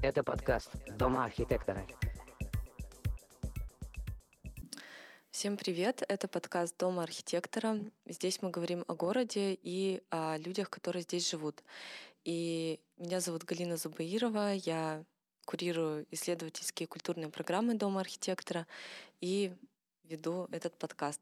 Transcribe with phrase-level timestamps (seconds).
[0.00, 1.84] Это подкаст «Дома архитектора».
[5.32, 6.04] Всем привет!
[6.08, 7.80] Это подкаст «Дома архитектора».
[8.06, 11.64] Здесь мы говорим о городе и о людях, которые здесь живут.
[12.24, 15.04] И меня зовут Галина Зубаирова, я
[15.44, 18.68] курирую исследовательские культурные программы Дома архитектора
[19.20, 19.52] и
[20.08, 21.20] веду этот подкаст.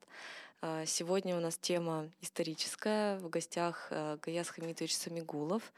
[0.63, 3.19] А, сегодня у нас тема историческая.
[3.19, 5.73] В гостях а, Гаяс Хамитович Самигулов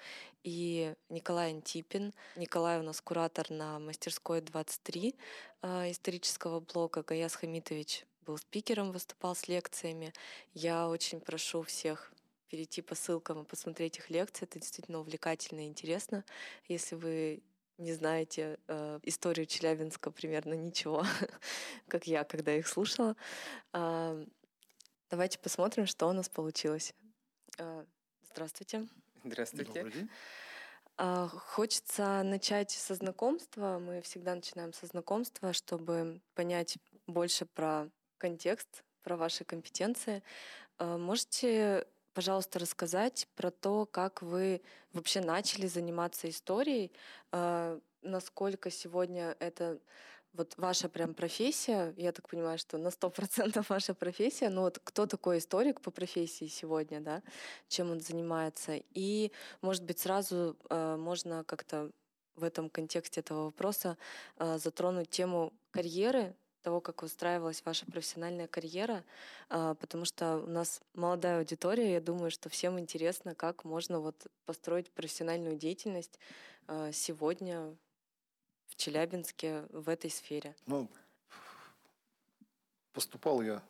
[0.45, 2.13] и Николай Антипин.
[2.37, 5.15] Николай у нас куратор на мастерской 23
[5.63, 7.03] а, исторического блока.
[7.03, 10.13] Гаяс Хамитович был спикером, выступал с лекциями.
[10.55, 12.13] Я очень прошу всех
[12.51, 14.45] перейти по ссылкам и посмотреть их лекции.
[14.45, 16.25] Это действительно увлекательно и интересно.
[16.69, 17.43] Если вы
[17.79, 21.05] не знаете э, историю Челябинска примерно ничего,
[21.89, 23.17] как я, когда их слушала.
[23.73, 24.27] Э,
[25.11, 26.93] давайте посмотрим, что у нас получилось.
[27.59, 27.85] Э,
[28.31, 28.87] здравствуйте.
[29.25, 29.73] Здравствуйте.
[29.73, 30.11] Добрый день.
[30.99, 33.79] Э, хочется начать со знакомства.
[33.79, 40.23] Мы всегда начинаем со знакомства, чтобы понять больше про контекст, про ваши компетенции.
[40.79, 41.87] Э, можете
[42.19, 44.61] пожалуйста, рассказать про то, как вы
[44.93, 46.91] вообще начали заниматься историей,
[47.31, 49.79] э, насколько сегодня это
[50.33, 54.81] вот ваша прям профессия, я так понимаю, что на сто процентов ваша профессия, но вот
[54.83, 57.23] кто такой историк по профессии сегодня, да,
[57.69, 59.31] чем он занимается, и,
[59.63, 61.93] может быть, сразу э, можно как-то
[62.35, 63.97] в этом контексте этого вопроса
[64.39, 69.05] э, затронуть тему карьеры того, как устраивалась ваша профессиональная карьера,
[69.49, 74.27] а, потому что у нас молодая аудитория, я думаю, что всем интересно, как можно вот
[74.45, 76.19] построить профессиональную деятельность
[76.67, 77.75] а, сегодня
[78.67, 80.55] в Челябинске в этой сфере.
[80.67, 80.89] Ну,
[82.93, 83.63] поступал я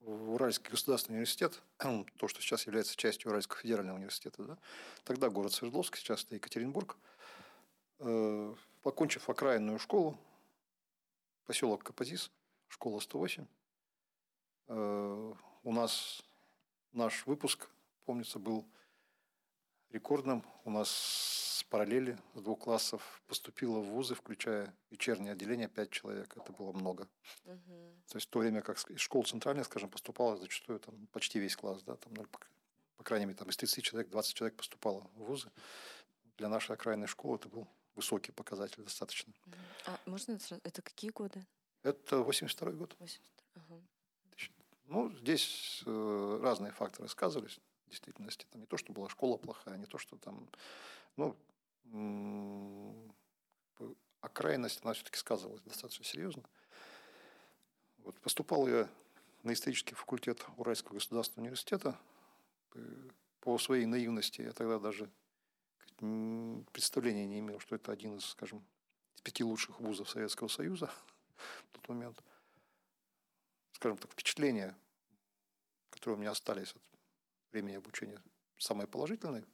[0.00, 1.62] в Уральский государственный университет,
[2.18, 4.42] то, что сейчас является частью Уральского федерального университета.
[4.44, 4.58] Да?
[5.04, 6.96] Тогда город Свердловск, сейчас это Екатеринбург.
[8.00, 10.18] Э, покончив окраинную школу,
[11.44, 12.30] поселок Капазис,
[12.68, 13.46] школа 108.
[14.68, 16.22] Э, у нас
[16.92, 17.68] наш выпуск,
[18.04, 18.66] помнится, был
[19.90, 20.44] рекордным.
[20.64, 26.36] У нас с параллели с двух классов поступило в вузы, включая вечернее отделение, пять человек.
[26.36, 27.08] Это было много.
[27.44, 28.02] Угу.
[28.08, 31.56] То есть в то время как из школ центральных, скажем, поступало зачастую там, почти весь
[31.56, 32.26] класс, да, там, ну,
[32.96, 35.50] по крайней мере, там, из 30 человек 20 человек поступало в вузы.
[36.36, 39.32] Для нашей окраинной школы это был высокий показатель достаточно.
[39.86, 41.44] А можно это какие годы?
[41.82, 42.96] Это 82 год.
[42.98, 43.62] 82.
[43.62, 43.82] Ага.
[44.86, 48.46] Ну, здесь э, разные факторы сказывались в действительности.
[48.50, 50.48] Там не то, что была школа плохая, не то, что там...
[51.16, 51.36] Ну,
[54.20, 56.42] окраинность, она все-таки сказывалась достаточно серьезно.
[57.98, 58.88] Вот поступал я
[59.42, 61.98] на исторический факультет Уральского государственного университета.
[63.40, 65.10] По своей наивности я тогда даже
[65.96, 68.64] представления не имел, что это один из, скажем,
[69.22, 70.90] пяти лучших вузов Советского Союза
[71.36, 72.22] в тот момент.
[73.72, 74.76] Скажем так, впечатления,
[75.90, 76.82] которые у меня остались от
[77.52, 78.22] времени обучения,
[78.58, 79.44] самые положительные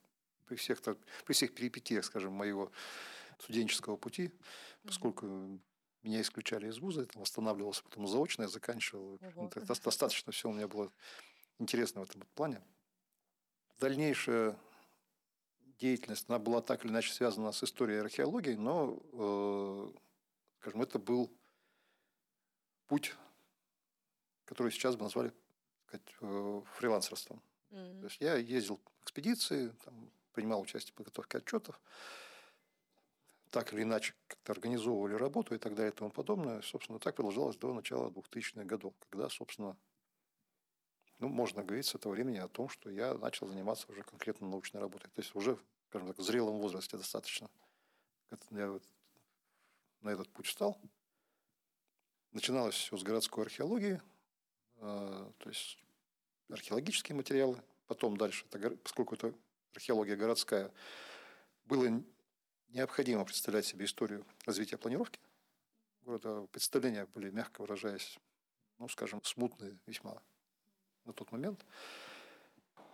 [0.47, 0.81] при всех,
[1.25, 2.72] при всех перипетиях, скажем, моего
[3.39, 4.33] студенческого пути,
[4.84, 5.61] поскольку
[6.03, 9.19] меня исключали из вуза, это восстанавливался потом заочно, я заканчивал.
[9.22, 9.51] Ого.
[9.55, 10.91] Достаточно все у меня было
[11.59, 12.62] интересно в этом плане.
[13.78, 14.59] Дальнейшее
[15.80, 19.92] деятельность, она была так или иначе связана с историей и археологией, но, э,
[20.60, 21.32] скажем, это был
[22.86, 23.16] путь,
[24.44, 25.32] который сейчас бы назвали
[25.86, 27.42] сказать, э, фрилансерством.
[27.70, 28.00] Mm-hmm.
[28.00, 31.80] То есть я ездил в экспедиции, там, принимал участие в подготовке отчетов,
[33.50, 36.62] так или иначе как-то организовывали работу и так далее и тому подобное.
[36.62, 39.76] Собственно, так продолжалось до начала 2000-х годов, когда, собственно,
[41.20, 44.81] ну, можно говорить с этого времени о том, что я начал заниматься уже конкретно научной
[44.81, 45.08] работой.
[45.10, 45.58] То есть уже,
[45.88, 47.48] скажем так, в зрелом возрасте достаточно.
[48.50, 48.82] Я вот
[50.00, 50.80] на этот путь встал.
[52.32, 54.00] Начиналось все с городской археологии,
[54.76, 55.78] а, то есть
[56.48, 57.62] археологические материалы.
[57.86, 58.47] Потом дальше,
[58.83, 59.34] поскольку это
[59.74, 60.72] археология городская,
[61.66, 62.03] было
[62.68, 65.21] необходимо представлять себе историю развития планировки
[66.03, 66.47] города.
[66.47, 68.18] Представления были, мягко выражаясь,
[68.78, 70.22] ну, скажем, смутные весьма
[71.04, 71.64] на тот момент.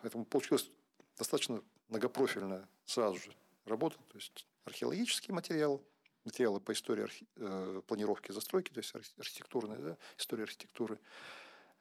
[0.03, 0.71] Поэтому получилась
[1.19, 3.33] достаточно многопрофильная сразу же
[3.65, 3.97] работа.
[4.09, 5.83] То есть археологический материал,
[6.25, 7.27] материалы по истории архи...
[7.37, 10.99] э, планировки застройки, то есть архитектурная да, история архитектуры.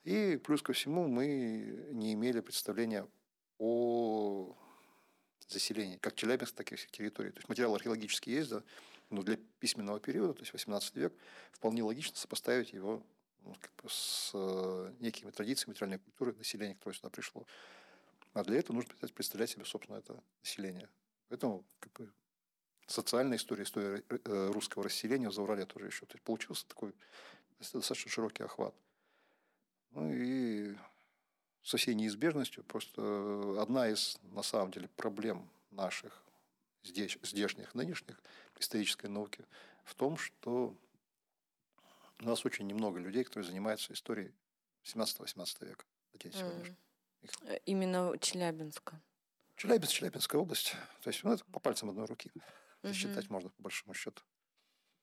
[0.03, 1.27] И плюс ко всему мы
[1.91, 3.07] не имели представления
[3.57, 4.55] о
[5.47, 7.31] заселении, как Челябинск, так и всех территорий.
[7.31, 8.63] То есть материал археологический есть, да,
[9.09, 11.13] но для письменного периода, то есть 18 век,
[11.51, 13.03] вполне логично сопоставить его
[13.53, 17.45] как бы с э, некими традициями материальной культуры населения, которое сюда пришло.
[18.33, 20.89] А для этого нужно представлять себе, собственно, это население.
[21.29, 22.11] Поэтому как бы,
[22.87, 26.05] социальная история, история э, русского расселения в Заурале тоже еще.
[26.05, 26.93] То есть получился такой
[27.59, 28.75] достаточно широкий охват.
[29.91, 30.75] Ну и
[31.63, 36.23] со всей неизбежностью просто одна из, на самом деле, проблем наших
[36.83, 38.21] здесь, здешних, нынешних
[38.59, 39.45] исторической науки
[39.83, 40.75] в том, что
[42.19, 44.33] у нас очень немного людей, которые занимаются историей
[44.83, 45.85] 17-18 века.
[46.13, 46.75] Mm.
[47.65, 49.01] Именно Челябинска.
[49.57, 50.75] Челябинск, Челябинская область.
[51.01, 52.31] То есть ну, это по пальцам одной руки.
[52.83, 52.93] Mm-hmm.
[52.93, 54.23] Считать можно по большому счету.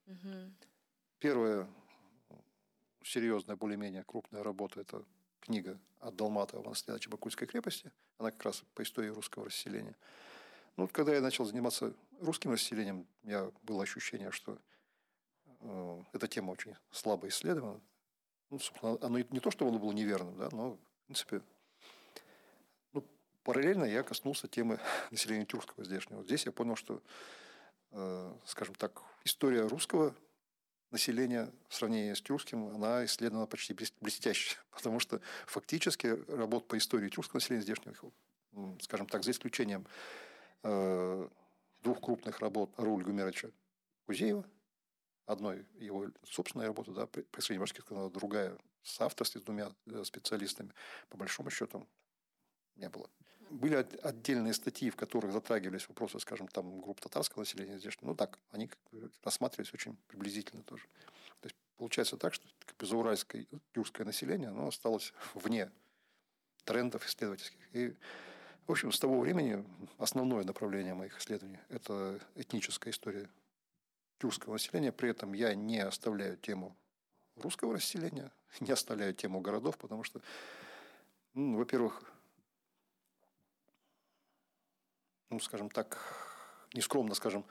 [0.06, 0.53] Mm-hmm.
[1.19, 1.69] Первая
[3.05, 5.05] серьезная, более-менее крупная работа– это
[5.41, 7.93] книга от Долматова «Наследие Бакульской крепости».
[8.19, 9.97] Она как раз по истории русского расселения.
[10.76, 14.58] Ну, вот когда я начал заниматься русским расселением, у меня было ощущение, что э,
[16.12, 17.81] эта тема очень слабо исследована.
[18.50, 21.41] Ну, собственно, оно не то, что оно было неверным, да, но, в принципе,
[22.93, 23.05] ну,
[23.44, 24.79] параллельно я коснулся темы
[25.11, 26.23] населения тюркского здешнего.
[26.23, 27.03] Здесь я понял, что,
[27.93, 30.14] э, скажем так, история русского
[30.91, 37.08] населения в сравнении с тюркским, она исследована почти блестяще, потому что фактически работ по истории
[37.08, 37.97] тюркского населения здешнего,
[38.81, 39.87] скажем так, за исключением
[40.62, 41.29] э,
[41.82, 43.49] двух крупных работ Руль Гумеровича
[44.06, 44.44] Кузеева,
[45.26, 50.72] одной его собственной работы, да, «Присоединение морских каналов», другая с авторством, с двумя э, специалистами,
[51.08, 51.86] по большому счету,
[52.76, 53.08] не было.
[53.50, 57.96] Были отдельные статьи, в которых затрагивались вопросы, скажем, там, групп татарского населения здесь.
[58.00, 58.70] Ну, так, они
[59.22, 60.84] рассматривались очень приблизительно тоже.
[61.40, 62.88] То есть, получается так, что как
[63.74, 65.70] юрское население, оно осталось вне
[66.64, 67.60] трендов исследовательских.
[67.72, 67.94] И,
[68.66, 69.64] в общем, с того времени
[69.98, 73.28] основное направление моих исследований– это этническая история
[74.22, 74.92] тюркского населения.
[74.92, 76.76] При этом я не оставляю тему
[77.34, 78.30] русского расселения,
[78.60, 80.20] не оставляю тему городов, потому что,
[81.34, 82.04] ну, во-первых,
[85.28, 85.98] ну, скажем так,
[86.72, 87.44] нескромно, скажем,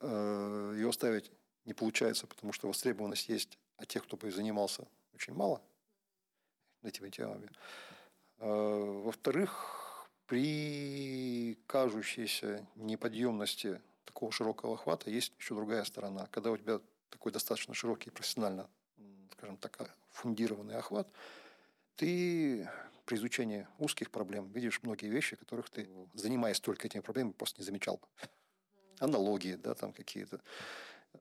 [0.00, 1.30] э, ее ставить
[1.66, 5.60] не получается, потому что востребованность есть, а тех, кто бы занимался, очень мало
[6.82, 7.50] этими темами.
[8.38, 16.26] Э, во-вторых, при кажущейся неподъемности такого широкого охвата есть еще другая сторона.
[16.32, 16.80] Когда у тебя
[17.10, 18.68] такой достаточно широкий профессионально,
[19.32, 21.08] скажем так, фундированный охват,
[21.96, 22.68] ты
[23.04, 27.64] при изучении узких проблем видишь многие вещи, которых ты, занимаясь только этими проблемами, просто не
[27.64, 28.00] замечал.
[28.98, 30.40] Аналогии, да, там какие-то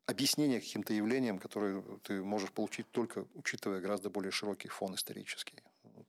[0.05, 5.59] объяснения каким-то явлениям, которые ты можешь получить только учитывая гораздо более широкий фон исторический.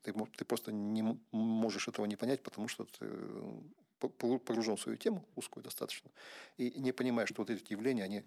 [0.02, 3.06] Ты, ты просто не можешь этого не понять, потому что ты
[4.08, 6.10] погружен в свою тему, узкую достаточно,
[6.56, 8.24] и не понимая, что вот эти явления, они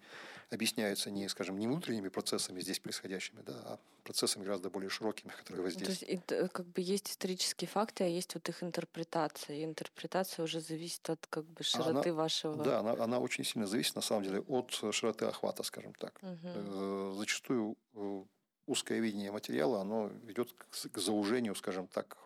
[0.50, 5.64] объясняются не, скажем, не внутренними процессами здесь происходящими, да, а процессами гораздо более широкими, которые
[5.64, 6.26] воздействуют.
[6.26, 9.56] То есть как бы есть исторические факты, а есть вот их интерпретация.
[9.56, 12.64] И интерпретация уже зависит от как бы широты она, вашего...
[12.64, 16.20] Да, она, она очень сильно зависит, на самом деле, от широты охвата, скажем так.
[16.22, 17.14] Угу.
[17.14, 18.24] Зачастую э,
[18.68, 22.18] узкое видение материала, оно ведет к заужению, скажем так,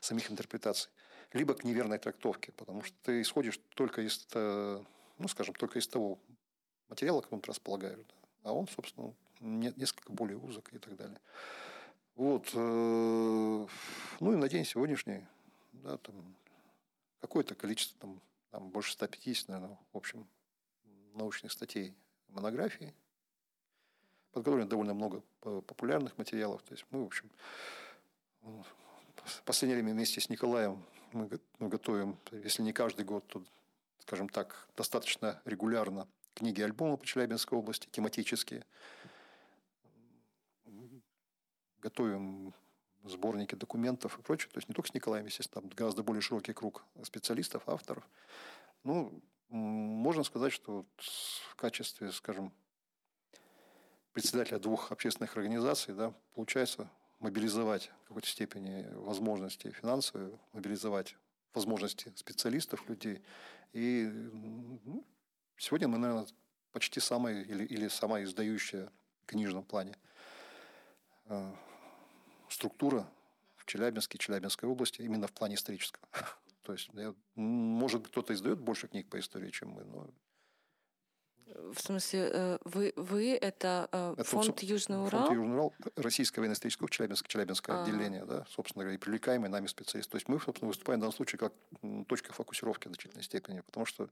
[0.00, 0.90] самих интерпретаций
[1.32, 4.82] либо к неверной трактовке, потому что ты исходишь только из, э,
[5.18, 6.18] ну, скажем, только из того
[6.88, 11.20] материала, которым ты располагаешь, да, а он, собственно, несколько более узок и так далее.
[12.14, 12.50] Вот.
[12.54, 13.66] Э,
[14.20, 15.24] ну и на день сегодняшний,
[15.72, 16.34] да, там,
[17.20, 18.20] какое-то количество, там,
[18.50, 20.26] там больше 150, наверное, в общем,
[21.14, 21.94] научных статей,
[22.28, 22.94] монографий,
[24.32, 26.62] подготовлено довольно много популярных материалов.
[26.62, 27.30] То есть мы, в общем,
[28.42, 30.82] в последнее время вместе с Николаем
[31.12, 31.28] мы
[31.68, 33.42] готовим, если не каждый год, то,
[34.00, 38.64] скажем так, достаточно регулярно книги альбомы по Челябинской области, тематические.
[41.80, 42.54] Готовим
[43.04, 44.50] сборники документов и прочее.
[44.52, 48.06] То есть не только с Николаем, естественно, там гораздо более широкий круг специалистов, авторов.
[48.84, 52.52] Ну, можно сказать, что вот в качестве, скажем,
[54.12, 61.16] председателя двух общественных организаций, да, получается мобилизовать в какой-то степени возможности финансовые, мобилизовать
[61.54, 63.22] возможности специалистов, людей.
[63.72, 64.04] И
[64.84, 65.04] ну,
[65.56, 66.26] сегодня мы, наверное,
[66.72, 68.90] почти самая или, или самая издающая
[69.22, 69.96] в книжном плане
[71.26, 71.54] э,
[72.48, 73.08] структура
[73.56, 76.06] в Челябинске, Челябинской области, именно в плане исторического.
[76.62, 76.90] То есть,
[77.34, 80.10] может кто-то издает больше книг по истории, чем мы, но
[81.54, 85.26] в смысле, э, вы, вы это, э, это фонд вот, Южный Урал?
[85.26, 87.82] Фонд Южный Урал, Российского военно-исторического Челябинское, Челябинское а.
[87.82, 90.12] отделение, да, собственно говоря, и привлекаемые нами специалисты.
[90.12, 91.52] То есть мы, собственно, выступаем в данном случае как
[92.06, 94.10] точка фокусировки в значительной степени, потому что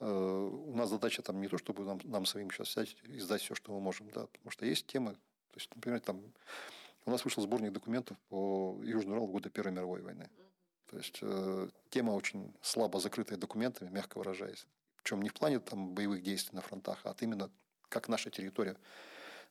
[0.00, 3.42] э, у нас задача там не то, чтобы нам, нам самим сейчас взять и издать
[3.42, 6.20] все, что мы можем, да, потому что есть темы, то есть, например, там
[7.06, 10.28] у нас вышел сборник документов по Южному Уралу в годы Первой мировой войны.
[10.90, 14.66] То есть э, тема очень слабо закрытая документами, мягко выражаясь
[15.04, 17.50] Причем не в плане там, боевых действий на фронтах, а именно
[17.90, 18.74] как наша территория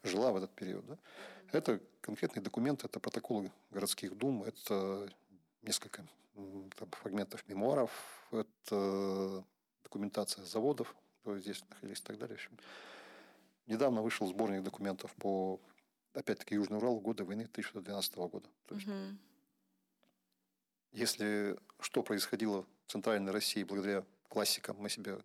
[0.01, 0.83] жила в этот период.
[0.87, 0.97] Да?
[1.51, 5.07] Это конкретные документы, это протоколы городских дум, это
[5.61, 7.91] несколько там, фрагментов мемуаров,
[8.31, 9.45] это
[9.83, 12.35] документация заводов, которые здесь находились и так далее.
[12.35, 12.57] В общем,
[13.67, 15.59] недавно вышел сборник документов по,
[16.15, 18.49] опять-таки, Южный Урал года войны 1912 года.
[18.65, 18.95] То есть, угу.
[20.93, 25.19] Если что происходило в Центральной России благодаря классикам, мы себе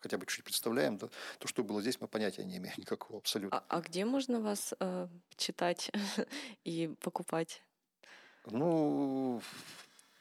[0.00, 3.58] хотя бы чуть представляем, да, то, что было здесь, мы понятия не имеем никакого абсолютно.
[3.58, 5.90] А, а где можно вас э, читать
[6.64, 7.62] и покупать?
[8.46, 9.42] Ну,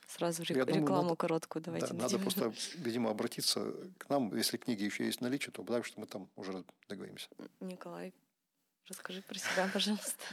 [0.07, 1.87] Сразу рек- думаю, рекламу надо, короткую давайте.
[1.87, 4.35] Да, надо просто, видимо, обратиться к нам.
[4.35, 7.29] Если книги еще есть в наличии, то потому что мы там уже договоримся.
[7.59, 8.13] Николай,
[8.87, 10.23] расскажи про себя, пожалуйста.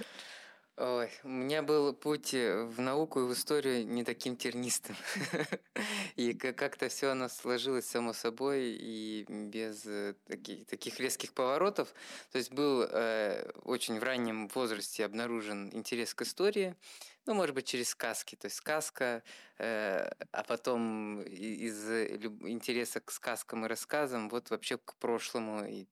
[0.78, 4.94] Ой, у меня был путь э, в науку и в историю не таким тернистым.
[6.16, 11.94] И как-то все оно сложилось само собой и без э, таких, таких резких поворотов.
[12.30, 16.74] То есть был э, очень в раннем возрасте обнаружен интерес к истории,
[17.24, 18.36] ну, может быть, через сказки.
[18.36, 19.22] То есть сказка,
[19.58, 25.86] э, а потом из интереса к сказкам и рассказам вот вообще к прошлому и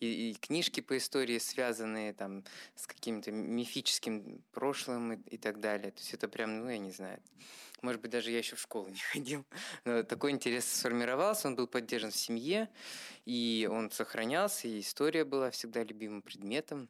[0.00, 2.44] и, и книжки по истории, связанные там
[2.74, 5.90] с каким-то мифическим прошлым и, и так далее.
[5.90, 7.20] То есть это прям, ну, я не знаю,
[7.82, 9.44] может быть, даже я еще в школу не ходил.
[9.84, 12.68] Но такой интерес сформировался, он был поддержан в семье,
[13.24, 16.88] и он сохранялся, и история была всегда любимым предметом.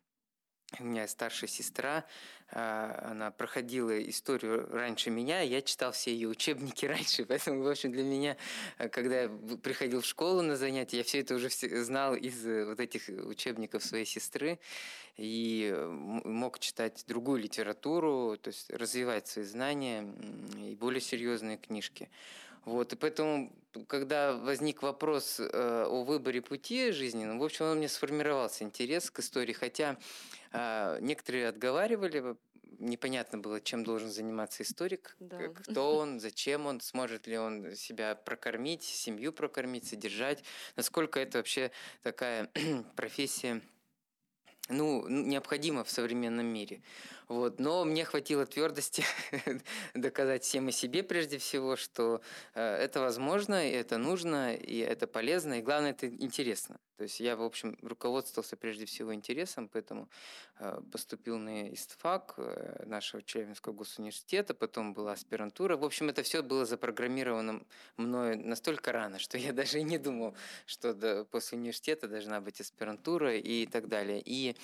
[0.79, 2.05] У меня старшая сестра,
[2.53, 7.91] а, она проходила историю раньше меня, я читал все ее учебники раньше, поэтому, в общем,
[7.91, 8.37] для меня,
[8.79, 9.29] а, когда я
[9.63, 13.83] приходил в школу на занятия, я все это уже знал из э, вот этих учебников
[13.85, 14.61] своей сестры
[15.17, 15.75] и
[16.25, 20.07] мог читать другую литературу, то есть развивать свои знания
[20.57, 22.09] и более серьезные книжки.
[22.65, 23.53] Вот, и поэтому,
[23.87, 29.21] когда возник вопрос э, о выборе пути жизненного, в общем, у меня сформировался интерес к
[29.21, 29.97] истории, хотя
[30.53, 32.37] а, некоторые отговаривали,
[32.79, 35.49] непонятно было, чем должен заниматься историк, да.
[35.49, 40.43] кто он, зачем он, сможет ли он себя прокормить, семью прокормить, содержать,
[40.77, 41.71] насколько это вообще
[42.03, 42.51] такая
[42.97, 43.61] профессия
[44.69, 46.83] ну, необходима в современном мире.
[47.31, 47.61] Вот.
[47.61, 49.05] Но мне хватило твердости
[49.95, 52.21] доказать всем и себе прежде всего, что
[52.55, 56.81] э, это возможно, это нужно, и это полезно, и главное, это интересно.
[56.97, 60.09] То есть я, в общем, руководствовался прежде всего интересом, поэтому
[60.59, 65.77] э, поступил на ИСТФАК э, нашего Челябинского госуниверситета, потом была аспирантура.
[65.77, 67.63] В общем, это все было запрограммировано
[67.97, 70.35] мною настолько рано, что я даже и не думал,
[70.67, 74.21] что после университета должна быть аспирантура и так далее.
[74.23, 74.57] И,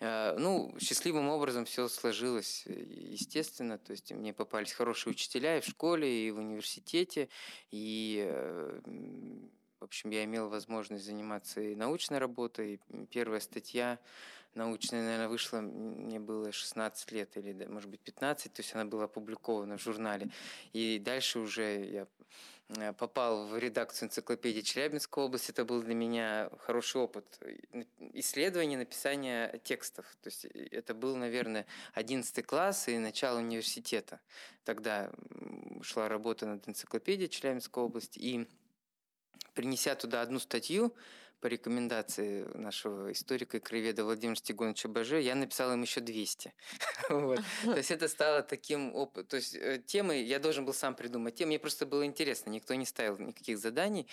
[0.00, 2.07] ну, счастливым образом все сложилось,
[2.66, 3.78] естественно.
[3.78, 7.28] То есть мне попались хорошие учителя и в школе, и в университете,
[7.70, 8.26] и
[9.80, 12.80] в общем, я имел возможность заниматься и научной работой.
[13.10, 14.00] Первая статья
[14.58, 19.04] научная, наверное, вышла, мне было 16 лет или, может быть, 15, то есть она была
[19.04, 20.30] опубликована в журнале.
[20.72, 22.06] И дальше уже я
[22.76, 25.50] э, попал в редакцию энциклопедии Челябинской области.
[25.52, 27.40] Это был для меня хороший опыт
[28.12, 30.04] исследования, написания текстов.
[30.22, 34.20] То есть э, это был, наверное, 11 класс и начало университета.
[34.64, 35.10] Тогда
[35.82, 38.18] шла работа над энциклопедией Челябинской области.
[38.18, 38.48] И
[39.54, 40.94] принеся туда одну статью
[41.40, 46.52] по рекомендации нашего историка и краеведа Владимира Стегоновича Баже, я написал им еще 200.
[47.10, 47.40] вот.
[47.64, 49.26] То есть это стало таким опытом.
[49.26, 51.34] То есть э, темы я должен был сам придумать.
[51.34, 52.50] Темы мне просто было интересно.
[52.50, 54.08] Никто не ставил никаких заданий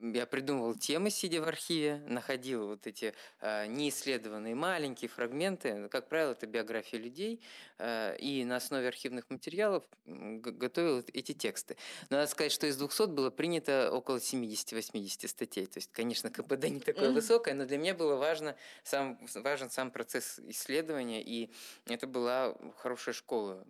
[0.00, 5.88] я придумывал темы, сидя в архиве, находил вот эти э, неисследованные маленькие фрагменты.
[5.88, 7.40] Как правило, это биографии людей,
[7.78, 11.76] э, и на основе архивных материалов готовил эти тексты.
[12.10, 15.66] Но надо сказать, что из 200 было принято около 70-80 статей.
[15.66, 19.90] То есть, конечно, КПД не такое высокое, но для меня было важно сам, важен сам
[19.90, 21.50] процесс исследования, и
[21.86, 23.64] это была хорошая школа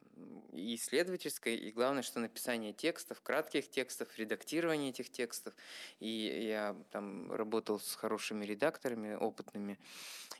[0.52, 5.54] и исследовательская, и главное, что написание текстов, кратких текстов, редактирование этих текстов,
[6.00, 9.78] и я там работал с хорошими редакторами, опытными,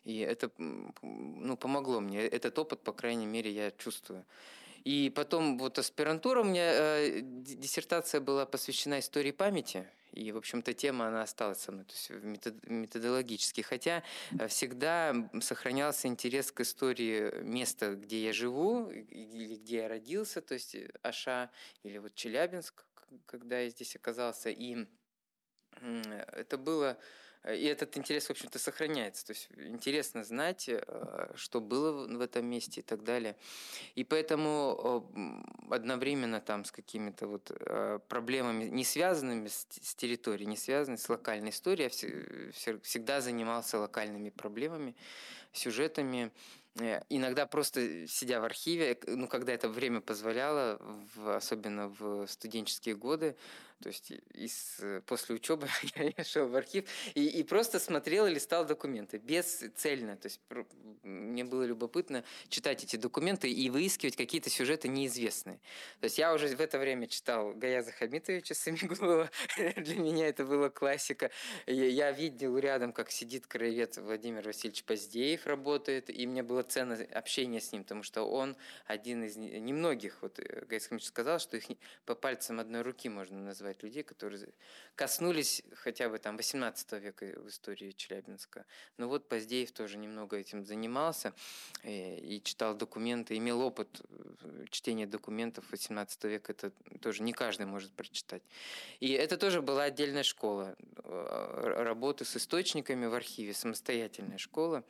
[0.04, 2.21] и это ну, помогло мне.
[2.21, 4.25] Этот опыт, по крайней мере, я чувствую.
[4.85, 10.73] И потом вот аспирантура у меня, э, диссертация была посвящена истории памяти, и, в общем-то,
[10.73, 12.11] тема, она осталась со мной, то есть
[12.64, 13.61] методологически.
[13.61, 14.02] Хотя
[14.38, 20.54] э, всегда сохранялся интерес к истории места, где я живу, или где я родился, то
[20.54, 21.50] есть э, Аша
[21.83, 22.87] или вот Челябинск,
[23.26, 24.49] когда я здесь оказался.
[24.49, 24.87] И
[26.33, 26.97] это было
[27.54, 29.26] и этот интерес, в общем-то, сохраняется.
[29.26, 33.37] То есть интересно знать, э, что было в этом месте и так далее.
[33.95, 35.09] И поэтому
[35.71, 39.64] одновременно там с какими-то вот э, проблемами, не связанными с,
[39.95, 41.90] территорией, не связанными с локальной историей,
[42.66, 44.97] я всегда занимался локальными проблемами,
[45.52, 46.33] сюжетами,
[46.78, 50.78] Э, иногда просто сидя в архиве, ну, когда это время позволяло,
[51.14, 53.37] в, особенно в студенческие годы,
[53.83, 55.68] то есть из, э, после учебы
[56.16, 60.16] я шел в архив и, и просто смотрел и листал документы, бесцельно.
[60.16, 60.40] То есть
[61.02, 65.61] мне было любопытно читать эти документы и выискивать какие-то сюжеты неизвестные.
[66.00, 69.30] То есть я уже в это время читал Гаяза Хамитовича Самигулова.
[69.76, 71.30] Для меня это была классика.
[71.66, 77.61] Я видел рядом, как сидит краевед Владимир Васильевич Поздеев работает, и мне было ценно общение
[77.61, 78.56] с ним, потому что он
[78.87, 81.66] один из немногих, вот э, Гаяза Хамитович сказал, что их
[82.06, 84.49] по пальцам одной руки можно назвать назвать людей, которые
[84.94, 88.64] коснулись хотя бы там 18 века в истории Челябинска.
[88.99, 91.32] Но вот Поздеев тоже немного этим занимался
[91.82, 96.52] и, э, и читал документы, имел опыт э, чтения документов 18 века.
[96.52, 96.70] Это
[97.00, 98.42] тоже не каждый может прочитать.
[99.00, 104.85] И это тоже была отдельная школа э, работы с источниками в архиве, самостоятельная школа,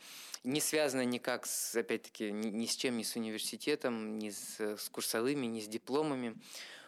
[0.44, 4.88] не связанная никак, с, опять-таки, ни, ни с чем, ни с университетом, ни с, с
[4.90, 6.36] курсовыми, ни с дипломами.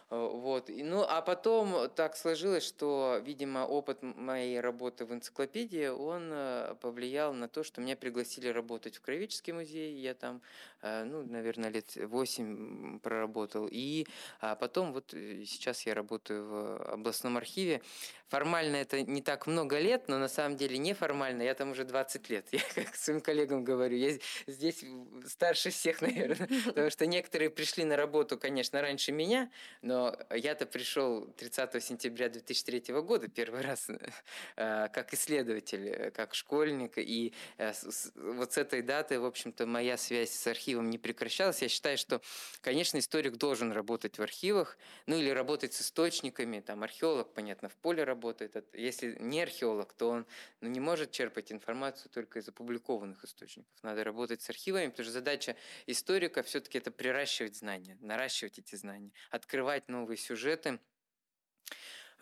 [0.09, 0.69] Э, вот.
[0.69, 7.33] Ну, а потом так сложилось, что, видимо, опыт моей работы в энциклопедии, он э, повлиял
[7.33, 9.93] на то, что меня пригласили работать в Кровеческий музей.
[9.99, 10.41] Я там,
[10.81, 13.67] э, ну, наверное, лет восемь проработал.
[13.69, 14.07] И
[14.39, 17.81] а потом вот сейчас я работаю в областном архиве.
[18.29, 21.41] Формально это не так много лет, но на самом деле неформально.
[21.41, 22.47] Я там уже 20 лет.
[22.51, 24.85] Я как своим коллегам говорю, я здесь
[25.25, 26.47] старше всех, наверное.
[26.65, 29.49] Потому что некоторые пришли на работу, конечно, раньше меня,
[29.81, 29.98] но
[30.29, 33.87] я-то пришел 30 сентября 2003 года первый раз
[34.55, 36.97] э, как исследователь, э, как школьник.
[36.97, 37.73] И э,
[38.15, 41.61] вот с этой даты, в общем-то, моя связь с архивом не прекращалась.
[41.61, 42.21] Я считаю, что,
[42.61, 46.59] конечно, историк должен работать в архивах, ну или работать с источниками.
[46.59, 48.55] Там археолог, понятно, в поле работает.
[48.73, 50.25] Если не археолог, то он
[50.61, 53.71] ну, не может черпать информацию только из опубликованных источников.
[53.83, 55.55] Надо работать с архивами, потому что задача
[55.87, 60.79] историка все-таки это приращивать знания, наращивать эти знания, открывать новые сюжеты.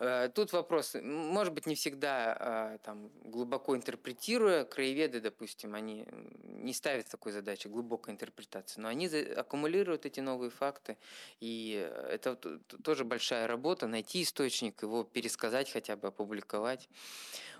[0.00, 6.06] Э, тут вопрос, может быть, не всегда а, там, глубоко интерпретируя, краеведы, допустим, они
[6.42, 10.96] не ставят такой задачи, глубокой интерпретации, но они аккумулируют эти новые факты,
[11.40, 12.36] и это
[12.84, 16.88] тоже большая работа, найти источник, его пересказать хотя бы, опубликовать.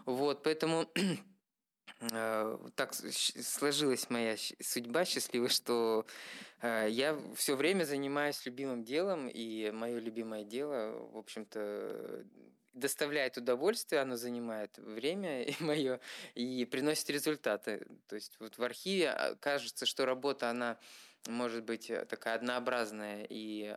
[0.05, 1.17] Вот, поэтому Э,
[2.77, 6.07] так сложилась моя судьба счастливая, что
[6.61, 12.25] э, я все время занимаюсь любимым делом, и мое любимое дело, в общем-то,
[12.73, 16.01] доставляет удовольствие, оно занимает время и мое,
[16.35, 17.87] и приносит результаты.
[18.07, 20.79] То есть вот в архиве а, кажется, что работа, она
[21.27, 23.75] может быть э, такая однообразная и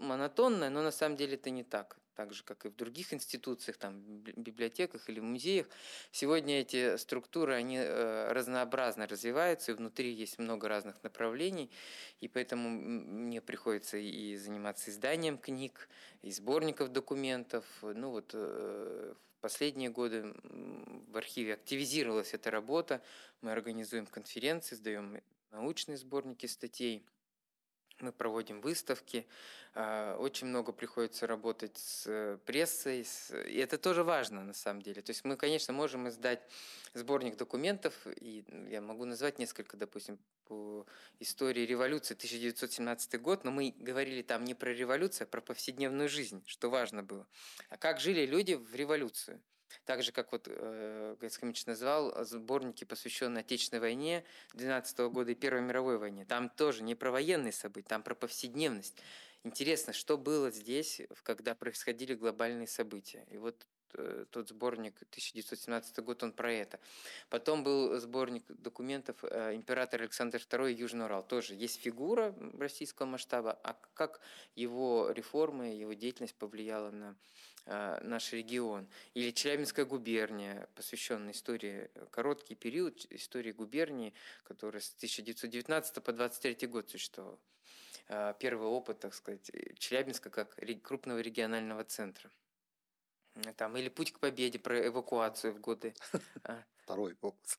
[0.00, 3.76] монотонная, но на самом деле это не так так же, как и в других институциях,
[3.76, 5.68] там, библиотеках или музеях.
[6.10, 11.70] Сегодня эти структуры, они э, разнообразно развиваются, и внутри есть много разных направлений,
[12.20, 15.88] и поэтому мне приходится и заниматься изданием книг,
[16.22, 17.64] и сборников документов.
[17.82, 20.34] Ну вот э, в последние годы
[21.08, 23.02] в архиве активизировалась эта работа,
[23.42, 27.04] мы организуем конференции, сдаем научные сборники статей–
[28.00, 29.26] мы проводим выставки,
[29.74, 33.06] а, очень много приходится работать с прессой,
[33.48, 35.02] и это тоже важно на самом деле.
[35.02, 36.40] То есть мы, конечно, можем издать
[36.92, 40.86] сборник документов, и я могу назвать несколько, допустим, по
[41.20, 46.42] истории революции 1917 год, но мы говорили там не про революцию, а про повседневную жизнь,
[46.46, 47.26] что важно было.
[47.68, 49.40] А как жили люди в революцию?
[49.84, 55.34] Так же, как вот э, Гайцкамич назвал сборники, посвященные Отечественной войне 12 -го года и
[55.34, 56.24] Первой мировой войне.
[56.24, 58.94] Там тоже не про военные события, там про повседневность.
[59.44, 63.26] Интересно, что было здесь, когда происходили глобальные события.
[63.30, 66.80] И вот э, тот сборник 1917 год, он про это.
[67.28, 71.22] Потом был сборник документов э, император Александр II Южный Урал.
[71.22, 74.20] Тоже есть фигура российского масштаба, а как
[74.56, 77.14] его реформы, его деятельность повлияла на
[77.66, 78.86] наш регион.
[79.14, 86.66] Или Челябинская губерния, посвященная истории, э, короткий период истории губернии, который с 1919 по 23
[86.66, 87.40] год существовал.
[88.08, 92.30] А, первый опыт, так сказать, э, Челябинска как крупного регионального центра.
[93.56, 95.94] Там, или «Путь к победе» про эвакуацию в годы.
[96.76, 97.58] Второй опыт.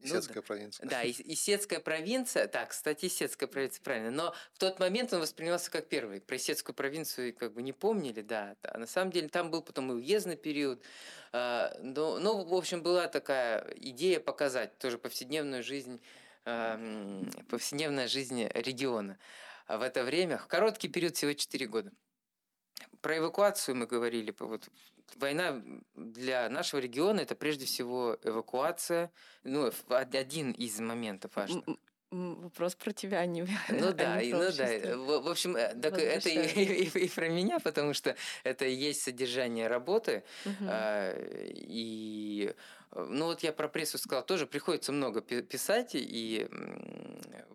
[0.00, 0.88] Исетская ну, провинция.
[0.88, 5.88] Да, Исетская провинция, так, кстати, Исетская провинция, правильно, но в тот момент он воспринимался как
[5.88, 6.20] первый.
[6.20, 8.56] Про Исетскую провинцию как бы не помнили, да.
[8.62, 10.82] А на самом деле там был потом и уездный период.
[11.32, 16.00] А, но, ну, в общем, была такая идея показать тоже повседневную жизнь,
[16.44, 19.18] повседневная жизнь региона
[19.68, 20.38] в это время.
[20.48, 21.92] Короткий период, всего 4 года.
[23.00, 24.34] Про эвакуацию мы говорили.
[24.38, 24.68] Вот
[25.16, 25.62] война
[25.94, 29.10] для нашего региона это прежде всего эвакуация.
[29.44, 31.64] Ну, один из моментов важных.
[32.10, 34.96] Вопрос про тебя, а не Ну да, а не ну да.
[34.96, 38.72] В, в общем, э, так это и, и, и про меня, потому что это и
[38.72, 40.24] есть содержание работы.
[40.46, 40.64] Угу.
[40.68, 42.54] А, и
[42.94, 46.48] ну вот я про прессу сказал, тоже приходится много писать, и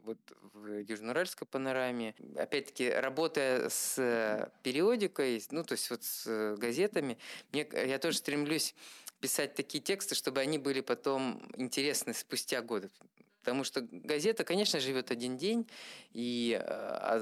[0.03, 0.17] вот
[0.53, 7.17] в Южноуральской панораме, опять-таки, работая с периодикой, ну то есть вот с газетами,
[7.51, 8.75] мне, я тоже стремлюсь
[9.19, 12.89] писать такие тексты, чтобы они были потом интересны спустя годы.
[13.43, 15.67] Потому что газета, конечно, живет один день.
[16.13, 17.19] И, а,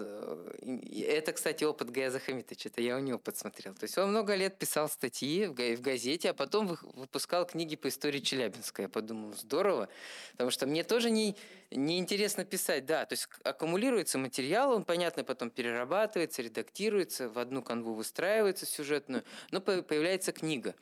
[0.61, 2.69] и это, кстати, опыт Гаяза Хамитовича.
[2.69, 3.73] Это я у него подсмотрел.
[3.73, 8.19] То есть он много лет писал статьи в газете, а потом выпускал книги по истории
[8.19, 8.83] Челябинска.
[8.83, 9.89] Я подумал, здорово.
[10.33, 11.35] Потому что мне тоже не,
[11.71, 12.85] не интересно писать.
[12.85, 19.23] Да, то есть аккумулируется материал, он, понятно, потом перерабатывается, редактируется, в одну канву выстраивается сюжетную,
[19.51, 20.75] но появляется книга.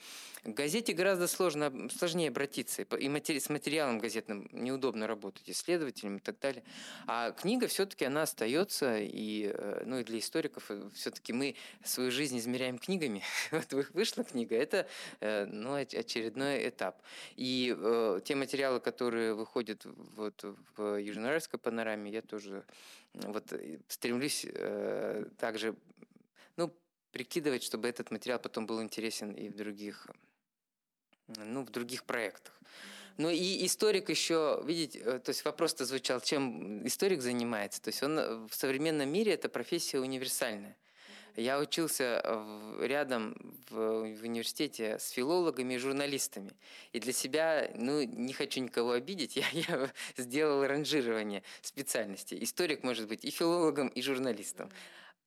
[0.43, 6.39] К газете гораздо сложно, сложнее обратиться, и с материалом газетным неудобно работать, исследователям и так
[6.39, 6.63] далее.
[7.08, 12.10] А книга все-таки она остается, и, э, ну, и для историков э, все-таки мы свою
[12.10, 13.21] жизнь измеряем книгами.
[13.52, 14.88] вот вышла книга, это
[15.19, 17.02] э, ну, очередной этап.
[17.36, 17.75] И
[18.23, 20.43] те материалы, которые выходят вот
[20.80, 22.63] в Южноуральской панораме, я тоже
[23.13, 23.54] вот
[23.88, 25.76] стремлюсь э, также
[26.56, 26.74] ну,
[27.12, 30.08] прикидывать, чтобы этот материал потом был интересен и в других
[31.28, 32.60] ну, в других проектах.
[33.18, 37.82] Ну и историк еще, видите, э, то есть вопрос-то звучал, чем историк занимается.
[37.82, 40.78] То есть он э, в современном мире это профессия универсальная.
[41.39, 43.36] Я учился в, рядом
[43.69, 46.52] в, в университете с филологами и журналистами.
[46.91, 52.43] И для себя, ну, не хочу никого обидеть, я, я сделал ранжирование специальностей.
[52.43, 54.69] Историк может быть и филологом, и журналистом.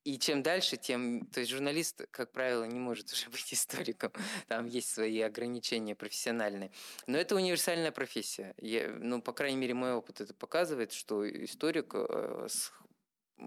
[0.03, 1.25] И чем дальше, тем...
[1.27, 4.11] То есть журналист, как правило, не может уже быть историком.
[4.47, 6.71] Там есть свои ограничения профессиональные.
[7.07, 8.53] Но это универсальная профессия.
[8.57, 12.71] Я, ну, по крайней мере, мой опыт это показывает, что историк э, с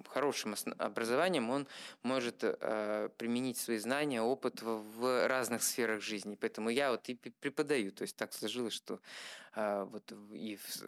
[0.09, 1.67] хорошим образованием он
[2.03, 6.37] может э, применить свои знания, опыт в, в разных сферах жизни.
[6.41, 7.93] Поэтому я вот и преподаю.
[7.93, 9.01] То есть так сложилось, что
[9.55, 10.83] э, вот и в,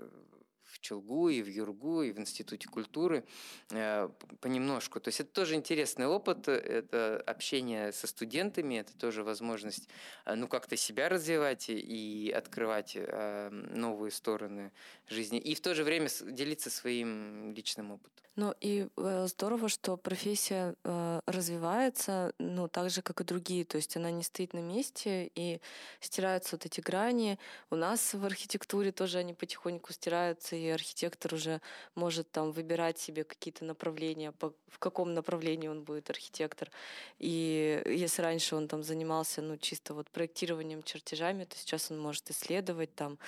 [0.78, 3.24] в Челгу, и в Юргу, и в Институте культуры
[3.70, 4.08] э,
[4.40, 5.00] понемножку.
[5.00, 9.88] То есть это тоже интересный опыт, это общение со студентами, это тоже возможность
[10.24, 14.72] э, ну, как-то себя развивать и открывать э, новые стороны
[15.08, 18.28] жизни, и в то же время делиться своим личным опытом.
[18.38, 23.78] Ну и э, здорово, что профессия э, развивается, ну так же, как и другие, то
[23.78, 25.60] есть она не стоит на месте и
[25.98, 27.36] стираются вот эти грани.
[27.68, 31.60] У нас в архитектуре тоже они потихоньку стираются, и архитектор уже
[31.94, 36.70] может там выбирать себе какие-то направления, по, в каком направлении он будет архитектор.
[37.18, 42.30] И если раньше он там занимался, ну чисто вот проектированием, чертежами, то сейчас он может
[42.30, 43.18] исследовать там,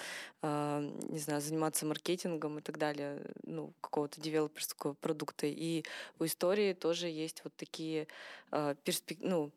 [0.42, 5.46] э, не знаю, заниматься маркетингом и так далее, ну какого-то девелоперского продукта.
[5.46, 5.84] И
[6.18, 8.06] у истории тоже есть вот такие
[8.52, 9.52] э, перспективы, ну,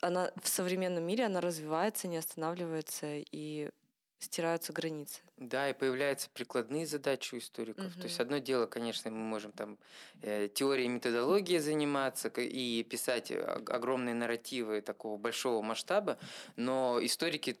[0.00, 3.70] она в современном мире она развивается, не останавливается и
[4.20, 5.20] стираются границы.
[5.38, 7.86] Да, и появляются прикладные задачи у историков.
[7.86, 8.00] Угу.
[8.00, 9.78] То есть одно дело, конечно, мы можем там
[10.20, 16.18] э, теорией методологии заниматься и писать огромные нарративы такого большого масштаба,
[16.56, 17.56] но историки,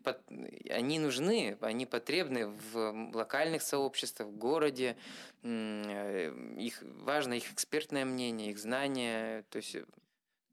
[0.68, 4.96] они нужны, они потребны в локальных сообществах, в городе,
[5.42, 9.44] э, их, важно их экспертное мнение, их знания.
[9.48, 9.74] То есть...
[9.74, 9.84] Э,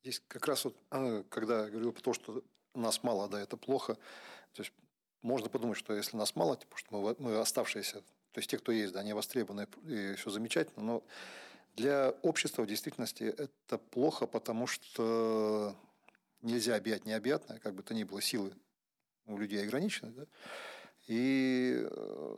[0.03, 2.41] Здесь как раз вот, а, когда я говорил про то, что
[2.73, 3.95] нас мало, да, это плохо,
[4.53, 4.71] то есть
[5.27, 8.71] можно подумать, что если нас мало, типа, что мы, мы оставшиеся, то есть те, кто
[8.71, 11.03] есть, да, они востребованы, и все замечательно, но
[11.75, 15.75] для общества в действительности это плохо, потому что
[16.41, 18.53] нельзя объять необъятное, как бы то ни было, силы
[19.27, 20.11] у людей ограничены.
[20.11, 20.25] Да?
[21.07, 22.37] И э,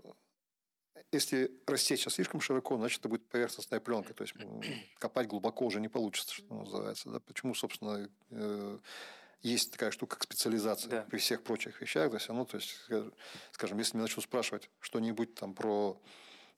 [1.12, 4.14] если растечь слишком широко, значит, это будет поверхностная пленка.
[4.14, 4.34] То есть
[4.98, 7.10] копать глубоко уже не получится, что называется.
[7.10, 7.20] Да?
[7.20, 8.80] Почему, собственно, э,
[9.42, 11.02] есть такая штука, как специализация да.
[11.10, 12.10] при всех прочих вещах.
[12.12, 12.76] То есть, ну, то есть,
[13.52, 16.02] скажем, если меня начнут спрашивать что-нибудь там про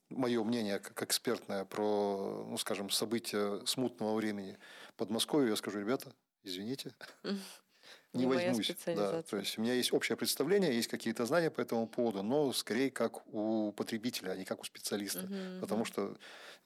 [0.10, 4.58] мое мнение как экспертное про, ну, скажем, события смутного времени
[4.98, 6.13] Подмосковья, я скажу, ребята,
[6.44, 6.94] извините,
[8.13, 8.74] не, возьмусь.
[8.86, 9.22] Да.
[9.24, 12.91] То есть у меня есть общее представление, есть какие-то знания по этому поводу, но скорее
[12.91, 15.30] как у потребителя, а не как у специалиста.
[15.60, 16.17] Потому что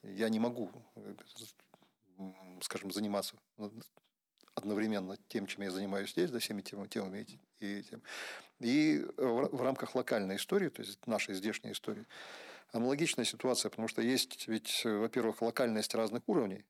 [0.01, 1.15] я не могу, э,
[2.61, 3.71] скажем, заниматься ну,
[4.55, 7.27] одновременно тем, чем я занимаюсь здесь, да, всеми темами, темами
[7.59, 8.01] и тем.
[8.59, 12.05] И в, рамках локальной истории, то есть нашей здешней истории,
[12.71, 16.65] аналогичная ситуация, потому что есть ведь, во-первых, локальность разных уровней.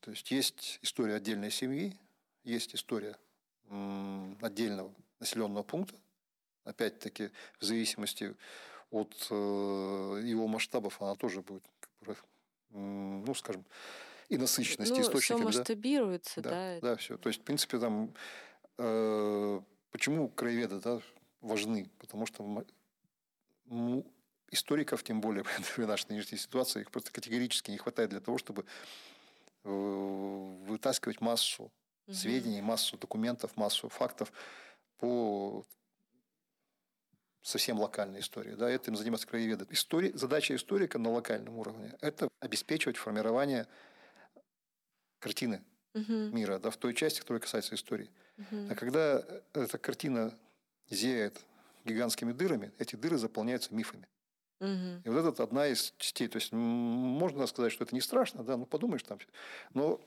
[0.00, 1.96] То есть есть история отдельной семьи,
[2.44, 3.16] есть история
[4.40, 5.98] отдельного населенного пункта,
[6.64, 8.34] опять-таки в зависимости
[8.90, 9.34] от э,
[10.24, 11.62] его масштабов она тоже будет,
[12.70, 13.64] ну, скажем,
[14.30, 15.40] и насыщенности Ну, все источниками.
[15.40, 15.44] да.
[15.46, 16.50] масштабируется, да.
[16.50, 17.18] Да, да, все.
[17.18, 18.14] То есть, в принципе, там
[18.78, 21.00] э, почему краеведы да,
[21.40, 21.90] важны?
[21.98, 22.64] Потому что
[23.66, 24.06] ну,
[24.50, 25.42] историков, тем более
[25.76, 28.64] в нашей нынешней ситуации, их просто категорически не хватает для того, чтобы
[29.64, 31.70] э, вытаскивать массу
[32.06, 32.14] Мгм.
[32.16, 34.32] сведений, массу документов, массу фактов
[34.98, 35.64] по
[37.42, 38.54] совсем локальной истории.
[38.54, 39.66] Да, этим заниматься краеведы.
[39.70, 43.66] История, задача историка на локальном уровне– это обеспечивать формирование
[45.20, 48.10] картины Мгм, мира, да, в той части, которая касается истории.
[48.38, 48.66] мгм.
[48.68, 50.38] А когда эта картина
[50.90, 51.40] зеет
[51.84, 54.08] гигантскими дырами, эти дыры заполняются мифами.
[54.60, 55.04] Мгм.
[55.04, 56.28] И вот это одна из частей.
[56.28, 59.18] То есть можно сказать, что это не страшно, да, ну подумаешь там.
[59.74, 60.00] Но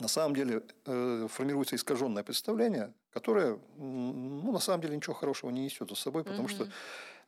[0.00, 5.64] на самом деле э, формируется искаженное представление, которое, ну, на самом деле ничего хорошего не
[5.64, 6.72] несет за собой, потому что Мгм.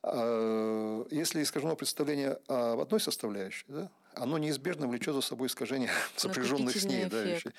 [0.03, 6.75] э, если искажено представление об одной составляющей, да, оно неизбежно влечет за собой искажение сопряженных
[6.75, 7.51] с ней да, вещей.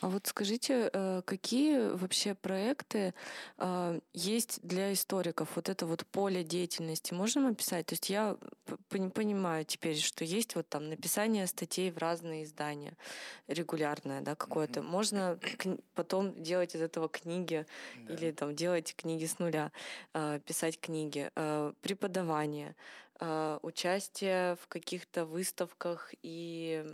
[0.00, 3.14] А вот скажите, э, какие вообще проекты
[3.56, 5.48] а, есть для историков?
[5.56, 7.86] Вот это вот поле деятельности можем описать?
[7.86, 8.36] То есть я
[8.88, 12.94] понимаю теперь, что есть вот там написание статей в разные издания
[13.48, 14.82] регулярное, да, какое-то.
[14.82, 15.38] Можно
[15.94, 18.14] потом делать из этого книги Да.
[18.14, 19.72] или там делать книги с нуля,
[20.12, 22.76] а, писать книги, а, преподавание,
[23.62, 26.84] участие в каких-то выставках и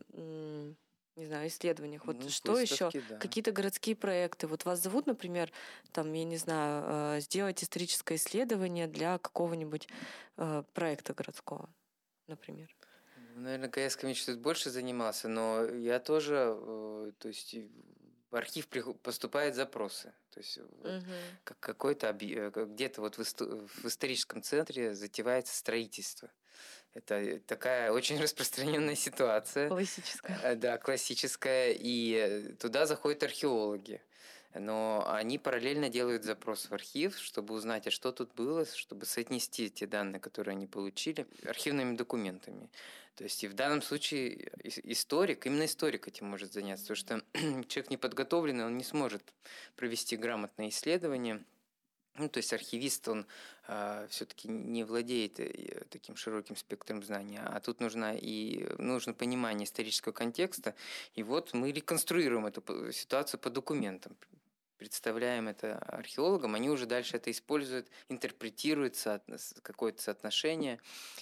[1.17, 2.07] не знаю, исследованиях.
[2.07, 2.91] Вот Ну, что еще?
[3.09, 3.19] да.
[3.19, 4.47] Какие-то городские проекты.
[4.49, 5.53] Вот вас зовут, например,
[5.93, 9.89] там, я не знаю, э, сделать историческое исследование для какого-нибудь
[10.37, 11.73] э, проекта городского,
[12.27, 12.75] например.
[13.37, 17.57] Наверное, КСК чуть больше занимался, но я тоже, э, то есть
[18.35, 18.67] в архив
[19.03, 20.13] поступают запросы.
[20.31, 21.05] То есть вот Мгм.
[21.45, 26.33] как какой-то объ- э, где-то вот в, в историческом центре затевается строительство.
[26.95, 29.69] Это такая очень распространенная ситуация.
[29.69, 30.39] Классическое.
[30.43, 31.73] Э, Да, классическая.
[31.73, 34.03] И э, туда заходят археологи.
[34.55, 39.69] Но они параллельно делают запрос в архив, чтобы узнать, а что тут было, чтобы соотнести
[39.69, 42.71] те данные, которые они получили, архивными документами.
[43.17, 47.65] То есть и в данном случае ис- историк, именно историк этим может заняться, потому что
[47.69, 49.23] человек неподготовленный, он не сможет
[49.77, 51.45] провести грамотное исследование.
[52.17, 53.27] Ну, то есть архивист, он
[54.09, 60.13] все-таки не владеет э, таким широким спектром знаний, а тут нужно и нужно понимание исторического
[60.13, 60.77] контекста.
[61.15, 64.17] И вот мы реконструируем эту ситуацию по документам,
[64.85, 69.03] представляем это археологам, они уже дальше это используют, интерпретируют
[69.63, 70.79] какое-то соотношение,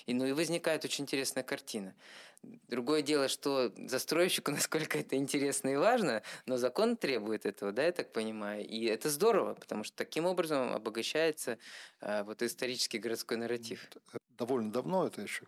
[0.06, 1.94] и, ну, и возникает очень интересная картина.
[2.42, 7.92] Другое дело, что застройщику, насколько это интересно и важно, но закон требует этого, да, я
[7.92, 8.66] так понимаю.
[8.66, 11.58] И это здорово, потому что таким образом обогащается
[12.00, 13.88] а, вот исторический городской нарратив.
[14.36, 15.44] довольно давно, это еще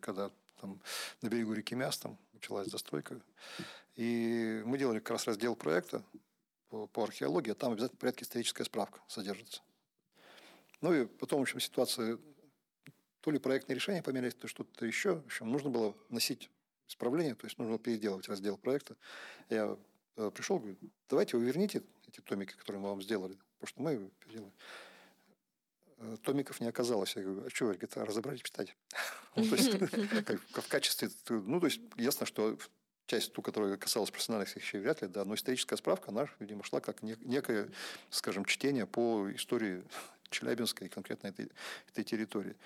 [0.00, 0.80] когда там
[1.22, 3.20] на берегу реки Мяс там началась застройка.
[3.96, 6.02] И мы делали как раз раздел проекта
[6.72, 9.60] по, по археологии, там обязательно в порядке историческая справка содержится.
[10.80, 12.18] Ну и потом, в общем, ситуация,
[13.20, 15.16] то ли проектные решения поменялись, то что-то еще.
[15.16, 16.50] В общем, нужно было вносить
[16.88, 18.96] исправления, то есть нужно переделывать раздел проекта.
[19.50, 19.76] Я
[20.16, 20.78] э, пришел, говорю,
[21.10, 24.52] давайте вы верните эти томики, которые мы вам сделали, потому что мы переделали.
[25.98, 27.14] Э, Томиков не оказалось.
[27.16, 28.74] Я говорю, а что, а разобрать, читать.
[29.34, 32.56] В качестве, ну, то есть, ясно, что
[33.12, 36.80] часть, ту, которая касалась профессиональных вещей, вряд ли, да, но историческая справка, она, видимо, шла
[36.80, 37.68] как не- некое,
[38.10, 39.84] скажем, чтение по истории
[40.30, 41.50] Челябинска и конкретно этой,
[41.90, 42.56] этой территории.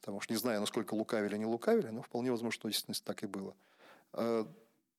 [0.00, 3.22] Потому что не знаю, насколько лукавили, не лукавили, но вполне возможно, что в действительности так
[3.22, 3.54] и было.
[4.12, 4.44] А,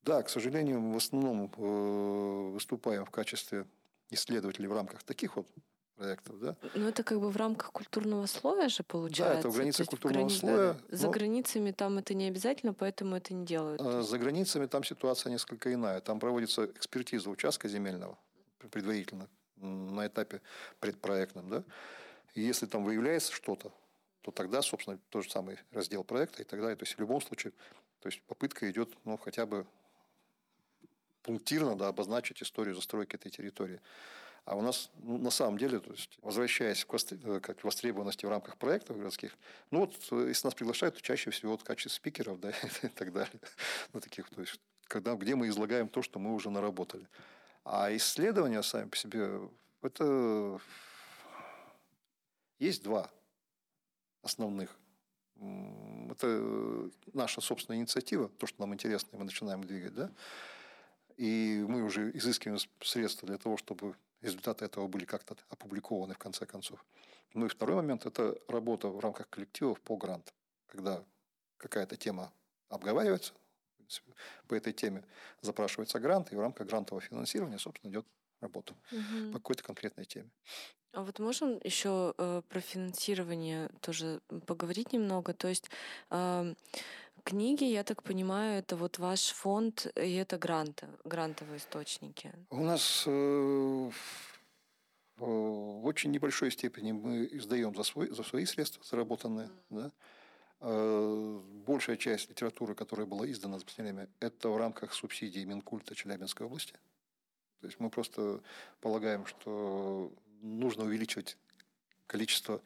[0.04, 3.66] Да, к сожалению, в основном э, выступаем в качестве
[4.10, 5.48] исследователей в рамках таких вот
[5.98, 9.40] проектов, да, Ну, это как бы в рамках культурного слоя же получается.
[9.40, 13.34] это в границах культурного грани- слоя, За но- границами там это не обязательно, поэтому это
[13.34, 13.82] не делают.
[13.82, 16.02] А За границами там ситуация несколько иная.
[16.02, 18.18] Там проводится экспертиза участка земельного
[18.72, 19.28] предварительно
[19.58, 20.42] на этапе
[20.80, 21.50] предпроектном.
[21.50, 21.64] Да?
[22.34, 23.72] И если там выявляется что-то,
[24.22, 26.76] то тогда, собственно, тот же самый раздел проекта и так далее.
[26.76, 27.52] То есть в любом случае,
[28.00, 29.66] то есть попытка идет, ну, хотя бы
[31.22, 33.80] пунктирно да, обозначить историю застройки этой территории.
[34.46, 38.30] А у нас ну, на самом деле, то есть, возвращаясь к, э, как востребованности в
[38.30, 39.38] рамках проектов городских,
[39.72, 42.50] ну вот, э, если нас приглашают, то чаще всего вот в качестве спикеров, да,
[42.84, 43.40] и так далее.
[43.94, 47.08] Ну, таких, то есть, когда, где мы излагаем то, что мы уже наработали.
[47.64, 49.40] А исследования сами по себе,
[49.82, 50.60] это
[52.60, 53.10] есть два
[54.24, 54.78] основных.
[56.10, 60.12] Это наша собственная инициатива, то, что нам интересно, и мы начинаем двигать, да.
[61.16, 66.46] И мы уже изыскиваем средства для того, чтобы результаты этого были как-то опубликованы в конце
[66.46, 66.84] концов.
[67.34, 70.34] Ну и второй момент– это работа в рамках коллективов по грантам.
[70.68, 71.04] Когда
[71.58, 72.32] какая-то тема
[72.70, 73.34] обговаривается,
[74.48, 75.04] по этой теме
[75.42, 78.06] запрашивается грант, и в рамках грантового финансирования, собственно, идет
[78.40, 79.32] работа угу.
[79.32, 80.30] по какой-то конкретной теме.
[80.94, 85.34] А вот можем еще э, про финансирование тоже поговорить немного?
[85.34, 85.70] То есть
[86.12, 86.54] э,
[87.24, 92.32] книги, я так понимаю, это вот ваш фонд, и это гранты, грантовые источники.
[92.50, 93.92] У нас э,
[95.18, 99.48] в очень небольшой степени мы издаем за, свой, за свои средства заработанные.
[99.48, 99.82] Mm.
[99.82, 99.92] Да?
[100.66, 105.96] Э, большая часть литературы, которая была издана за последнее время, это в рамках субсидий Минкульта
[105.96, 106.74] Челябинской области.
[107.60, 108.42] То есть мы просто
[108.82, 111.38] полагаем, что нужно увеличивать
[112.08, 112.62] количество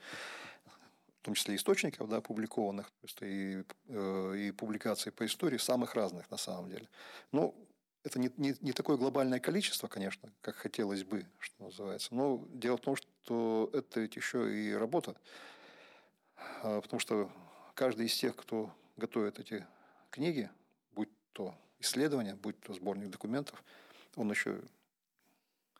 [1.22, 5.96] в том числе источников, да, опубликованных, то есть и, э, и публикаций по истории самых
[5.96, 6.88] разных на самом деле.
[7.32, 7.56] Но
[8.04, 12.16] это не, не, не такое глобальное количество, конечно, как хотелось бы, что называется.
[12.16, 15.16] Но дело в том, что это ведь еще и работа.
[16.64, 17.32] А, потому что
[17.74, 19.66] каждый из тех, кто готовит эти
[20.10, 20.50] книги,
[20.94, 23.62] будь то исследование, будь то сборник документов,
[24.16, 24.62] он еще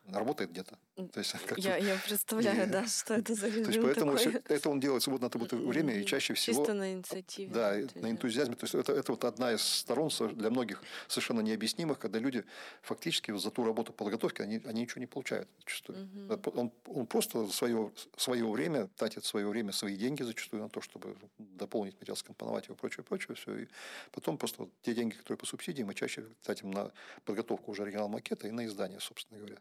[0.06, 0.78] работает где-то.
[0.98, 4.42] То есть, я, я представляю, и, да, что это за То есть, поэтому такой.
[4.48, 6.58] это он делает свободно от время, и чаще всего...
[6.58, 7.54] Чисто на инициативе.
[7.54, 8.56] Да, на энтузиазме.
[8.56, 12.44] То есть, это, это вот одна из сторон для многих совершенно необъяснимых, когда люди
[12.82, 16.10] фактически за ту работу подготовки, они, они ничего не получают зачастую.
[16.28, 16.60] Угу.
[16.60, 21.16] Он, он просто свое, свое время, тратит свое время, свои деньги зачастую на то, чтобы
[21.38, 23.56] дополнить материал, скомпоновать его, прочее, прочее, все.
[23.56, 23.68] И
[24.12, 26.92] потом просто вот те деньги, которые по субсидиям, мы чаще тратим на
[27.24, 29.58] подготовку уже оригинал макета и на издание, собственно говоря.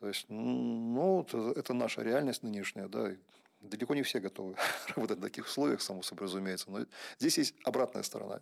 [0.00, 3.16] То есть, ну, это наша реальность нынешняя, да,
[3.60, 4.56] далеко не все готовы
[4.94, 6.70] работать в таких условиях, само собой разумеется.
[6.70, 6.86] Но
[7.18, 8.40] здесь есть обратная сторона.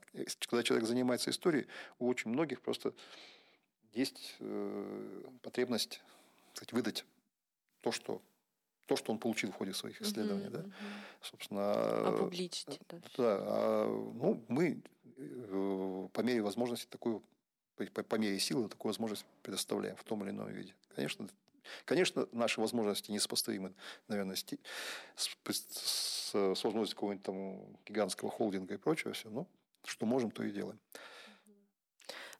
[0.49, 1.67] Когда человек занимается историей,
[1.99, 2.93] у очень многих просто
[3.93, 6.03] есть э, потребность
[6.53, 7.05] кстати, выдать
[7.83, 8.23] то, что
[8.87, 10.65] то, что он получил в ходе своих исследований, uh-huh, да,
[11.21, 14.81] собственно, опубличить, да, да а, ну мы
[15.17, 17.23] э, по мере возможности такую
[17.75, 20.75] по, по мере силы такую возможность предоставляем в том или ином виде.
[20.95, 21.29] Конечно,
[21.85, 23.75] Конечно, наши возможности несопоставимы,
[24.09, 24.45] наверное, с,
[25.17, 29.47] с, с, с возможностью какого-нибудь там гигантского холдинга и прочего все, но
[29.85, 30.81] что можем, то и делаем.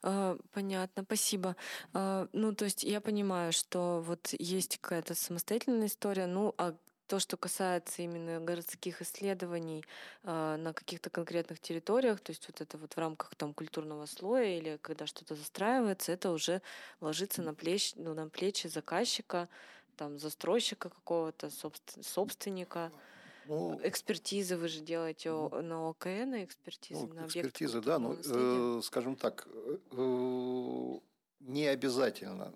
[0.03, 1.55] А, понятно, спасибо.
[1.93, 6.75] А, ну, то есть я понимаю, что вот есть какая-то самостоятельная история, ну, а
[7.07, 9.83] то, что касается именно городских исследований
[10.23, 14.57] э, на каких-то конкретных территориях, то есть вот это вот в рамках там культурного слоя
[14.57, 16.61] или когда что-то застраивается, это уже
[16.99, 19.47] ложится на плечи, ну, на плечи заказчика,
[19.95, 21.49] там застройщика какого-то,
[22.01, 22.91] собственника.
[23.45, 28.81] Ну, экспертизы вы же делаете ну, на ОКН, экспертизы ну, на Экспертизы, да, ну, э,
[28.83, 29.47] скажем так,
[29.91, 30.99] э,
[31.39, 32.53] не обязательно.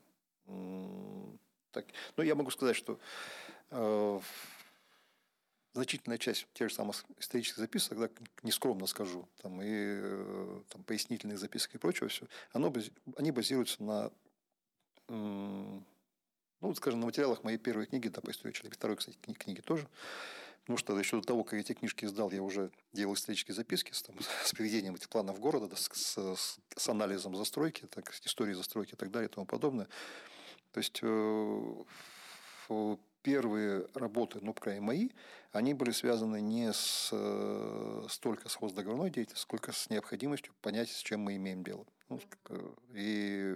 [1.72, 1.86] Так,
[2.18, 3.00] ну, я могу сказать, что
[3.50, 3.51] Э,
[5.73, 8.10] значительная часть тех же самых исторических записок, да,
[8.43, 12.73] нескромно скажу, там, и э, там, пояснительных записок и прочего, все, оно,
[13.15, 14.12] они базируются на,
[15.07, 19.88] ну, скажем, на материалах моей первой книги, да, по истории человека, второй, кстати, книги тоже,
[20.62, 24.01] потому что еще до того, как эти книжки издал, я уже делал исторические записки с,
[24.03, 28.93] там, с приведением этих планов города, да, с, с, с анализом застройки, так, истории застройки
[28.93, 29.88] и так далее и тому подобное.
[30.73, 31.84] То есть э,
[33.21, 35.10] первые работы, ну, по крайней мере, мои,
[35.51, 41.01] они были связаны не с, э, столько с хоздоговорной деятельностью, сколько с необходимостью понять, с
[41.01, 41.86] чем мы имеем дело.
[42.10, 42.19] Ну,
[42.93, 43.55] и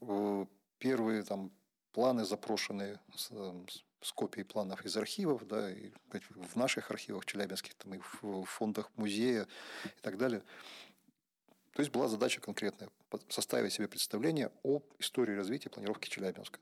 [0.00, 0.46] э,
[0.78, 1.50] первые там
[1.92, 3.30] планы, запрошенные с,
[4.00, 5.90] с копией планов из архивов, да, и
[6.30, 9.46] в наших архивах челябинских, там, и в фондах музея
[9.84, 10.42] и так далее.
[11.72, 12.88] То есть была задача конкретная–
[13.28, 16.60] составить себе представление об истории развития планировки Челябинска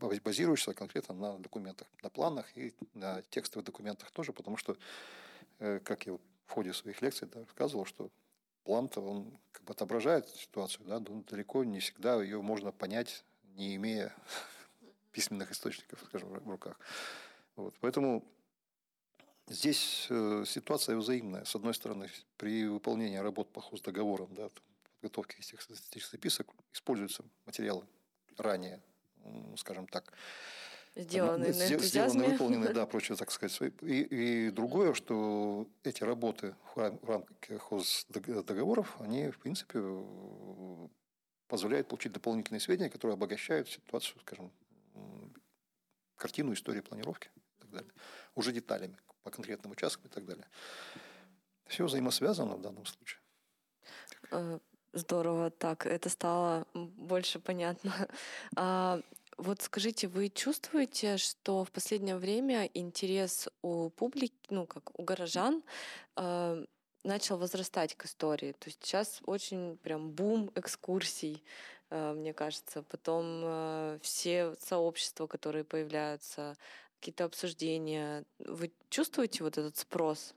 [0.00, 4.76] базируешься конкретно на документах, на планах и на текстовых документах тоже, потому что,
[5.58, 8.10] э, как я в ходе своих лекций да, рассказывал, что
[8.64, 13.24] план-то он как бы отображает ситуацию, да, но далеко не всегда ее можно понять,
[13.54, 14.14] не имея
[15.12, 16.78] письменных источников, скажем, в руках.
[17.56, 17.74] Вот.
[17.80, 18.24] Поэтому
[19.46, 21.44] здесь э, ситуация взаимная.
[21.44, 24.50] С одной стороны, при выполнении работ по хоздоговорам, да,
[25.04, 27.84] подготовке этих статистических записок используются материалы
[28.38, 28.80] ранее,
[29.56, 30.12] скажем так,
[30.96, 31.88] Сделанные на энтузиазме.
[31.88, 33.60] Сделанные, выполненные, да, прочее, так сказать.
[33.82, 37.36] И, и другое, что эти работы в рамках
[38.44, 39.80] договоров, они, в принципе,
[41.48, 44.52] позволяют получить дополнительные сведения, которые обогащают ситуацию, скажем,
[46.16, 47.92] картину истории планировки и так далее.
[48.36, 50.46] Уже деталями по конкретным участкам и так далее.
[51.66, 53.20] Все взаимосвязано в данном случае.
[54.94, 57.92] Здорово, так, это стало больше понятно.
[58.56, 59.00] А,
[59.36, 65.64] вот скажите, вы чувствуете, что в последнее время интерес у публики, ну как у горожан,
[66.16, 66.64] э,
[67.02, 68.52] начал возрастать к истории?
[68.52, 71.42] То есть сейчас очень прям бум экскурсий,
[71.90, 72.84] э, мне кажется.
[72.84, 76.56] Потом э, все сообщества, которые появляются,
[77.00, 78.24] какие-то обсуждения.
[78.38, 80.34] Вы чувствуете вот этот спрос?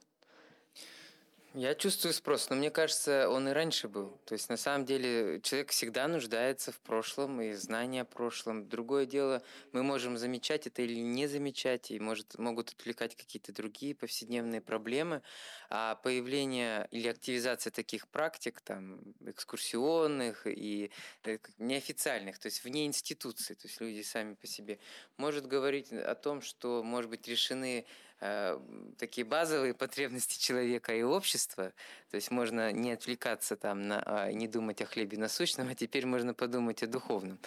[1.60, 4.22] Я чувствую спрос, но мне кажется, он и раньше был.
[4.26, 8.70] То есть, на самом деле, человек всегда нуждается в прошлом и знания о прошлом.
[8.70, 9.42] Другое дело,
[9.72, 15.24] мы можем замечать это или не замечать, и может, могут отвлекать какие-то другие повседневные проблемы.
[15.72, 20.92] А появление или активизация таких практик, там, экскурсионных и
[21.24, 24.78] э, неофициальных, то есть вне институции, то есть люди сами по себе,
[25.18, 27.88] может говорить о том, что, может быть, решены
[28.20, 31.74] такие базовые потребности человека и общества.
[32.10, 36.06] То есть можно не отвлекаться там, на, а, не думать о хлебе насущном, а теперь
[36.06, 37.38] можно подумать о духовном.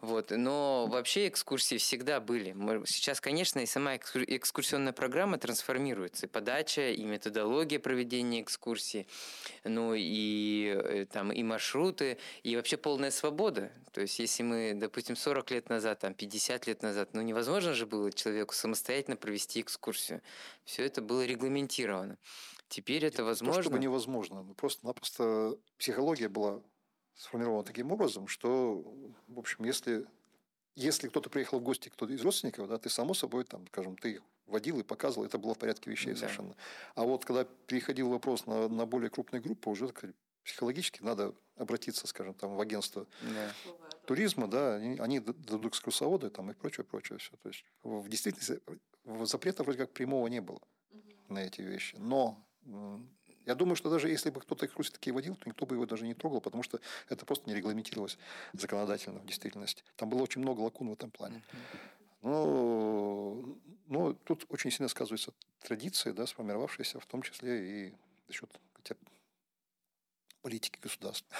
[0.00, 0.30] Вот.
[0.30, 2.54] Но вообще экскурсии всегда были.
[2.86, 6.26] Сейчас, конечно, и сама экскурсионная программа трансформируется.
[6.26, 9.06] И подача, и методология проведения экскурсии,
[9.62, 13.70] ну и, э, там, и маршруты, и вообще полная свобода.
[13.92, 17.86] То есть если мы, допустим, 40 лет назад, там, 50 лет назад, ну невозможно же
[17.86, 20.09] было человеку самостоятельно провести экскурсию.
[20.64, 22.18] Все это было регламентировано.
[22.68, 23.56] Теперь это возможно.
[23.56, 24.44] То, чтобы невозможно.
[24.56, 26.62] Просто-напросто психология была
[27.14, 28.82] сформирована таким образом, что,
[29.28, 30.06] в общем, если,
[30.74, 34.12] если кто-то приехал в гости, кто-то из родственников, да, ты, само собой, там, скажем, ты
[34.12, 36.20] их водил и показывал, это было в порядке вещей да.
[36.20, 36.56] совершенно.
[36.94, 40.12] А вот когда переходил вопрос на, на более крупные группы, уже так,
[40.44, 43.52] психологически надо обратиться, скажем, там, в агентство да.
[44.06, 47.18] туризма, да, они, они дадут экскурсоводы там, и прочее, прочее.
[47.18, 47.36] Все.
[47.42, 48.60] То есть, в действительности
[49.04, 50.60] запрета вроде как прямого не было
[51.28, 51.96] на эти вещи.
[51.98, 52.38] Но
[53.46, 56.06] я думаю, что даже если бы кто-то экскурсии такие водил, то никто бы его даже
[56.06, 58.18] не трогал, потому что это просто не регламентировалось
[58.52, 59.82] законодательно в действительности.
[59.96, 61.42] Там было очень много лакун в этом плане.
[62.22, 63.42] Но,
[63.86, 67.94] но тут очень сильно сказываются традиции, да, сформировавшиеся в том числе и
[68.26, 68.94] за счет хотя,
[70.42, 71.36] политики государства.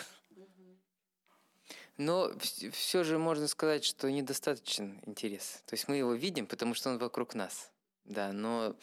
[2.01, 2.33] Но
[2.73, 5.63] все же можно сказать, что недостаточен интерес.
[5.67, 7.71] То есть мы его видим, потому что он вокруг нас.
[8.07, 8.75] Да, но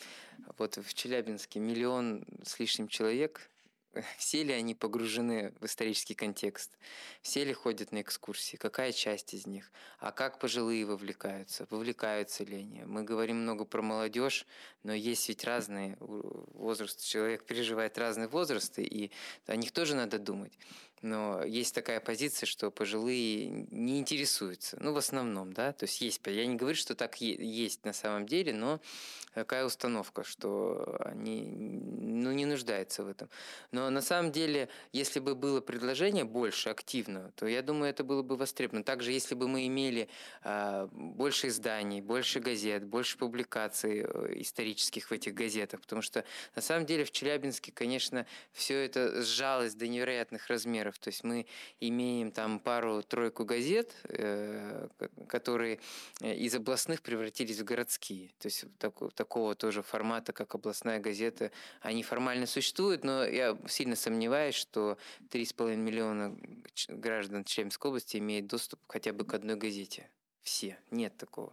[0.60, 3.50] вот в Челябинске миллион с лишним человек,
[4.20, 6.78] все ли они погружены в исторический контекст?
[7.24, 8.56] Все ли ходят на экскурсии?
[8.56, 9.72] Какая часть из них?
[9.98, 11.66] А как пожилые вовлекаются?
[11.72, 12.84] Вовлекаются ли они?
[12.84, 14.46] Мы говорим много про молодежь,
[14.84, 17.04] но есть ведь разные возрасты.
[17.04, 19.12] Человек переживает разные возрасты, и
[19.48, 20.54] о них тоже надо думать.
[21.02, 24.78] Но есть такая позиция, что пожилые не интересуются.
[24.80, 25.72] Ну, в основном, да.
[25.72, 26.22] То есть есть.
[26.26, 28.80] Я не говорю, что так есть на самом деле, но
[29.34, 33.30] такая установка, что они ну, не нуждаются в этом.
[33.72, 38.24] Но на самом деле, если бы было предложение больше активного, то я думаю, это было
[38.24, 38.84] бы востребовано.
[38.84, 40.10] Также, если бы мы имели
[40.44, 46.26] э, больше изданий, больше газет, больше публикаций э, исторических в этих газетах, потому что
[46.56, 50.87] на самом деле в Челябинске, конечно, все это сжалось до невероятных размеров.
[50.96, 51.46] То есть мы
[51.80, 54.88] имеем там пару-тройку газет, э,
[55.28, 55.80] которые
[56.22, 58.30] э, из областных превратились в городские.
[58.40, 63.96] То есть так такого тоже формата, как областная газета, они формально существуют, но я сильно
[63.96, 64.98] сомневаюсь, что
[65.30, 66.38] 3,5 миллиона
[66.90, 70.10] граждан Челябинской области имеют доступ хотя бы к одной газете
[70.48, 70.78] все.
[70.92, 71.52] Нет такого.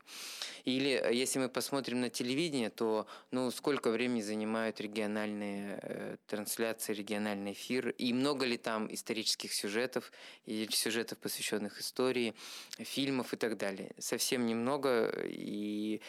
[0.65, 6.95] Или э, если мы посмотрим на телевидение, то ну, сколько времени занимают региональные э, трансляции,
[6.95, 10.13] региональный эфир, и много ли там исторических сюжетов,
[10.47, 12.35] или сюжетов, посвященных истории,
[12.79, 13.91] фильмов и так далее.
[13.99, 16.01] Совсем немного, и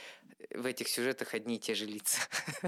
[0.51, 2.21] в этих сюжетах одни и те же лица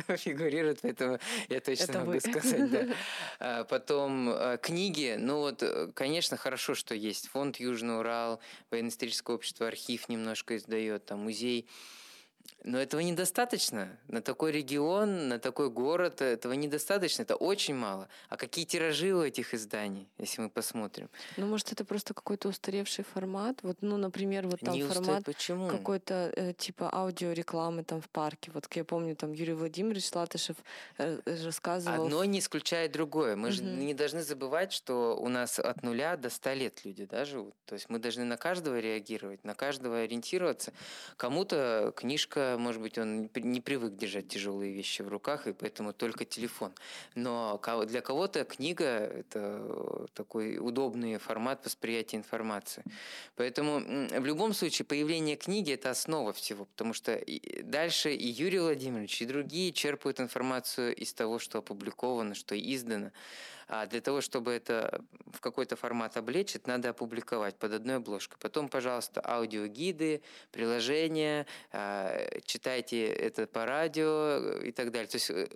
[0.18, 2.20] фигурируют, поэтому я точно Это могу вы.
[2.20, 2.72] сказать.
[2.72, 2.88] Да.
[3.40, 5.16] А потом э, книги.
[5.18, 8.40] Ну вот, э, конечно, хорошо, что есть фонд Южный Урал,
[8.72, 11.68] военно-историческое общество, архив немножко издает, там музей
[12.64, 13.98] Но этого недостаточно.
[14.08, 17.22] На такой регион, на такой город этого недостаточно.
[17.22, 18.10] Это очень мало.
[18.30, 21.10] А какие тиражи у этих изданий, если мы посмотрим?
[21.38, 23.60] Ну, может, это просто какой-то устаревший формат?
[23.64, 25.70] Вот, ну, например, вот там Не формат Почему?
[25.70, 28.52] какой-то э, типа аудиорекламы там в парке.
[28.54, 30.58] Вот я помню, там Юрий Владимирович Латышев
[30.98, 32.06] э, э, рассказывал.
[32.06, 33.36] Одно не исключает другое.
[33.36, 33.86] Мы же Мгм.
[33.86, 37.54] не должны забывать, что у нас от нуля до ста лет люди да, живут.
[37.66, 40.74] То есть мы должны на каждого реагировать, на каждого ориентироваться.
[41.16, 45.54] Кому-то книжка, может быть, он не при- не привык держать тяжелые вещи в руках, и
[45.54, 46.72] поэтому только телефон.
[47.16, 52.84] Но для кого-то книга– это такой удобный формат восприятия информации.
[53.36, 57.24] Поэтому в любом случае появление книги– это основа всего, потому что
[57.64, 63.12] дальше и Юрий Владимирович, и другие черпают информацию из того, что опубликовано, что издано.
[63.68, 65.04] А для того, чтобы это
[65.34, 68.38] в какой-то формат облечь, это надо опубликовать под одной обложкой.
[68.40, 75.08] Потом, пожалуйста, аудиогиды, приложения, а, читайте это по радио и так далее.
[75.08, 75.48] То есть э,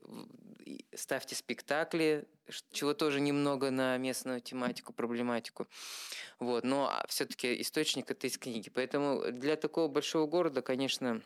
[0.93, 2.27] ставьте спектакли,
[2.71, 5.67] чего тоже немного на местную тематику, проблематику.
[6.39, 6.65] Вот.
[6.65, 8.69] Но все-таки источник это из книги.
[8.69, 11.21] Поэтому для такого большого города, конечно,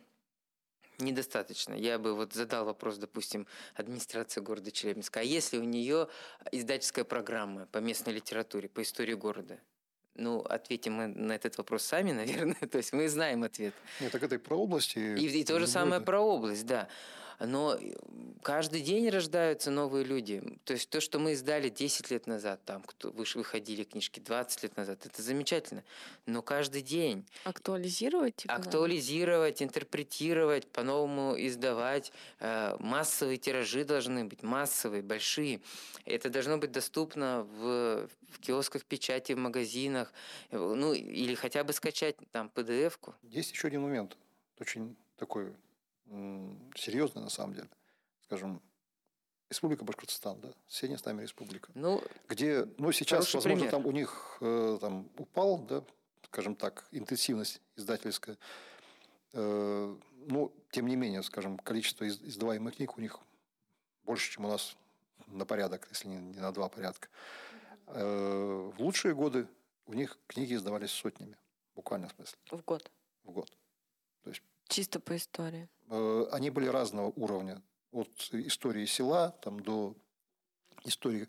[0.99, 1.73] недостаточно.
[1.73, 5.19] Я бы вот задал вопрос, допустим, администрации города Челябинска.
[5.19, 6.07] А если у нее
[6.51, 9.59] издательская программа по местной литературе, по истории города?
[10.15, 12.55] Ну, ответим мы на этот вопрос сами, наверное.
[12.55, 13.73] То есть мы знаем ответ.
[13.99, 14.99] Нет, так это и про области.
[14.99, 16.87] И, и то же самое про область, да.
[17.39, 17.93] Но э,
[18.41, 20.41] каждый день рождаются новые люди.
[20.63, 24.77] То есть то, что мы издали 10 лет назад, там, кто выходили книжки 20 лет
[24.77, 25.83] назад, это замечательно.
[26.25, 32.11] Но каждый день Актуализировать, типа, актуализировать, интерпретировать, по-новому издавать.
[32.39, 35.61] Э, Массовые тиражи должны быть, массовые, большие.
[36.05, 40.13] Это должно быть доступно в, в киосках печати, в магазинах,
[40.51, 43.15] э, ну или хотя бы скачать там PDF-ку.
[43.23, 44.17] Есть еще один момент,
[44.59, 45.53] очень такой
[46.07, 47.69] м, серьезный на самом деле.
[48.25, 48.61] Скажем,
[49.49, 53.71] Республика Башкортостан, да, соседняя с нами республика, Ну, где, ну, сейчас, возможно, пример.
[53.71, 55.83] там у них э, там упал, да,
[56.23, 58.37] скажем так, интенсивность издательская.
[59.33, 59.95] Э,
[60.27, 63.19] ну, тем не менее, скажем, количество из- издаваемых книг у них
[64.03, 64.75] больше, чем у нас
[65.27, 67.07] на порядок, если не, не на два порядка.
[67.87, 69.47] Э, в лучшие годы
[69.85, 71.37] у них книги издавались сотнями,
[71.73, 72.91] в буквальном смысле, В год.
[73.23, 73.51] в год.
[74.67, 75.69] Чисто по истории.
[75.89, 77.61] Э, они были разного уровня.
[77.91, 79.95] От истории села там, до
[80.83, 81.27] истории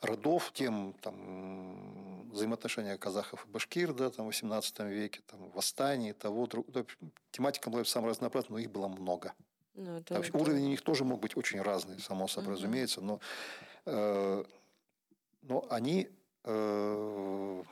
[0.00, 6.46] родов, тем там, взаимоотношения казахов и башкир да, там, в 18 веке, там, восстание, того,
[6.46, 6.66] друг...
[6.70, 6.84] да,
[7.30, 9.34] тематика была самая разнообразная, но их было много.
[9.74, 12.56] Ну, Так что это- уровень у них тоже мог быть очень разный, само собой Мгм.
[12.56, 13.20] разумеется, но,
[13.84, 14.44] э,
[15.42, 16.08] но они...
[16.44, 17.62] э,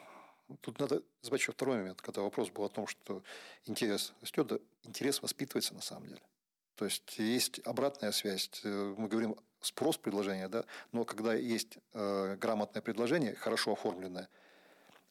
[0.60, 3.22] тут надо забыть еще второй момент, когда вопрос был о том, что
[3.66, 6.22] интерес растет, да, интерес воспитывается на самом деле.
[6.76, 8.50] То есть есть обратная связь.
[8.64, 14.28] Э, Мы говорим спрос предложения, да, но когда есть э, грамотное предложение, хорошо оформленное,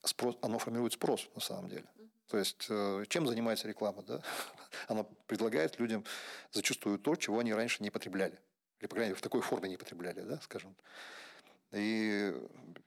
[0.03, 1.85] спрос, оно формирует спрос на самом деле.
[2.27, 4.21] То есть э, чем занимается реклама, да?
[4.87, 6.03] Она предлагает людям
[6.51, 8.39] зачастую то, чего они раньше не потребляли.
[8.79, 10.75] Или, по крайней мере, в такой форме не потребляли, да, скажем.
[11.73, 12.33] И,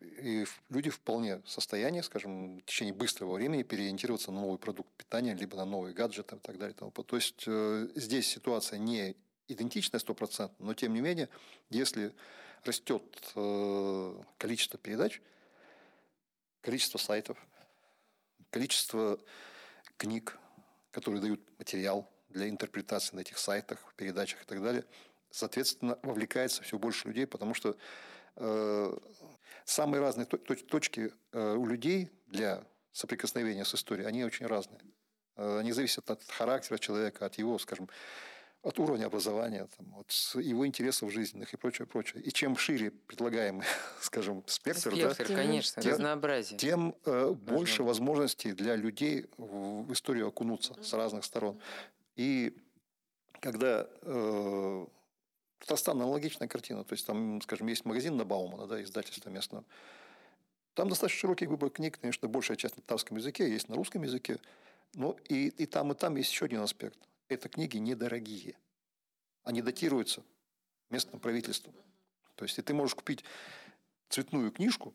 [0.00, 5.34] и люди вполне в состоянии, скажем, в течение быстрого времени переориентироваться на новый продукт питания,
[5.34, 6.74] либо на новый гаджет и так далее.
[6.74, 9.16] То есть э, здесь ситуация не
[9.48, 11.28] идентичная стопроцентно, но тем не менее,
[11.70, 12.12] если
[12.64, 13.02] растет
[13.34, 15.20] э, количество передач,
[16.60, 17.38] количество сайтов,
[18.50, 19.18] количество
[19.96, 20.38] книг,
[20.90, 24.84] которые дают материал для интерпретации на этих сайтах, передачах и так далее,
[25.30, 27.76] соответственно, вовлекается все больше людей, потому что
[29.64, 34.80] самые разные то- точ- точки э, у людей для соприкосновения с историей, они очень разные.
[35.36, 37.88] Э, они зависят от характера человека, от его, скажем,
[38.62, 40.10] от уровня образования, там, от
[40.42, 42.22] его интересов жизненных и прочее, прочее.
[42.22, 43.64] И чем шире предлагаемый,
[44.00, 46.58] скажем, спектр, да, спектр, Тем- конечно, тем- разнообразие.
[46.58, 51.60] тем э, больше возможностей для людей в, в историю окунуться с разных сторон.
[52.16, 52.56] И
[53.40, 54.86] когда э,
[55.66, 59.64] Татарстан аналогичная картина, то есть там, скажем, есть магазин на Баумана, да, издательство местное,
[60.74, 64.38] там достаточно широкий выбор книг, конечно, большая часть на татарском языке, есть на русском языке,
[64.94, 66.96] но и, и там, и там есть еще один аспект.
[67.28, 68.54] Это книги недорогие.
[69.42, 70.22] Они датируются
[70.90, 71.74] местным правительством.
[72.36, 73.24] То есть, и ты можешь купить
[74.08, 74.94] цветную книжку,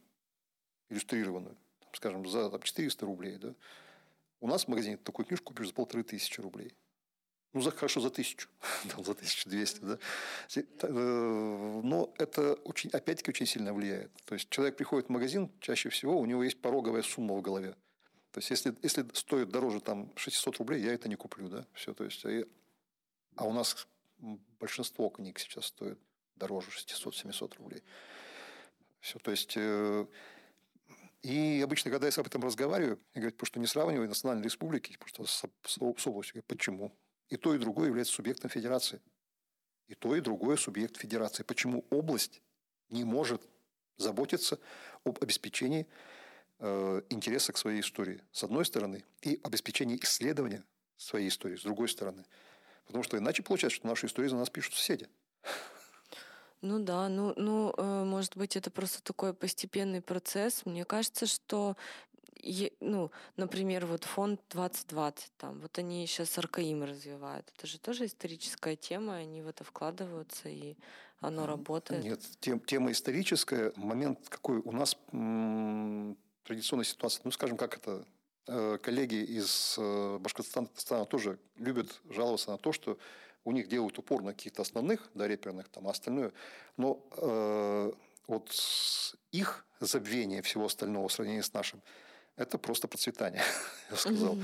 [0.90, 3.54] иллюстрированную, там, скажем, за там, 400 рублей, да,
[4.40, 6.74] у нас в магазине такую книжку купишь за полторы тысячи рублей.
[7.54, 8.47] Ну, за, хорошо, за тысячу,
[8.89, 9.97] там, за 1200, да.
[10.56, 14.12] Э, Но это очень, опять-таки очень сильно влияет.
[14.26, 17.76] То есть человек приходит в магазин, чаще всего у него есть пороговая сумма в голове.
[18.32, 21.93] То есть если, если стоит дороже там 600 рублей, я это не куплю, да, все.
[21.93, 22.45] То есть и
[23.36, 23.88] А у нас
[24.60, 25.99] большинство книг сейчас стоит
[26.36, 27.84] дороже 600-700 рублей.
[29.02, 29.54] Все, то есть...
[29.58, 30.06] Э,
[31.24, 35.26] и обычно, когда я об этом разговариваю, я говорю, что не сравниваю национальные республики просто
[35.26, 36.43] с, с, с областью.
[36.47, 36.91] Почему?
[37.32, 39.02] И то, и другое является субъектом федерации.
[39.88, 41.44] И то, и другое субъект федерации.
[41.44, 42.42] Почему область
[42.90, 43.42] не может
[43.98, 44.60] заботиться
[45.06, 45.88] об обеспечении
[46.60, 50.64] э, интереса к своей истории, с одной стороны, и обеспечении исследования
[50.98, 52.26] своей истории, с другой стороны.
[52.86, 55.08] Потому что иначе получается, что нашу историю за нас пишут соседи.
[56.62, 60.66] Ну да, ну, ну, э, может быть, это просто такой постепенный процесс.
[60.66, 61.76] Мне кажется, что
[62.80, 67.52] ну, например, вот фонд 2020, там, вот они сейчас Аркаим развивают.
[67.56, 70.76] Это же тоже историческая тема, они в это вкладываются, и
[71.20, 72.04] оно работает.
[72.04, 73.72] Нет, тем, тема историческая.
[73.76, 77.22] Момент какой у нас м- традиционная ситуация.
[77.24, 78.06] Ну, скажем, как это
[78.48, 82.98] э, коллеги из э, Башкортостана тоже любят жаловаться на то, что
[83.44, 86.32] у них делают упор на каких-то основных, да, реперных, там, а остальное.
[86.78, 87.92] Но э,
[88.28, 88.52] вот
[89.32, 91.82] их забвение всего остального в сравнении с нашим,
[92.36, 93.44] это просто процветание,
[93.92, 94.38] я сказал.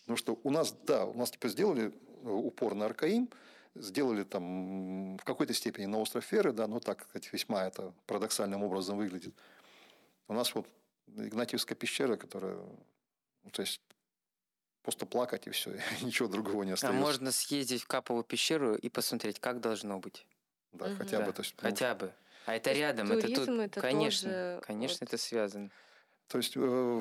[0.00, 3.28] Потому что у нас, да, у нас типа сделали э, упор на Аркаим,
[3.74, 8.62] сделали там в какой-то степени на остров Феры, да, но так сказать, весьма это парадоксальным
[8.62, 9.34] образом выглядит.
[10.26, 10.66] У нас вот
[11.16, 13.80] Игнатьевская пещера, которая, ну, то есть
[14.82, 16.98] просто плакать и все, ничего другого не остается.
[16.98, 20.26] А можно съездить в Капову пещеру и посмотреть, как должно быть.
[20.72, 20.96] Да, угу.
[20.96, 21.32] хотя бы.
[21.32, 22.12] То есть, хотя бы.
[22.46, 24.62] А это рядом, это тут, это конечно, тоже...
[24.66, 25.08] конечно, вот...
[25.08, 25.70] это связано.
[26.28, 27.00] То есть э,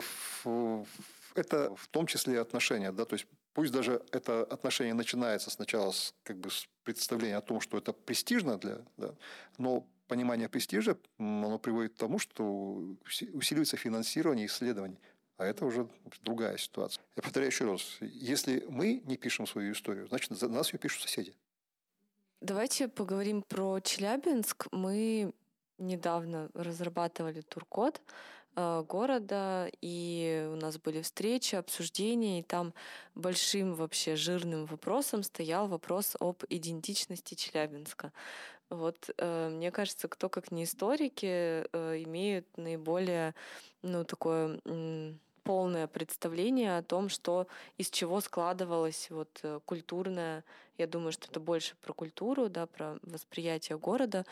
[1.36, 6.14] это в том числе отношения, да, то есть пусть даже это отношение начинается сначала с,
[6.24, 9.14] как бы, с представления о том, что это престижно для, да,
[9.58, 12.96] но понимание престижа, оно приводит к тому, что
[13.34, 15.00] усиливается финансирование исследований.
[15.38, 15.88] А это уже
[16.24, 17.04] другая ситуация.
[17.16, 17.98] Я повторяю еще раз.
[18.02, 21.36] Если мы не пишем свою историю, значит, за нас ее пишут соседи.
[22.42, 24.68] Давайте поговорим про Челябинск.
[24.72, 25.34] Мы
[25.78, 28.02] недавно разрабатывали туркод.
[28.58, 32.74] Э, города, и у нас были встречи, обсуждения, и там
[33.14, 38.12] большим вообще жирным вопросом стоял вопрос об идентичности Челябинска.
[38.72, 43.36] Вот э, мне кажется, кто как не историки э, имеют наиболее,
[43.84, 44.60] ну, такое
[45.44, 47.48] полное представление о том, что
[47.78, 50.44] из чего складывалось вот культурное,
[50.78, 54.26] я думаю, что это больше про культуру, да, про восприятие города,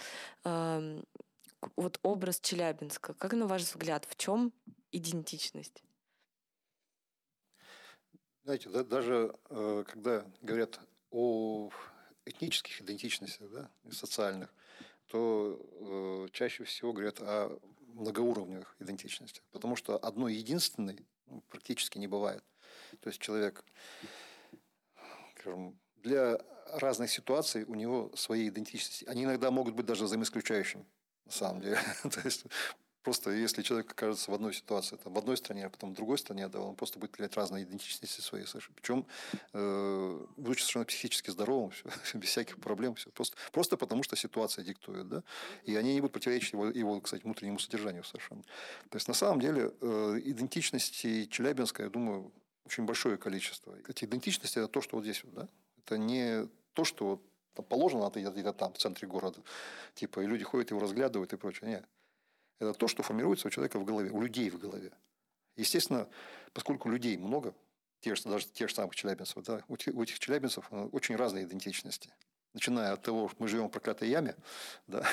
[0.43, 1.05] эм,
[1.76, 3.13] вот образ Челябинска.
[3.13, 4.53] Как на ваш взгляд, в чем
[4.91, 5.84] идентичность?
[8.43, 11.72] Знаете, да, даже э, когда говорят о
[12.26, 14.53] этнических идентичностях, да, социальных,
[15.07, 15.59] то
[16.26, 22.43] э, чаще всего говорят о многоуровневых идентичностях, потому что одной единственной ну, практически не бывает.
[22.99, 23.63] То есть человек,
[25.32, 26.38] скажем, для
[26.68, 29.05] разных ситуаций у него свои идентичности.
[29.05, 30.86] Они иногда могут быть даже взаимоисключающими
[31.26, 31.80] на самом деле.
[32.03, 32.45] То есть
[33.05, 36.17] просто если человек окажется в одной ситуации, там, в одной стране, а потом в другой
[36.17, 38.43] стране, да, он просто будет проявлять разные идентичности свои.
[38.76, 39.05] Причем,
[39.53, 41.84] э, будучи совершенно психически здоровым, все,
[42.17, 45.07] без всяких проблем, все, просто, просто потому, что ситуация диктует.
[45.07, 45.23] Да?
[45.65, 48.41] И они не будут противоречить его, его, кстати, внутреннему содержанию совершенно.
[48.89, 52.32] То есть, на самом деле, э, идентичности Челябинска, я думаю,
[52.65, 53.76] очень большое количество.
[53.88, 55.23] Эти идентичности– это то, что вот здесь.
[55.23, 55.47] Вот, да?
[55.78, 57.21] Это не то, что вот
[57.62, 59.39] положено где-то там, в центре города.
[59.93, 61.70] Типа, и люди ходят, его разглядывают и прочее.
[61.70, 61.86] Нет.
[62.60, 64.91] Это то, что формируется у человека в голове, у людей в голове.
[65.58, 66.08] Естественно,
[66.53, 67.53] поскольку людей много,
[68.01, 72.10] тех, даже тех же самых челябинцев, да, у, у этих челябинцев э, очень разные идентичности.
[72.53, 74.36] Начиная от того, что мы живем в проклятой яме,
[74.88, 75.06] да,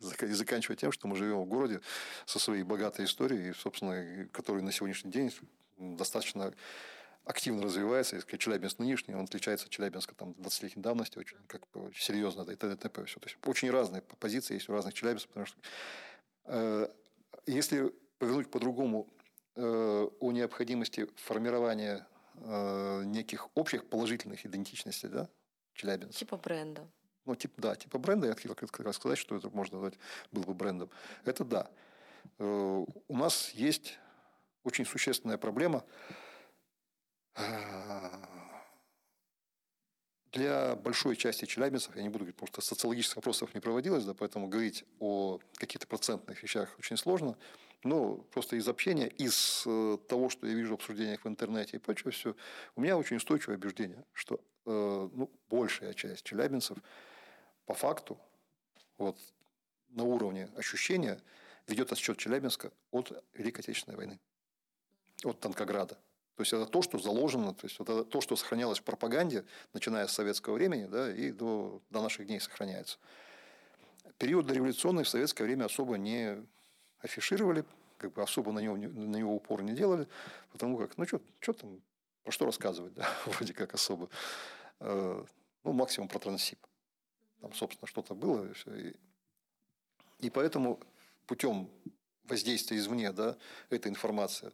[0.00, 1.80] и заканчивая тем, что мы живем в городе
[2.26, 5.32] со своей богатой историей, собственно, который на сегодняшний день
[5.76, 6.54] достаточно
[7.24, 8.16] активно развивается.
[8.16, 12.52] Если Челябинск нынешний, он отличается от Челябинска там, 20-летней давности, очень как бы, серьезно, да,
[12.52, 12.76] и т.д.
[12.76, 13.04] т.п.
[13.06, 13.18] Все.
[13.20, 15.58] То есть, очень разные позиции есть у разных Челябинцев, потому что
[16.44, 16.88] э,
[17.46, 19.08] если повернуть по-другому
[19.56, 22.06] э, о необходимости формирования
[22.36, 25.28] э, неких общих положительных идентичностей, да,
[25.72, 26.18] Челябинска.
[26.18, 26.86] Типа бренда.
[27.24, 29.98] Ну, типа, да, типа бренда, я хотел как раз сказать, что это можно назвать,
[30.30, 30.90] был бы брендом.
[31.24, 31.70] Это да.
[32.38, 33.98] Э, у нас есть
[34.62, 35.84] очень существенная проблема–
[40.34, 44.14] для большой части челябинцев, я не буду говорить, потому что социологических опросов не проводилось, да,
[44.14, 47.36] поэтому говорить о каких-то процентных вещах очень сложно.
[47.84, 51.80] Но просто из общения, из э, того, что я вижу в обсуждениях в интернете и
[51.80, 52.34] прочее, все,
[52.76, 56.78] у меня очень устойчивое убеждение, что э, ну, большая часть челябинцев
[57.66, 58.18] по факту
[58.96, 59.18] вот,
[59.90, 61.20] на уровне ощущения
[61.66, 64.18] ведет отсчет Челябинска от Великой Отечественной войны,
[65.22, 65.98] от Танкограда.
[66.36, 70.06] То есть это то, что заложено, то есть это то, что сохранялось в пропаганде, начиная
[70.08, 72.98] с советского времени, да, и до, до наших дней сохраняется.
[74.18, 76.44] Период дореволюционный в советское время особо не
[76.98, 77.64] афишировали,
[77.98, 80.08] как бы особо на него, на него упор не делали,
[80.50, 81.80] потому как, ну, что там,
[82.24, 84.08] про что рассказывать, да, вроде как особо.
[84.80, 85.24] Э,
[85.62, 86.58] ну, максимум про трансип.
[87.40, 88.48] Там, собственно, что-то было.
[88.48, 88.74] И, все.
[88.74, 88.94] И,
[90.18, 90.80] и поэтому
[91.26, 91.70] путем
[92.24, 93.36] воздействия извне, да,
[93.70, 94.52] эта информация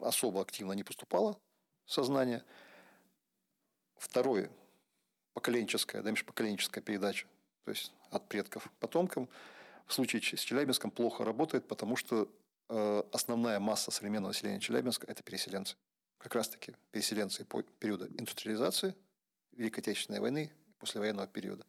[0.00, 1.38] особо активно не поступала
[1.84, 2.44] в сознание.
[3.96, 4.50] Второе,
[5.34, 7.26] поколенческая, да, межпоколенческая передача,
[7.64, 9.28] то есть от предков потомкам,
[9.86, 12.28] в случае с Челябинском плохо работает, потому что
[12.68, 15.76] э, основная масса современного населения Челябинска– это переселенцы.
[16.18, 18.94] Как раз-таки переселенцы по периода индустриализации,
[19.52, 21.66] Великой Отечественной войны, послевоенного периода.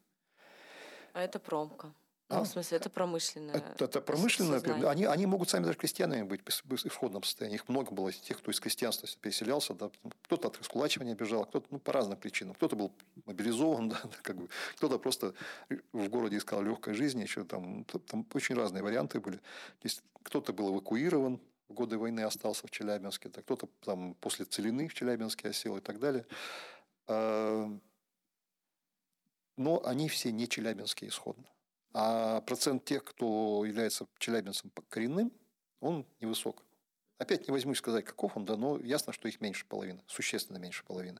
[1.13, 1.93] А это промка.
[2.33, 2.43] Ну, а?
[2.43, 3.55] в смысле, это промышленное.
[3.55, 4.59] Это, это промышленное.
[4.89, 7.55] Они, они могут сами даже крестьянами быть в исходном состоянии.
[7.55, 9.73] Их много было тех, кто из крестьянства переселялся.
[9.73, 9.91] Да.
[10.23, 12.55] Кто-то от раскулачивания бежал, кто-то ну, по разным причинам.
[12.55, 12.93] Кто-то был
[13.25, 14.49] мобилизован, да, как бы.
[14.75, 15.33] кто-то просто
[15.91, 17.21] в городе искал легкой жизни.
[17.21, 19.39] Еще там, там очень разные варианты были.
[20.23, 24.93] Кто-то был эвакуирован в годы войны остался в Челябинске, да, кто-то там после Целины в
[24.93, 26.25] Челябинске осел и так далее.
[27.07, 27.67] А,
[29.57, 31.45] но они все не челябинские исходно.
[31.93, 35.31] А процент тех, кто является челябинцем коренным,
[35.79, 36.63] он невысок.
[37.19, 40.83] Опять не возьмусь сказать, каков он, да, но ясно, что их меньше половины, существенно меньше
[40.83, 41.19] половины.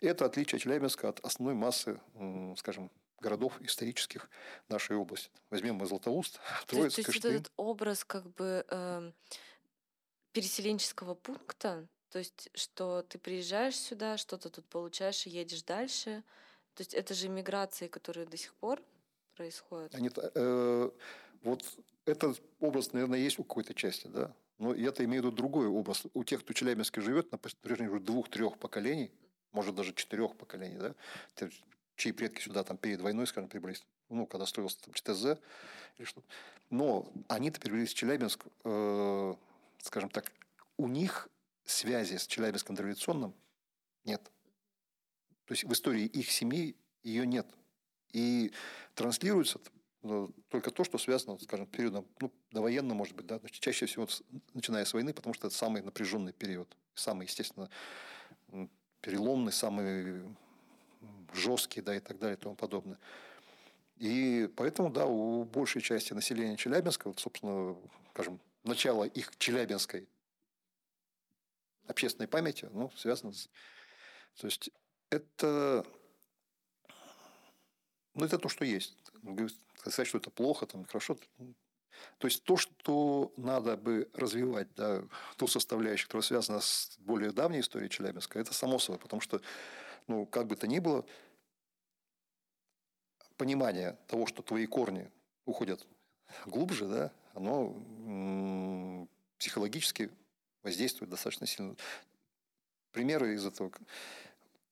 [0.00, 1.98] Это отличие Челябинска от основной массы,
[2.56, 2.90] скажем,
[3.20, 4.28] городов исторических
[4.68, 5.30] нашей области.
[5.48, 9.12] Возьмем мы Златоуст, Троицк, То, есть этот образ как бы э,
[10.32, 16.22] переселенческого пункта, то есть что ты приезжаешь сюда, что-то тут получаешь и едешь дальше.
[16.74, 18.82] То есть это же миграции, которые до сих пор
[19.34, 19.94] происходит?
[19.94, 20.90] Они, э,
[21.42, 21.64] вот
[22.06, 24.34] этот образ, наверное, есть у какой-то части, да.
[24.58, 26.04] Но я-то имею в виду другой образ.
[26.14, 29.10] У тех, кто в Челябинске живет на протяжении двух-трех поколений,
[29.52, 30.94] может, даже четырех поколений, да,
[31.96, 35.40] чьи предки сюда там перед войной, скажем, прибылись, ну, когда строился там ЧТЗ
[35.96, 36.22] или что
[36.70, 39.34] Но они-то перевелись в Челябинск, э,
[39.78, 40.32] скажем так,
[40.76, 41.28] у них
[41.64, 43.34] связи с Челябинском традиционным
[44.04, 44.22] нет.
[45.46, 47.46] То есть в истории их семьи ее нет.
[48.14, 48.52] И
[48.94, 49.60] транслируется
[50.02, 54.06] ну, только то, что связано, скажем, периодом, ну, довоенным, может быть, да, чаще всего
[54.52, 57.68] начиная с войны, потому что это самый напряженный период, самый, естественно,
[59.00, 60.24] переломный, самый
[61.32, 62.98] жесткий, да, и так далее, и тому подобное.
[63.96, 67.76] И поэтому, да, у большей части населения Челябинска, вот, собственно,
[68.10, 70.08] скажем, начало их челябинской
[71.88, 73.48] общественной памяти, ну, связано с...
[74.36, 74.70] То есть,
[75.10, 75.84] это
[78.14, 78.96] ну, это то, что есть.
[79.78, 81.18] Сказать, что это плохо, там, хорошо.
[82.18, 85.02] То есть то, что надо бы развивать, да,
[85.36, 89.40] ту составляющую, которая связана с более давней историей Челябинска, это само собой, потому что,
[90.06, 91.04] ну, как бы то ни было,
[93.36, 95.10] понимание того, что твои корни
[95.44, 95.86] уходят
[96.46, 99.08] глубже, да, оно
[99.38, 100.10] психологически
[100.62, 101.76] воздействует достаточно сильно.
[102.92, 103.72] Примеры из этого.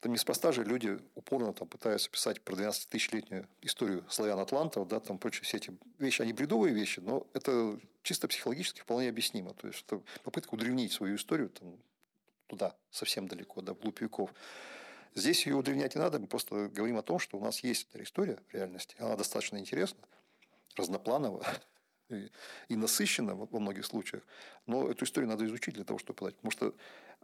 [0.02, 5.44] Там неспроста же люди упорно там, пытаются писать про 12-тысячелетнюю историю славян-атлантов, да, там прочие
[5.44, 9.54] все эти вещи, они бредовые вещи, но это чисто психологически вполне объяснимо.
[9.54, 11.78] То есть, это попытка удревнить свою историю там,
[12.48, 14.34] туда, совсем далеко, да, вглубь веков.
[15.14, 18.02] Здесь ее удревнять не надо, мы просто говорим о том, что у нас есть эта
[18.02, 20.00] история в реальности, она достаточно интересна,
[20.74, 21.46] разноплановая
[22.08, 22.28] и,
[22.66, 24.24] и насыщена во многих случаях,
[24.66, 26.74] но эту историю надо изучить для того, чтобы понять, потому что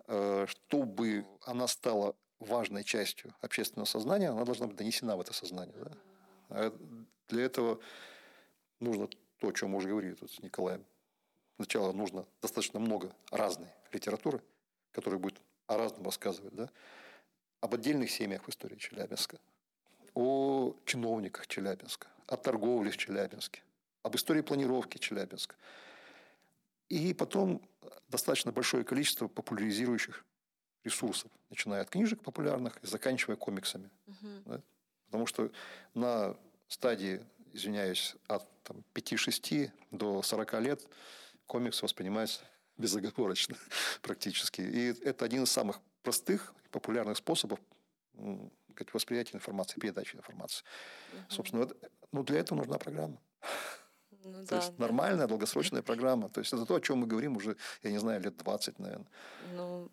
[0.07, 5.77] э, чтобы она стала важной частью общественного сознания, она должна быть донесена в это сознание.
[5.77, 5.93] Да?
[6.51, 6.79] А
[7.29, 7.81] для этого
[8.81, 9.09] нужно
[9.39, 10.85] то, о чем мы уже говорили тут с Николаем.
[11.57, 14.43] Сначала нужно достаточно много разной литературы,
[14.93, 16.71] которая будет о разном рассказывать, да?
[17.61, 19.39] об отдельных семьях в истории Челябинска,
[20.15, 23.63] о чиновниках Челябинска, о торговле в Челябинске,
[24.03, 25.57] об истории планировки Челябинска.
[26.89, 27.61] И потом
[28.09, 30.25] достаточно большое количество популяризирующих
[30.85, 33.91] ресурсов, начиная от книжек популярных и заканчивая комиксами.
[34.07, 34.43] Угу.
[34.47, 34.61] Да?
[35.07, 35.51] Потому что
[35.95, 36.37] на
[36.69, 40.87] стадии, извиняюсь, от там, 5-6 до 40 лет
[41.47, 42.41] комикс воспринимается
[42.77, 43.57] безоговорочно
[44.03, 44.61] практически.
[44.61, 47.59] И это один из самых простых и популярных способов
[48.93, 50.65] восприятия информации, передачи информации.
[51.13, 51.21] Угу.
[51.31, 51.77] Собственно, вот,
[52.13, 53.21] ну, для этого нужна программа.
[54.11, 54.87] Ну, то да, есть да.
[54.87, 56.29] нормальная долгосрочная программа.
[56.29, 59.09] То есть это то, о чем мы говорим уже, я не знаю, лет 20, наверное.
[59.55, 59.91] Ну,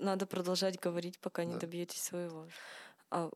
[0.00, 1.60] надо продолжать говорить, пока не да.
[1.60, 2.46] добьетесь своего.
[3.10, 3.30] А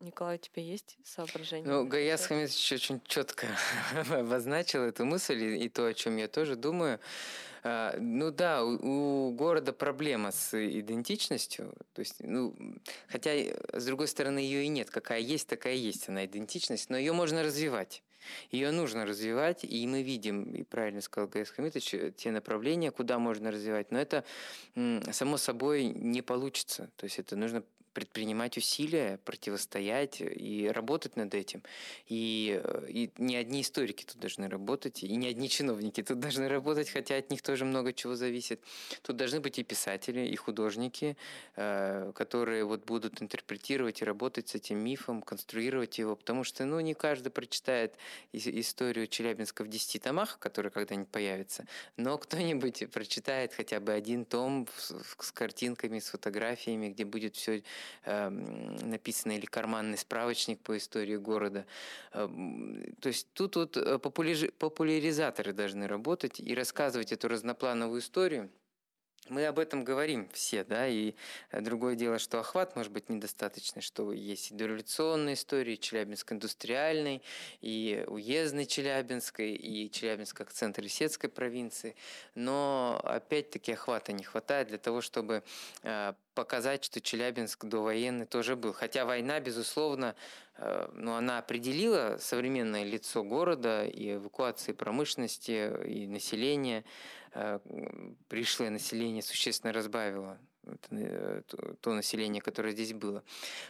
[0.00, 1.66] Николай, у тебя есть соображения?
[1.66, 3.46] Ну, Гаяс Хамидович очень четко
[4.10, 7.00] обозначил эту мысль и то, о чем я тоже думаю.
[7.62, 11.72] А, ну да, у, у города проблема с идентичностью.
[11.94, 12.54] То есть, ну,
[13.08, 13.32] хотя,
[13.72, 14.90] с другой стороны, ее и нет.
[14.90, 18.02] Какая есть, такая есть она идентичность, но ее можно развивать.
[18.50, 23.50] Ее нужно развивать, и мы видим, и правильно сказал Гайс Хамитович, те направления, куда можно
[23.50, 24.24] развивать, но это
[25.12, 26.90] само собой не получится.
[26.96, 27.62] То есть это нужно
[27.96, 31.62] предпринимать усилия, противостоять и работать над этим.
[32.08, 36.46] И, э, и не одни историки тут должны работать, и не одни чиновники тут должны
[36.46, 38.60] работать, хотя от них тоже много чего зависит.
[39.00, 41.16] Тут должны быть и писатели, и художники,
[41.56, 46.80] э, которые вот будут интерпретировать и работать с этим мифом, конструировать его, потому что ну,
[46.80, 47.94] не каждый прочитает
[48.34, 51.64] историю Челябинска в 10 томах, которая когда-нибудь появится,
[51.96, 54.68] но кто-нибудь прочитает хотя бы один том
[55.18, 57.62] с картинками, с фотографиями, где будет все
[58.04, 61.66] э, написанный или карманный справочник по истории города.
[62.12, 62.28] Э,
[63.00, 68.50] то есть тут вот э, популяризаторы должны работать и рассказывать эту разноплановую историю.
[69.28, 71.14] Мы об этом говорим все, да, и
[71.50, 77.22] э, другое дело, что охват может быть недостаточный, что есть и дореволюционная история, Челябинск индустриальный,
[77.60, 81.96] и уездный Челябинской, и Челябинск как центр Исетской провинции,
[82.36, 85.42] но опять-таки охвата не хватает для того, чтобы
[85.82, 88.72] э, показать, что Челябинск довоенный тоже был.
[88.72, 90.14] Хотя война, безусловно,
[90.58, 96.84] э, ну, она определила современное лицо города и эвакуации промышленности и населения.
[97.32, 97.58] Э,
[98.28, 100.38] пришлое население существенно разбавило
[100.90, 101.42] э,
[101.80, 103.24] то население, которое здесь было.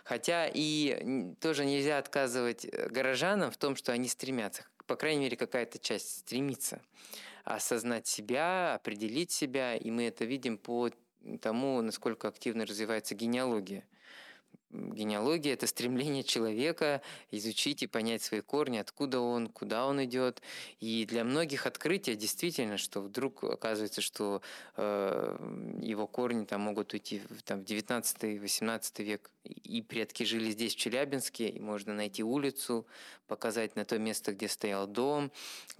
[0.04, 5.36] Хотя и тоже нельзя отказывать э, горожанам в том, что они стремятся, по крайней мере,
[5.36, 6.82] какая-то часть стремится
[7.44, 10.90] осознать себя, определить себя, и мы это видим по
[11.40, 13.84] тому, насколько активно развивается генеалогия
[14.70, 20.42] генеалогия– это стремление человека изучить и понять свои корни, откуда он, куда он идет.
[20.80, 24.42] И для многих открытие действительно, что вдруг оказывается, что
[24.76, 30.74] э, его корни там могут уйти в, там, в 19-18 век, и предки жили здесь,
[30.74, 32.86] в Челябинске, и можно найти улицу,
[33.28, 35.30] показать на то место, где стоял дом,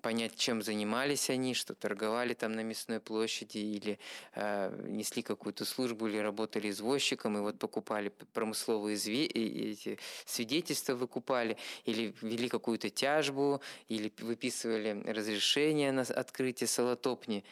[0.03, 3.99] понять, чем занимались они, что торговали там на мясной площади, или
[4.35, 11.57] э, несли какую-то службу, или работали извозчиком, и вот покупали промысловые зве- эти свидетельства выкупали,
[11.85, 17.45] или вели какую-то тяжбу, или выписывали разрешение на открытие солотопни.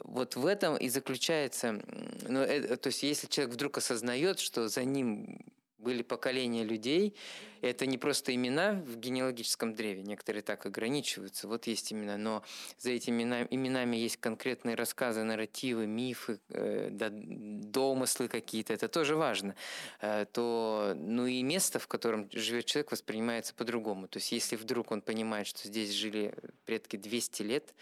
[0.00, 1.82] Вот в этом и заключается,
[2.28, 5.40] ну, это, то есть если человек вдруг осознает, что за ним
[5.78, 7.14] были поколения людей.
[7.60, 11.48] Это не просто имена в генеалогическом древе, некоторые так ограничиваются.
[11.48, 12.44] Вот есть имена, но
[12.78, 18.72] за этими именами есть конкретные рассказы, нарративы, мифы, э, да, домыслы какие-то.
[18.72, 19.56] Это тоже важно.
[20.00, 24.06] Э, то, ну и место, в котором живет человек, воспринимается по-другому.
[24.06, 27.74] То есть если вдруг он понимает, что здесь жили предки 200 лет,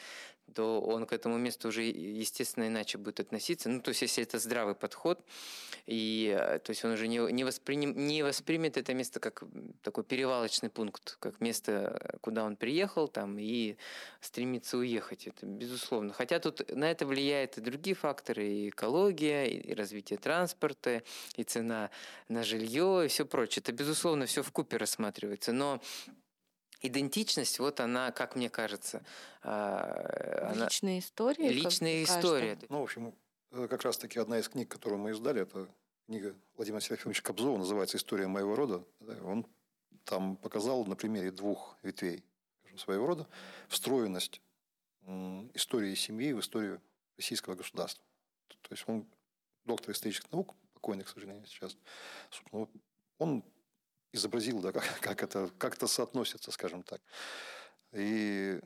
[0.55, 3.69] то он к этому месту уже, естественно, иначе будет относиться.
[3.69, 5.21] Ну, то есть, если это здравый подход,
[5.87, 9.43] и э, то есть он уже не, не, восприним, не воспримет это место как
[9.83, 13.77] такой перевалочный пункт, как место, куда он приехал там и
[14.21, 15.27] стремится уехать.
[15.27, 16.13] Это безусловно.
[16.13, 21.03] Хотя тут на это влияют и другие факторы, и экология, и развитие транспорта,
[21.37, 21.91] и цена
[22.29, 23.63] на жилье, и все прочее.
[23.63, 25.53] Это, безусловно, все в купе рассматривается.
[25.53, 25.81] Но
[26.87, 29.05] идентичность, вот она, как мне кажется,
[29.43, 30.65] а, она...
[30.65, 31.49] личная история.
[31.49, 32.59] Личная история.
[32.69, 33.15] Ну, в общем,
[33.51, 35.69] как раз-таки одна из книг, которую мы издали, это
[36.07, 38.85] книга Владимира Серафимовича Кобзова, называется «История моего рода».
[39.25, 39.47] Он
[40.05, 42.25] там показал на примере двух ветвей
[42.61, 43.29] скажем, своего рода
[43.69, 44.41] встроенность
[45.55, 46.81] истории семьи в историю
[47.17, 48.05] российского государства.
[48.49, 49.07] То есть он
[49.65, 51.77] доктор исторических наук, покойный, к сожалению, сейчас.
[53.19, 53.45] Он
[54.17, 57.01] изобразил, да, как, как, это, как это соотносится, скажем так.
[57.93, 58.59] И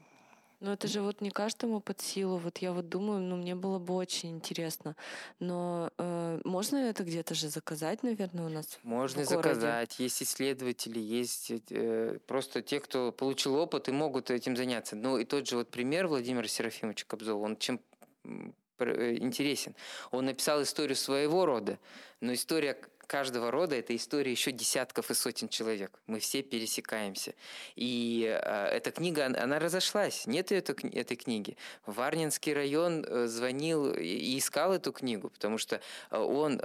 [0.61, 2.37] но это же вот не каждому под силу.
[2.37, 4.95] Вот я вот думаю, ну мне было бы очень интересно.
[5.39, 8.79] Но э, можно это где-то же заказать, наверное, у нас?
[8.83, 9.99] Можно заказать.
[9.99, 14.97] Есть исследователи, есть э, просто те, кто получил опыт и могут этим заняться.
[14.97, 17.81] Ну и тот же вот пример Владимира Серафимовича Кобзова, он чем
[18.25, 19.75] э, интересен.
[20.11, 21.79] Он написал историю своего рода,
[22.21, 22.77] но история
[23.11, 25.91] каждого рода это история еще десятков и сотен человек.
[26.07, 27.35] Мы все пересекаемся.
[27.75, 30.29] И э, эта книга, она разошлась.
[30.29, 31.57] Нет этой, этой книги.
[31.87, 35.81] Варнинский район э, звонил и искал эту книгу, потому что
[36.13, 36.63] э, он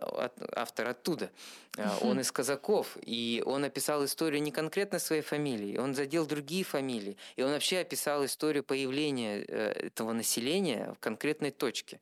[0.55, 1.31] автор оттуда.
[1.77, 2.95] Э, он из казаков.
[3.01, 7.17] И он описал историю не конкретно своей фамилии, он задел другие фамилии.
[7.37, 11.99] И он вообще описал историю появления этого населения в конкретной точке.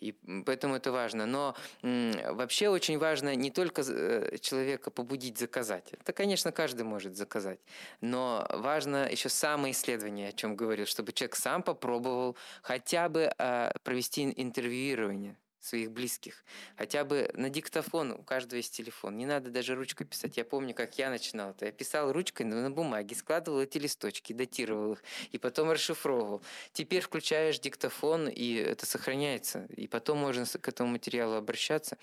[0.00, 0.12] И
[0.44, 1.26] поэтому это важно.
[1.26, 5.92] Но вообще очень важно не только э, человека побудить заказать.
[5.92, 7.60] Это, конечно, каждый может заказать.
[8.00, 13.72] Но важно еще самое исследование, о чем говорил, чтобы человек сам попробовал хотя бы а,
[13.82, 15.36] провести интервьюирование
[15.66, 16.44] своих близких.
[16.76, 19.16] Хотя бы на диктофон, у каждого есть телефон.
[19.16, 20.36] Не надо даже ручкой писать.
[20.36, 21.66] Я помню, как я начинал это.
[21.66, 25.02] Я писал ручкой на бумаге, складывал эти листочки, датировал их,
[25.32, 26.42] и потом расшифровывал.
[26.72, 29.66] Теперь включаешь диктофон, и это сохраняется.
[29.76, 31.98] И потом можно к этому материалу обращаться.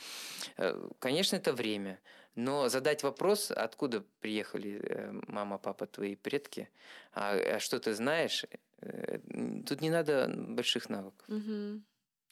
[0.58, 2.00] Э, конечно, это время.
[2.36, 6.70] Но задать вопрос, откуда приехали э, мама, папа, твои предки,
[7.14, 8.46] а, а что ты знаешь,
[8.82, 9.20] э,
[9.68, 11.28] тут не надо больших навыков.
[11.30, 11.82] Угу.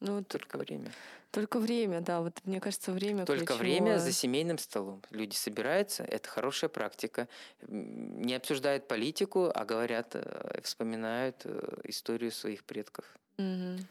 [0.02, 0.92] Ну, только время.
[1.30, 2.22] Только время, да.
[2.22, 5.02] Вот мне кажется, время Только время за семейным столом.
[5.12, 7.28] Люди собираются, это хорошая практика.
[7.68, 13.06] Не обсуждают политику, а говорят, э, вспоминают э, историю своих предков.
[13.38, 13.86] Угу.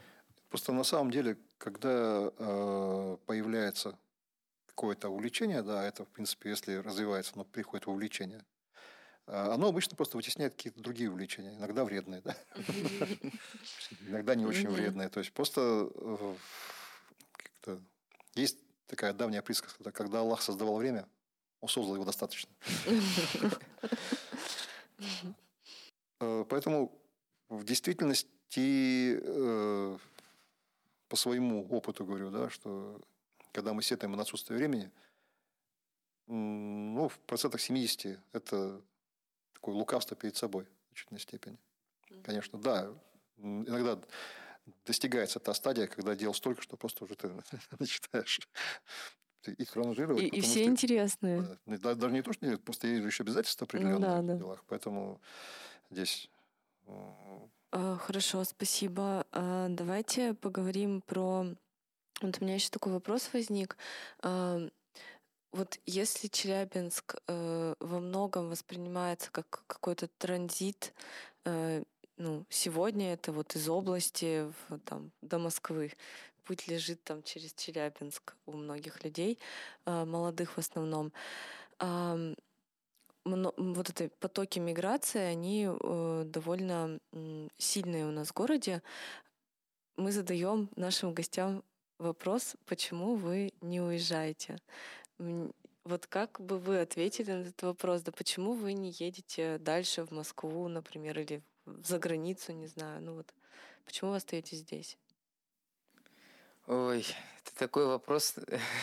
[0.50, 3.96] Просто на самом деле, когда э, появляется
[4.66, 8.44] какое-то увлечение, да, это, в принципе, если развивается, но приходит в увлечение,
[9.32, 12.36] оно обычно просто вытесняет какие-то другие увлечения, иногда вредные, да.
[14.06, 15.08] Иногда не очень вредные.
[15.08, 15.88] То есть просто
[17.66, 17.78] э,
[18.34, 21.08] есть такая давняя присказка, когда Аллах создавал время,
[21.60, 22.50] он создал его достаточно.
[26.22, 26.92] Э, поэтому
[27.48, 29.98] в действительности э,
[31.08, 33.00] по своему опыту говорю, да, что
[33.52, 34.90] когда мы сетуем на отсутствие времени,
[36.26, 38.82] ну, в процентах 70 это
[39.60, 41.58] такое лукавство перед собой в значительной степени.
[42.24, 42.90] Конечно, да,
[43.36, 44.00] иногда
[44.84, 47.28] достигается та стадия, когда дел столько, что просто уже ты
[47.78, 48.40] начинаешь
[49.46, 50.22] их ранжировать.
[50.22, 51.58] И, и все что, интересные.
[51.66, 54.36] Да, даже не то, что нет, просто есть еще обязательства определенные ну, да, в да.
[54.36, 54.64] делах.
[54.66, 55.20] Поэтому
[55.90, 56.30] здесь...
[57.72, 59.26] А, хорошо, спасибо.
[59.32, 61.46] А, давайте поговорим про...
[62.20, 63.78] Вот у меня еще такой вопрос возник.
[65.52, 70.94] Вот если Челябинск э, во многом воспринимается как какой-то транзит,
[71.44, 71.82] э,
[72.18, 75.92] ну, сегодня это вот из области в, там, до Москвы.
[76.44, 79.38] Путь лежит там через Челябинск у многих людей,
[79.86, 81.12] э, молодых в основном.
[81.80, 82.34] Э,
[83.24, 88.82] вот эти потоки миграции, они э, довольно э, сильные у нас в городе.
[89.96, 91.64] Мы задаем нашим гостям
[91.98, 94.58] вопрос, почему вы не уезжаете.
[95.84, 98.02] Вот как бы вы ответили на этот вопрос?
[98.02, 103.02] Да почему вы не едете дальше в Москву, например, или за границу, не знаю.
[103.02, 103.32] Ну вот
[103.84, 104.98] почему вы остаетесь здесь?
[106.66, 107.04] Ой,
[107.42, 108.34] это такой вопрос.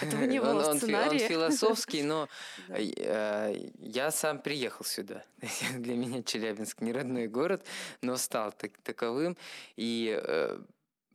[0.02, 2.28] Это не он, он, он философский, но
[2.70, 5.24] э, я сам приехал сюда.
[5.74, 7.66] Для меня Челябинск не родной город,
[8.02, 9.38] но стал так, таковым.
[9.78, 10.60] И э,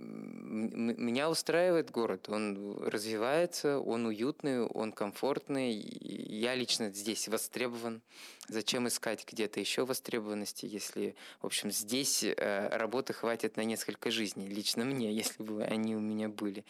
[0.03, 2.29] меня устраивает город.
[2.29, 5.73] Он развивается, он уютный, он комфортный.
[5.73, 8.03] Я лично здесь востребован.
[8.49, 14.49] Зачем искать где-то еще востребованности, если, в общем, здесь э, работы хватит на несколько жизней,
[14.49, 16.65] лично мне, если бы они у меня были.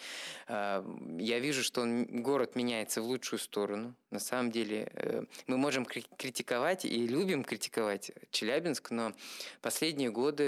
[0.49, 0.85] Э,
[1.18, 3.95] я вижу, что он, город меняется в лучшую сторону.
[4.11, 9.14] На самом деле э, мы можем критиковать и любим критиковать Челябинск, но
[9.62, 10.43] последние годы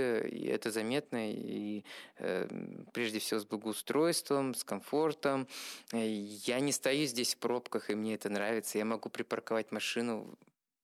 [0.46, 1.84] это заметно, и
[2.92, 5.48] прежде всего с благоустройством, с комфортом.
[5.92, 8.78] Я не стою здесь в пробках, и мне это нравится.
[8.78, 10.38] Я могу припарковать машину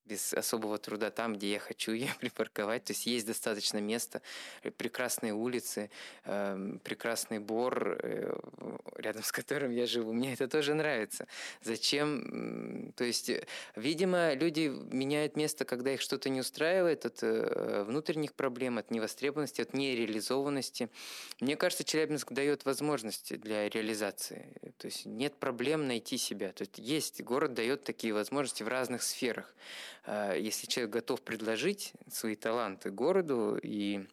[0.05, 2.83] без особого труда там, где я хочу ее припарковать.
[2.85, 4.21] То есть есть достаточно места,
[4.63, 5.89] э, прекрасные улицы,
[6.25, 8.33] э, прекрасный бор, э,
[8.97, 10.13] рядом с которым я живу.
[10.13, 11.27] Мне это тоже нравится.
[11.61, 12.93] Зачем?
[12.95, 13.45] То есть, э,
[13.75, 19.61] видимо, люди меняют место, когда их что-то не устраивает от э, внутренних проблем, от невостребованности,
[19.61, 20.89] от нереализованности.
[21.39, 24.47] Мне кажется, Челябинск дает возможности для реализации.
[24.77, 26.51] То есть нет проблем найти себя.
[26.51, 29.53] То есть есть, город дает такие возможности в разных сферах.
[30.03, 34.07] А, если человек готов предложить свои таланты городу и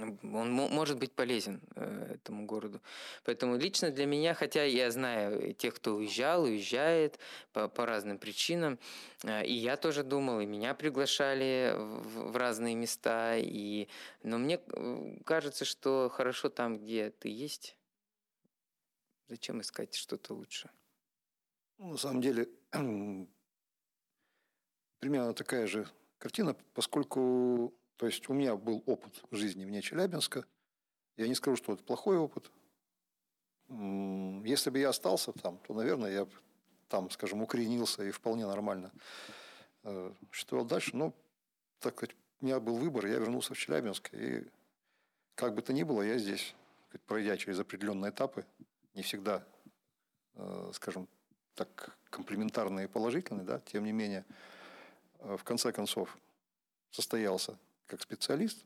[0.00, 2.80] он может быть полезен э, этому городу.
[3.24, 7.18] Поэтому лично для меня, хотя я знаю тех, кто уезжал, уезжает
[7.52, 8.78] по, по разным причинам,
[9.22, 13.88] э, и я тоже думал, и меня приглашали в, в разные места, и,
[14.22, 17.76] но мне э, кажется, что хорошо там, где ты есть.
[19.28, 20.70] Зачем искать что-то лучше?
[21.78, 22.48] Ну, на самом деле,
[25.02, 25.88] примерно такая же
[26.18, 30.44] картина, поскольку то есть у меня был опыт жизни вне Челябинска.
[31.16, 32.52] Я не скажу, что это плохой опыт.
[33.68, 36.28] Если бы я остался там, то, наверное, я
[36.88, 38.92] там, скажем, укоренился и вполне нормально
[39.82, 40.96] э, существовал дальше.
[40.96, 41.12] Но
[41.80, 44.10] так как у меня был выбор, я вернулся в Челябинск.
[44.12, 44.46] И
[45.34, 46.54] как бы то ни было, я здесь
[46.86, 48.46] сказать, пройдя через определенные этапы,
[48.94, 49.44] не всегда,
[50.34, 51.08] э, скажем
[51.54, 54.32] так, комплементарные и положительные, да, тем не менее, э,
[55.22, 56.16] в конце концов,
[56.90, 58.64] состоялся как специалист.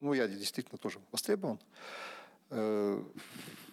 [0.00, 1.60] Ну, я действительно тоже востребован.
[2.50, 3.02] Э,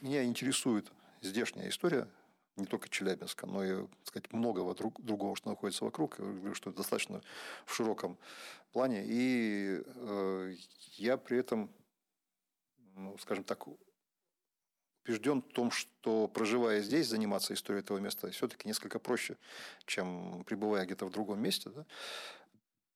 [0.01, 0.91] меня интересует
[1.22, 2.07] здешняя история,
[2.55, 6.20] не только Челябинска, но и, так сказать, многого друг, другого, что находится вокруг.
[6.53, 7.22] Что достаточно
[7.66, 8.18] в широком
[8.72, 9.03] плане.
[9.05, 10.55] И э,
[10.95, 11.70] я при этом,
[12.95, 13.66] ну, скажем так,
[15.05, 19.37] убежден в том, что проживая здесь, заниматься историей этого места все-таки несколько проще,
[19.85, 21.69] чем пребывая где-то в другом месте.
[21.69, 21.85] Да?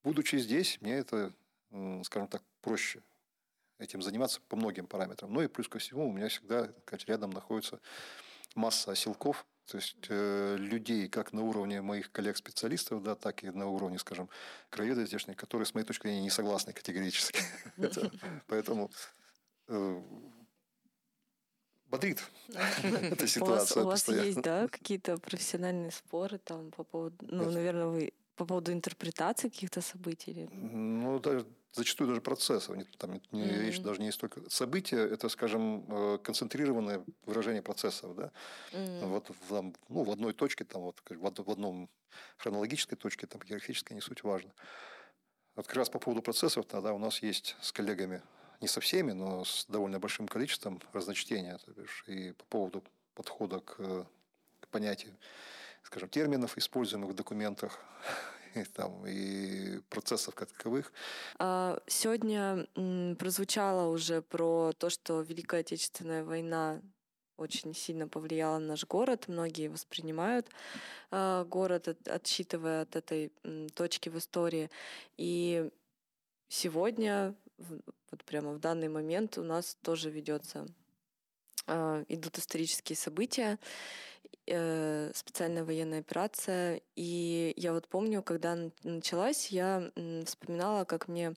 [0.04, 1.34] Будучи здесь, мне это,
[2.04, 3.02] скажем так, проще
[3.80, 5.32] этим заниматься по многим параметрам.
[5.32, 7.80] Ну и плюс ко всему у меня всегда сказать, рядом находится
[8.56, 13.68] масса оселков, то есть э, людей как на уровне моих коллег-специалистов, да, так и на
[13.68, 14.30] уровне, скажем,
[14.70, 17.42] краеведов здешних, которые, с моей точки зрения, не согласны категорически.
[18.48, 18.90] Поэтому
[19.68, 20.02] э,
[21.90, 22.22] бодрит
[22.84, 23.84] эта ситуация.
[23.84, 28.72] У вас есть, да, какие-то профессиональные споры там по поводу, ну, наверное, вы по поводу
[28.72, 30.48] интерпретации каких-то событий?
[30.52, 32.78] Ну, даже зачастую даже процессов.
[32.98, 33.60] Там не, mm-hmm.
[33.62, 34.42] речь даже не столько...
[34.50, 38.16] События– это, скажем, э, концентрированное выражение процессов.
[38.16, 38.32] Да?
[38.74, 39.06] Mm-hmm.
[39.08, 41.90] Вот в, там, ну, в одной точке, там, вот, в одном
[42.38, 44.52] хронологической точке, там, географической, не суть важно.
[45.56, 48.22] Вот как раз по поводу процессов тогда у нас есть с коллегами,
[48.62, 51.58] не со всеми, но с довольно большим количеством разночтения.
[51.58, 52.84] То бишь, и по поводу
[53.14, 53.76] подхода к,
[54.60, 55.16] к понятию,
[55.84, 57.80] скажем, терминов, используемых в документах,
[58.56, 60.92] и, там, и процессов как таковых.
[61.40, 62.68] А, сегодня
[63.16, 66.82] прозвучало уже про то, что Великая Отечественная война
[67.38, 69.26] очень сильно повлияла на наш город.
[69.28, 70.50] Многие воспринимают
[71.12, 74.70] э, город, от, отсчитывая от этой м, точки в истории.
[75.18, 75.70] И
[76.50, 80.66] сегодня, вот прямо в данный момент, у нас тоже ведется
[81.68, 83.58] э, идут исторические события.
[84.50, 86.80] Э, специальная военная операция.
[86.96, 89.92] И я вот помню, когда началась, я
[90.26, 91.34] вспоминала, как мне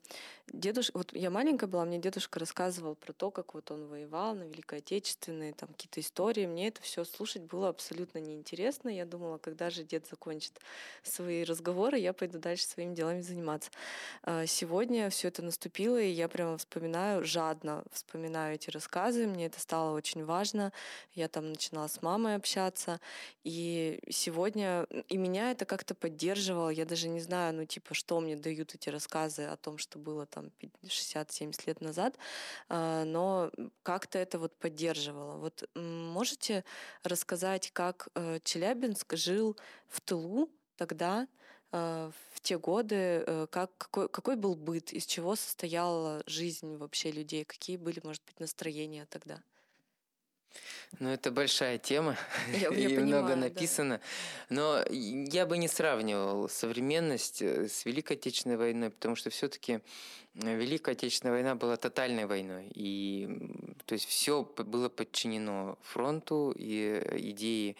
[0.53, 0.97] дедушка...
[0.97, 4.79] Вот я маленькая была, мне дедушка рассказывал про то, как вот он воевал на Великой
[4.79, 6.45] Отечественной, там какие-то истории.
[6.45, 8.89] Мне это все слушать было абсолютно неинтересно.
[8.89, 10.59] Я думала, когда же дед закончит
[11.03, 13.71] свои разговоры, я пойду дальше своими делами заниматься.
[14.23, 19.27] А сегодня все это наступило, и я прямо вспоминаю, жадно вспоминаю эти рассказы.
[19.27, 20.71] Мне это стало очень важно.
[21.13, 22.99] Я там начинала с мамой общаться.
[23.43, 26.69] И сегодня и меня это как-то поддерживало.
[26.69, 30.25] Я даже не знаю, ну, типа, что мне дают эти рассказы о том, что было
[30.25, 30.40] там
[30.83, 32.17] 60-70 лет назад,
[32.69, 33.51] а, но
[33.83, 35.37] как-то это вот поддерживало.
[35.37, 36.63] Вот можете
[37.03, 41.27] рассказать, как э, Челябинск жил в тылу тогда,
[41.71, 47.11] э, в те годы, э, как, какой, какой был быт, из чего состояла жизнь вообще
[47.11, 49.41] людей, какие были, может быть, настроения тогда?
[50.99, 52.17] Ну, это большая тема,
[52.51, 54.01] я, и я много понимаю, написано.
[54.49, 54.55] Да.
[54.55, 59.79] Но я бы не сравнивал современность э, с Великой Отечественной войной, потому что все-таки
[60.33, 62.71] Великая Отечественная война была тотальной войной.
[62.73, 63.29] И
[63.85, 67.75] то есть все было подчинено фронту и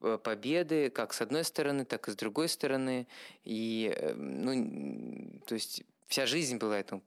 [0.00, 3.06] э, победы, как с одной стороны, так и с другой стороны.
[3.44, 7.02] И, э, ну, то есть вся жизнь была этому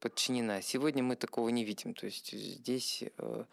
[0.00, 0.62] подчинена.
[0.62, 1.94] Сегодня мы такого не видим.
[1.94, 3.44] То есть здесь э,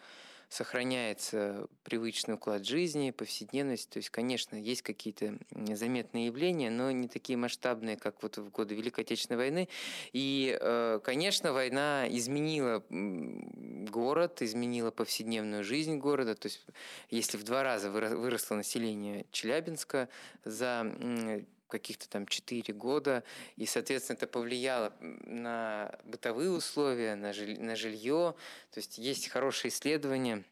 [0.52, 3.90] сохраняется привычный уклад жизни, повседневность.
[3.90, 8.76] То есть, конечно, есть какие-то заметные явления, но не такие масштабные, как вот в годы
[8.76, 9.70] Великой Отечественной войны.
[10.12, 16.36] И, э, конечно, война изменила город, изменила повседневную жизнь города.
[16.36, 16.66] То есть,
[17.10, 20.10] если в два раза выросло население Челябинска
[20.44, 23.24] за каких-то там 4 года,
[23.56, 28.36] и, соответственно, это повлияло на бытовые условия, на, жиль, на жилье.
[28.72, 30.44] То есть есть хорошие исследования,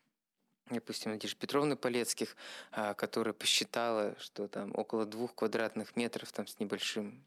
[0.69, 2.35] допустим, Надежды Петровны Полецких,
[2.71, 7.23] а, которая посчитала, что там около двух квадратных метров там с небольшим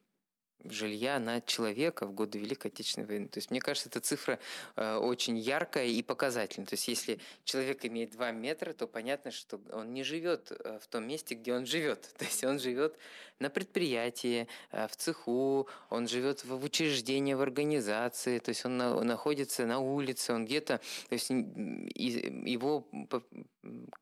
[0.64, 3.28] жилья на человека в годы Великой Отечественной войны.
[3.28, 4.38] То есть, мне кажется, эта цифра
[4.76, 6.66] э, очень яркая и показательная.
[6.66, 10.86] То есть, если человек имеет 2 метра, то понятно, что он не живет э, в
[10.86, 12.10] том месте, где он живет.
[12.18, 12.96] То есть, он живет
[13.38, 19.02] на предприятии, э, в цеху, он живет в учреждении, в организации, то есть, он на,
[19.02, 22.86] находится на улице, он где-то, то есть, его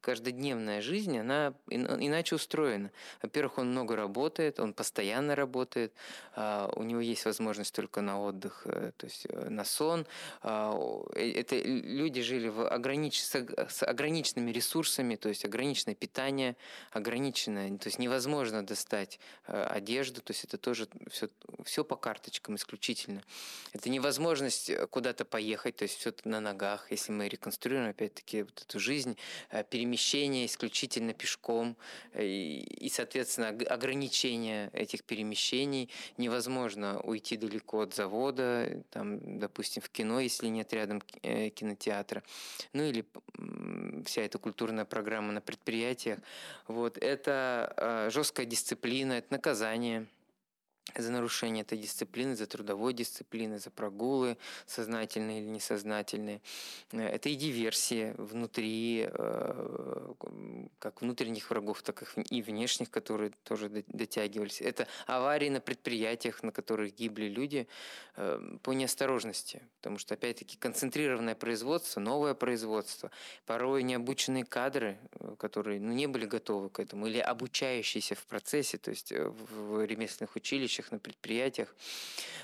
[0.00, 2.90] каждодневная жизнь, она иначе устроена.
[3.22, 5.92] Во-первых, он много работает, он постоянно работает,
[6.34, 10.06] а, у него есть возможность только на отдых, э, то есть э, на сон.
[10.42, 10.74] А,
[11.14, 13.20] э, это люди жили в огранич...
[13.22, 16.56] с ограниченными ресурсами, то есть ограниченное питание,
[16.92, 21.28] ограниченное, то есть невозможно достать одежду, то есть это тоже все,
[21.64, 23.22] все по карточкам исключительно.
[23.72, 28.80] Это невозможность куда-то поехать, то есть все на ногах, если мы реконструируем опять-таки вот эту
[28.80, 29.16] жизнь,
[29.70, 31.76] перемещение исключительно пешком
[32.12, 35.90] э, и, соответственно, ограничение этих перемещений.
[36.16, 42.22] Невозможно уйти далеко от завода, там, допустим, в кино, если нет рядом э, кинотеатра.
[42.72, 43.04] Ну или
[44.04, 46.18] вся эта культурная программа на предприятиях.
[46.66, 46.98] Вот.
[46.98, 50.06] Это жесткая дисциплина, это наказание–
[50.96, 54.36] за нарушение этой дисциплины, за трудовой дисциплины, за прогулы
[54.66, 56.40] сознательные или несознательные.
[56.92, 60.14] Э, это и диверсия внутри, э,
[60.78, 64.60] как внутренних врагов, так и внешних, которые тоже дотягивались.
[64.60, 67.68] Это аварии на предприятиях, на которых гибли люди
[68.16, 73.10] э, по неосторожности, потому что, опять-таки, концентрированное производство, новое производство,
[73.46, 74.98] порой необученные кадры,
[75.38, 80.36] которые ну, не были готовы к этому, или обучающиеся в процессе, то есть в ремесленных
[80.36, 81.74] училищах, училищах, на предприятиях,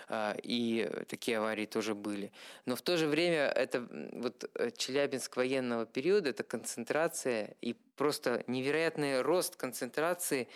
[0.08, 2.32] а, и такие аварии тоже были.
[2.66, 8.44] Но в то же время это вот э, Челябинск военного периода, это концентрация и просто
[8.46, 10.48] невероятный рост концентрации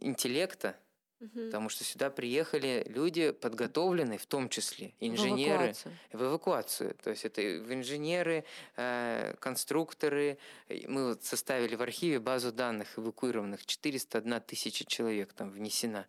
[0.00, 0.74] интеллекта,
[1.20, 1.46] Угу.
[1.46, 5.98] Потому что сюда приехали люди подготовленные, в том числе инженеры, в эвакуацию.
[6.12, 6.94] В эвакуацию.
[7.02, 8.44] То есть это инженеры,
[8.76, 10.38] э, конструкторы.
[10.86, 13.66] Мы вот составили в архиве базу данных эвакуированных.
[13.66, 16.06] 401 тысяча человек там внесена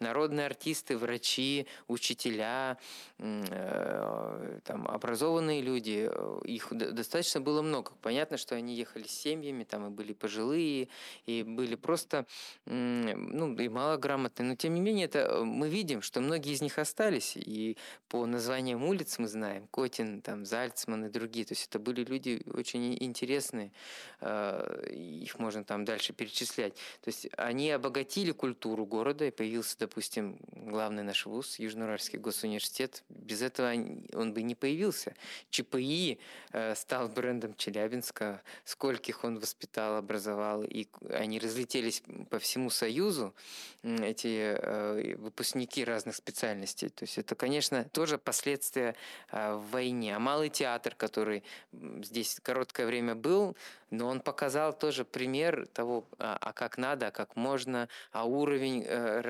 [0.00, 2.78] народные артисты, врачи, учителя,
[3.18, 7.92] э, там, образованные люди, э, их достаточно было много.
[8.02, 10.88] Понятно, что они ехали с семьями, там и были пожилые,
[11.26, 12.26] и были просто,
[12.64, 16.78] ну, и малограмотные, но тем не менее это, э, мы видим, что многие из них
[16.78, 17.76] остались, и
[18.08, 22.42] по названиям улиц мы знаем, Котин, там, Зальцман и другие, то есть это были люди
[22.52, 23.72] очень интересные,
[24.20, 26.74] их можно там дальше перечислять.
[26.74, 33.42] То есть они обогатили культуру города, и появился, допустим, главный наш вуз, Южноуральский госуниверситет, без
[33.42, 33.72] этого
[34.14, 35.16] он бы не появился.
[35.50, 36.20] ЧПИ
[36.52, 43.34] э, стал брендом Челябинска, скольких он воспитал, образовал, и они разлетелись по всему Союзу,
[43.82, 46.88] эти э, выпускники разных специальностей.
[46.90, 48.94] То есть это, конечно, тоже последствия
[49.32, 50.14] э, в войне.
[50.14, 51.42] А малый театр, который
[51.72, 53.56] здесь короткое время был,
[53.90, 58.84] но он показал тоже пример того, а, а как надо, а как можно, а уровень
[58.86, 59.20] э,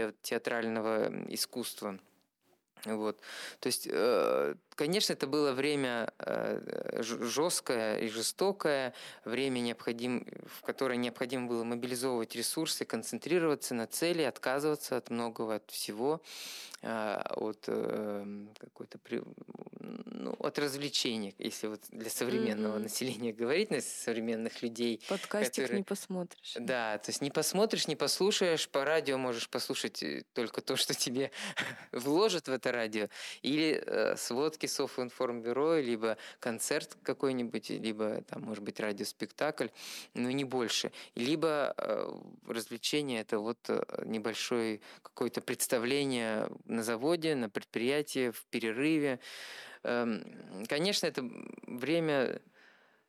[0.00, 1.98] развития театрального искусства.
[2.84, 3.20] Вот.
[3.60, 8.94] То есть, э, конечно, это было время э, жесткое и жестокое,
[9.26, 15.70] время, необходим, в которое необходимо было мобилизовывать ресурсы, концентрироваться на цели, отказываться от многого, от
[15.70, 16.22] всего,
[16.82, 18.98] от какой-то
[19.80, 22.82] ну, от развлечений, если вот для современного mm-hmm.
[22.82, 25.00] населения говорить, на современных людей.
[25.08, 25.78] Подкастик которые...
[25.78, 26.54] не посмотришь.
[26.58, 30.94] Да, то есть не посмотришь, не послушаешь, по радио можешь послушать э, только то, что
[30.94, 31.30] тебе
[31.92, 33.08] вложат в это радио,
[33.42, 39.68] или э, сводки Софинформбюро, либо концерт какой-нибудь, либо там, может быть, радиоспектакль,
[40.14, 40.92] но не больше.
[41.14, 42.08] Либо э,
[42.46, 49.20] развлечение это вот э, небольшое какое-то представление на заводе, на предприятии, в перерыве,
[49.82, 50.22] Эм,
[50.68, 51.24] конечно, это
[51.66, 52.40] время...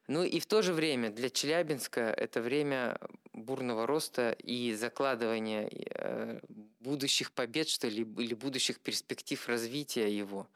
[0.07, 2.97] Ну и в то же время для Челябинска это время
[3.33, 6.39] бурного роста и закладывания э,
[6.79, 10.47] будущих побед, что ли, или будущих перспектив развития его.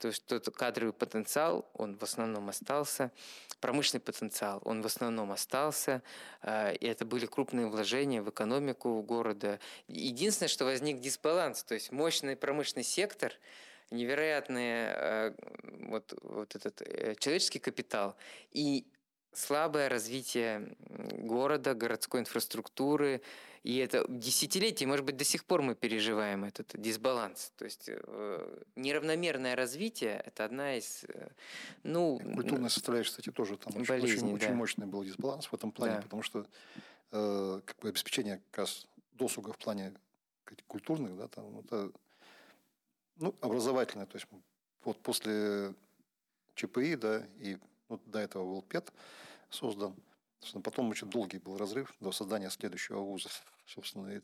[0.00, 3.12] То есть тот кадровый потенциал, он в основном остался,
[3.60, 6.02] промышленный потенциал, он в основном остался,
[6.42, 9.60] э, и это были крупные вложения в экономику города.
[9.86, 13.32] Единственное, что возник дисбаланс, то есть мощный промышленный сектор–
[13.90, 15.32] невероятный э,
[15.88, 18.16] вот, вот этот э, человеческий капитал
[18.52, 18.86] и
[19.32, 20.76] слабое развитие
[21.18, 23.22] города, городской инфраструктуры,
[23.62, 27.52] и это десятилетие, может быть, до сих пор мы переживаем этот дисбаланс.
[27.56, 31.04] То есть э, неравномерное развитие– это одна из…
[31.08, 31.28] Э,
[31.82, 34.46] ну, Культурная составляющая, кстати, тоже там болезни, очень, да.
[34.46, 36.02] очень мощный был дисбаланс в этом плане, да.
[36.02, 36.46] потому что
[37.12, 39.92] э, как бы обеспечение как раз досуга в плане
[40.66, 41.92] культурных, да, там, это
[43.16, 44.26] ну, образовательная, то есть
[44.84, 45.74] вот после
[46.54, 47.58] ЧПИ, да, и
[47.90, 48.92] вот до этого был ПЕТ
[49.50, 49.94] создан,
[50.38, 53.28] собственно, потом очень долгий был разрыв до создания следующего вуза,
[53.66, 54.22] собственно, и,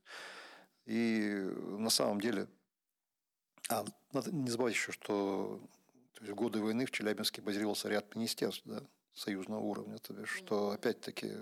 [0.86, 1.34] и
[1.78, 2.48] на самом деле,
[3.68, 5.60] а, надо не забывать еще, что
[6.14, 8.82] то есть в годы войны в Челябинске базировался ряд министерств, да,
[9.12, 11.32] союзного уровня, то бишь, что опять-таки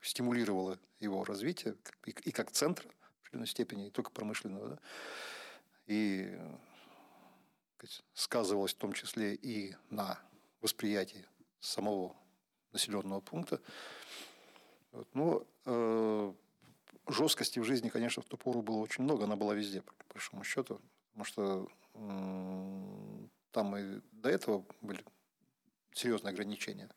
[0.00, 4.78] стимулировало его развитие и как центра в определенной степени, не только промышленного, да,
[5.86, 6.38] и
[8.14, 10.18] сказывалось в том числе и на
[10.66, 11.24] восприятии
[11.60, 12.16] самого
[12.72, 13.60] населенного пункта.
[14.90, 15.08] Вот.
[15.14, 16.32] Но э,
[17.06, 20.42] жесткости в жизни, конечно, в ту пору было очень много, она была везде, по большому
[20.42, 20.80] счету,
[21.10, 25.04] потому что э, там и до этого были
[25.92, 26.90] серьезные ограничения,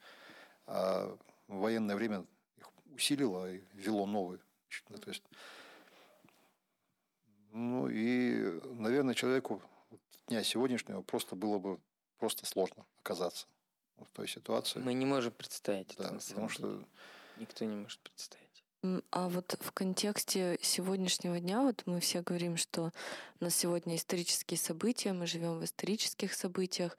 [0.65, 1.15] а
[1.47, 2.25] военное время
[2.57, 4.39] их усилило и ввело новые.
[4.87, 5.23] То есть,
[7.51, 9.61] ну и, наверное, человеку
[10.27, 11.79] дня сегодняшнего просто было бы
[12.17, 13.47] просто сложно оказаться
[14.05, 14.79] в той ситуации.
[14.79, 16.83] Мы не можем представить да, это, потому что
[17.37, 18.49] никто не может представить.
[19.11, 22.91] А вот в контексте сегодняшнего дня, вот мы все говорим, что
[23.39, 26.97] у нас сегодня исторические события, мы живем в исторических событиях.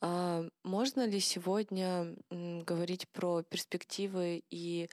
[0.00, 4.88] А можно ли сегодня говорить про перспективы и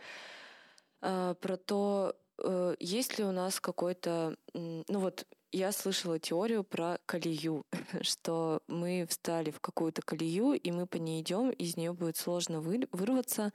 [1.01, 6.99] а, про то, э, есть ли у нас какой-то, ну вот я слышала теорию про
[7.05, 7.65] колею,
[8.01, 12.61] что мы встали в какую-то колею, и мы по ней идем, из нее будет сложно
[12.61, 13.53] вырваться.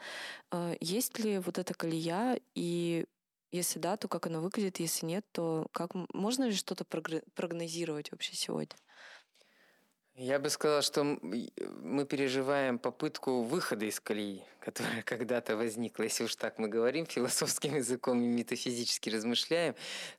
[0.50, 3.06] А, есть ли вот эта колея, и
[3.52, 8.34] если да, то как она выглядит, если нет, то как можно ли что-то прогнозировать вообще
[8.34, 8.76] сегодня?
[10.14, 16.02] Я бы сказал, что мы переживаем попытку выхода из колеи, которая когда-то возникла.
[16.02, 19.74] Если уж так мы говорим философским языком и метафизически размышляем,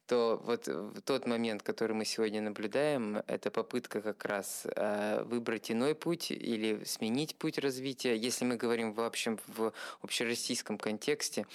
[0.08, 5.70] то вот в тот момент, который мы сегодня наблюдаем, это попытка как раз а, выбрать
[5.70, 11.46] иной путь или сменить путь развития, если мы говорим в общем в общероссийском контексте.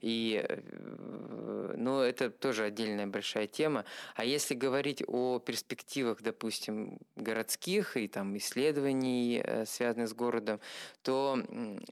[0.00, 3.84] И, э, ну, это тоже отдельная большая тема.
[4.14, 10.60] А если говорить о перспективах, допустим, городских, ученых и там исследований, э, связанных с городом,
[11.02, 11.38] то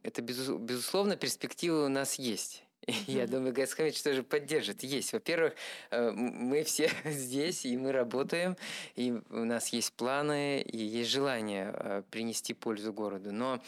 [0.02, 2.65] это, безусловно, перспективы у нас есть.
[3.06, 4.84] Я думаю, Гайсхамич тоже поддержит.
[4.84, 5.12] Есть.
[5.12, 5.54] Во-первых,
[5.90, 8.56] э, мы все здесь, и мы работаем,
[8.94, 13.32] и у нас есть планы, и есть желание э, принести пользу городу.
[13.32, 13.60] Но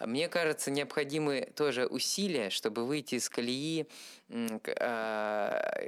[0.00, 3.86] мне кажется, необходимы тоже усилия, чтобы выйти из колеи
[4.30, 5.80] а,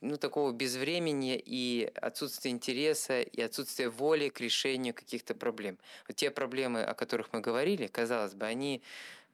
[0.00, 5.78] ну, такого безвремени и отсутствия интереса, и отсутствия воли к решению каких-то проблем.
[6.08, 8.82] Вот те проблемы, о которых мы говорили, казалось бы, они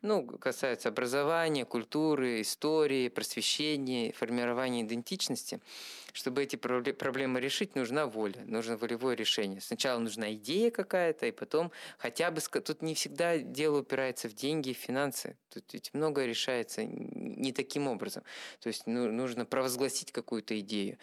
[0.02, 5.60] ну, касаются образования, культуры, истории, просвещения, формирования идентичности–
[6.12, 9.60] чтобы эти проблемы решить, нужна воля, нужно волевое решение.
[9.60, 12.40] Сначала нужна идея какая-то, и потом хотя бы...
[12.40, 15.36] Тут не всегда дело упирается в деньги, в финансы.
[15.48, 18.22] Тут ведь многое решается не таким образом.
[18.60, 20.98] То есть ну, нужно провозгласить какую-то идею.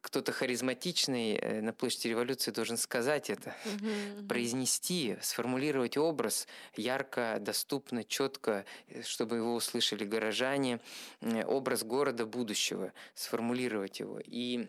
[0.00, 3.54] Кто-то харизматичный э, на площади революции должен сказать это,
[4.28, 10.80] произнести, сформулировать образ ярко, доступно, четко, э, чтобы его услышали горожане,
[11.46, 14.18] образ города будущего сформулировать сформулировать его.
[14.24, 14.68] И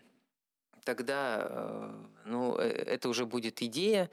[0.84, 4.10] тогда э, ну, э, это уже будет идея,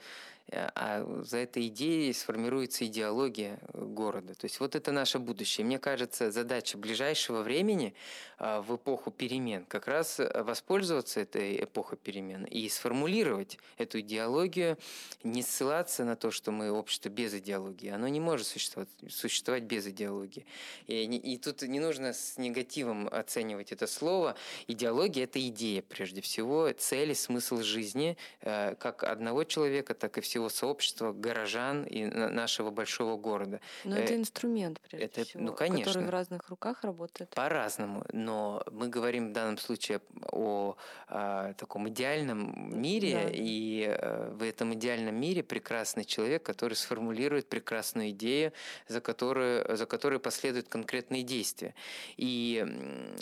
[0.52, 4.34] а за этой идеей сформируется идеология э, города.
[4.34, 5.64] То есть вот это наше будущее.
[5.64, 7.94] Мне кажется, задача ближайшего времени
[8.38, 14.76] а, в эпоху перемен как раз э, воспользоваться этой эпохой перемен и сформулировать эту идеологию,
[15.22, 17.88] не ссылаться на то, что мы общество без идеологии.
[17.88, 20.44] Оно не может существовать, существовать без идеологии.
[20.86, 24.36] И, и тут не нужно с негативом оценивать это слово.
[24.66, 30.31] Идеология– это идея, прежде всего, цель и смысл жизни как одного человека, так и всего
[30.32, 33.60] всего сообщества горожан и нашего большого города.
[33.84, 37.28] Но это э, инструмент, прежде это, всего, ну, конечно, который в разных руках работает.
[37.34, 40.00] По-разному, но мы говорим в данном случае
[40.30, 40.76] о,
[41.08, 43.30] о таком идеальном мире, да.
[43.30, 48.54] и э, в этом идеальном мире прекрасный человек, который сформулирует прекрасную идею,
[48.88, 51.74] за которую, за которой последуют конкретные действия.
[52.16, 52.64] И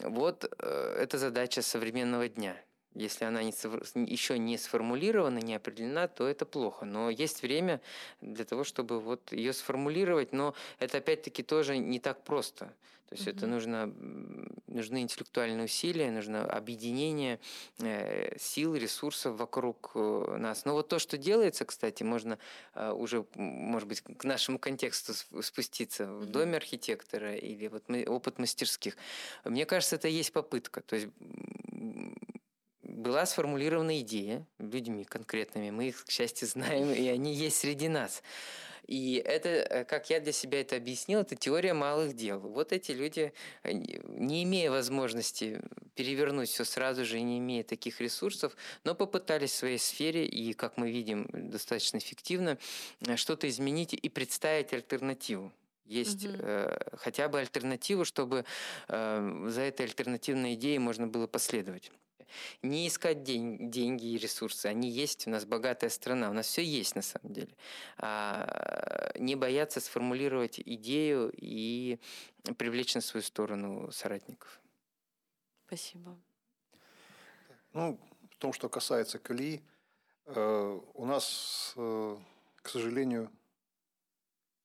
[0.04, 2.54] вот э, это задача современного дня–
[2.94, 3.52] если она не,
[4.10, 6.84] еще не сформулирована, не определена, то это плохо.
[6.84, 7.80] Но есть время
[8.20, 12.72] для того, чтобы вот ее сформулировать, но это опять-таки тоже не так просто.
[13.10, 13.36] То есть mm-hmm.
[13.36, 13.94] это нужно,
[14.68, 17.40] нужны интеллектуальные усилия, нужно объединение
[17.80, 20.64] э, сил, ресурсов вокруг э, нас.
[20.64, 22.38] Но вот то, что делается, кстати, можно
[22.74, 28.96] э, уже, может быть, к нашему контексту спуститься в доме архитектора или вот опыт мастерских.
[29.44, 30.80] Мне кажется, это есть попытка.
[30.80, 31.08] То есть
[33.00, 38.22] была сформулирована идея людьми конкретными, мы их, к счастью, знаем, и они есть среди нас.
[38.86, 42.40] И это, э, как я для себя это объяснил, это теория малых дел.
[42.40, 43.32] Вот эти люди,
[43.64, 45.60] не имея возможности
[45.94, 50.76] перевернуть все сразу же не имея таких ресурсов, но попытались в своей сфере и, как
[50.76, 52.58] мы видим, достаточно эффективно
[53.06, 55.52] э, что-то изменить и представить альтернативу
[55.90, 56.34] есть угу.
[56.38, 58.44] э, хотя бы альтернативу, чтобы
[58.88, 61.90] э, за этой альтернативной идеей можно было последовать.
[62.62, 66.62] Не искать день, деньги и ресурсы, они есть, у нас богатая страна, у нас все
[66.62, 67.54] есть на самом деле.
[67.98, 71.98] А, не бояться сформулировать идею и
[72.56, 74.60] привлечь на свою сторону соратников.
[75.66, 76.18] Спасибо.
[77.72, 78.00] Ну,
[78.30, 79.62] в том, что касается колеи,
[80.26, 82.16] э, у нас, э,
[82.62, 83.30] к сожалению,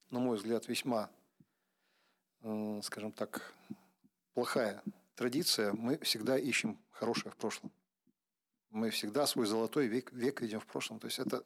[0.09, 1.09] на мой взгляд, весьма,
[2.41, 3.53] э, скажем так,
[4.33, 4.81] плохая
[5.15, 5.73] традиция.
[5.73, 7.71] Мы всегда ищем хорошее в прошлом.
[8.71, 10.99] Мы всегда свой золотой век, век видим в прошлом.
[10.99, 11.43] То есть это,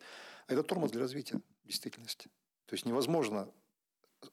[0.48, 2.30] это тормоз для развития действительности.
[2.66, 3.52] То есть невозможно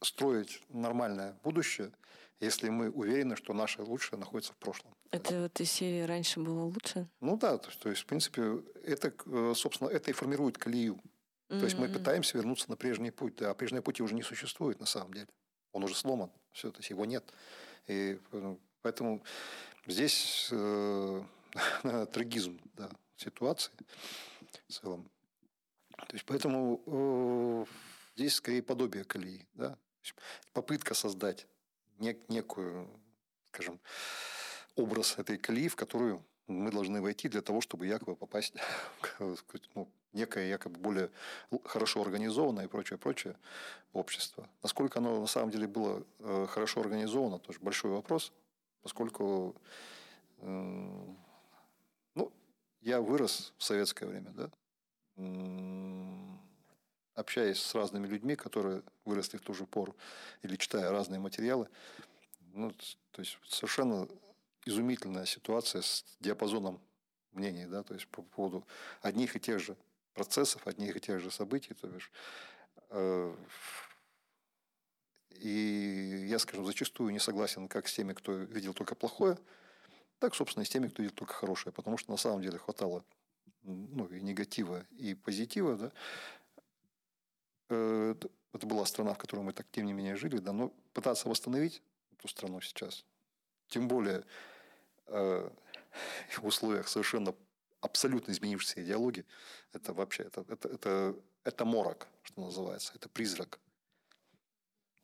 [0.02, 1.92] строить нормальное будущее,
[2.40, 4.94] если мы уверены, что наше лучшее находится в прошлом.
[5.10, 7.08] Это вот из серии раньше было лучше?
[7.20, 11.00] Ну да, то есть, то есть в принципе, это, э, собственно, это и формирует колею.
[11.48, 14.86] То есть мы пытаемся вернуться на прежний путь, а прежний путь уже не существует на
[14.86, 15.28] самом деле.
[15.72, 17.32] Он уже сломан, все, то есть его нет.
[17.86, 19.22] И ну, поэтому
[19.86, 21.22] здесь э,
[22.12, 23.72] трагизм да, ситуации
[24.68, 25.08] в целом.
[25.96, 27.64] То есть поэтому э,
[28.16, 29.78] здесь скорее подобие колеи, да?
[30.52, 31.46] попытка создать
[31.98, 32.88] нек, некую,
[33.52, 33.80] скажем,
[34.76, 38.54] образ этой колеи, в которую мы должны войти для того, чтобы якобы попасть
[39.18, 39.42] в
[39.74, 41.10] ну, некое якобы более
[41.64, 43.36] хорошо организованное и прочее, прочее
[43.92, 44.48] общество.
[44.62, 48.32] Насколько оно на самом деле было э, хорошо организовано, тоже большой вопрос,
[48.86, 49.56] поскольку
[50.38, 51.14] э,
[52.14, 52.32] ну,
[52.82, 54.48] я вырос в советское время, да,
[57.14, 59.96] общаясь с разными людьми, которые выросли в ту же пору,
[60.42, 61.68] или читая разные материалы,
[62.54, 62.70] ну,
[63.10, 64.06] то есть совершенно
[64.64, 66.78] изумительная ситуация с диапазоном
[67.32, 68.64] мнений, да, то есть по поводу
[69.02, 69.76] одних и тех же
[70.14, 71.74] процессов, одних и тех же событий.
[71.74, 72.12] То бишь,
[72.90, 73.34] э,
[75.30, 75.75] и
[76.26, 79.38] я, скажем, зачастую не согласен как с теми, кто видел только плохое,
[80.18, 81.72] так, собственно, и с теми, кто видел только хорошее.
[81.72, 83.04] Потому что на самом деле хватало
[83.62, 85.76] ну, и негатива, и позитива.
[85.76, 85.92] Да?
[87.68, 88.14] Э,
[88.52, 90.38] это была страна, в которой мы так, тем не менее, жили.
[90.38, 90.52] Да?
[90.52, 91.82] Но пытаться восстановить
[92.12, 93.04] эту страну сейчас,
[93.68, 94.24] тем более
[95.06, 95.50] э,
[96.38, 97.34] в условиях совершенно
[97.80, 99.24] абсолютно изменившейся идеологии,
[99.72, 103.60] это вообще, это, это, это, это морок, что называется, это призрак.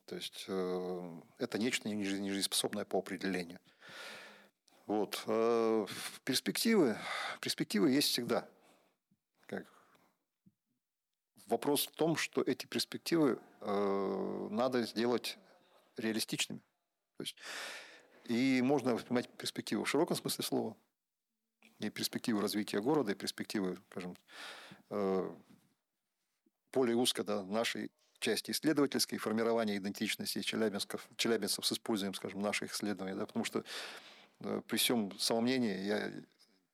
[0.05, 3.59] То есть, э, это нечто нежизнеспособное по определению.
[4.85, 5.23] Вот.
[5.27, 5.85] Э,
[6.25, 6.97] перспективы,
[7.39, 8.47] перспективы есть всегда.
[9.47, 9.65] Как?
[11.47, 15.37] Вопрос в том, что эти перспективы э, надо сделать
[15.97, 16.59] реалистичными.
[17.17, 17.37] То есть,
[18.25, 20.77] и можно воспринимать перспективу в широком смысле слова–
[21.79, 24.15] и перспективы развития города, и перспективы, скажем,
[26.71, 27.91] более узко да, нашей
[28.23, 33.15] части исследовательской, формирования идентичности челябинцев, челябинцев с использованием, скажем, наших исследований.
[33.15, 33.63] Да, потому что
[34.39, 36.11] э, при всем самомнении я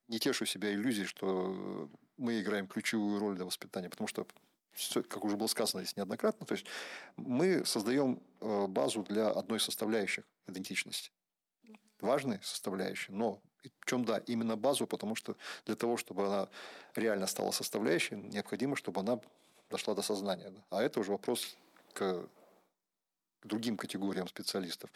[0.08, 4.26] не тешу себя иллюзией, что мы играем ключевую роль для воспитания, потому что
[5.08, 6.64] как уже было сказано здесь неоднократно, то есть
[7.16, 11.10] мы создаем э, базу для одной составляющих идентичности.
[12.00, 13.42] Важной составляющей, но
[13.82, 15.36] причем, да, именно базу, потому что
[15.66, 16.48] для того, чтобы она
[16.94, 19.20] реально стала составляющей, необходимо, чтобы она
[19.70, 20.50] дошла до сознания.
[20.50, 20.64] Да?
[20.70, 21.56] А это уже вопрос
[21.94, 22.28] к
[23.42, 24.90] другим категориям специалистов.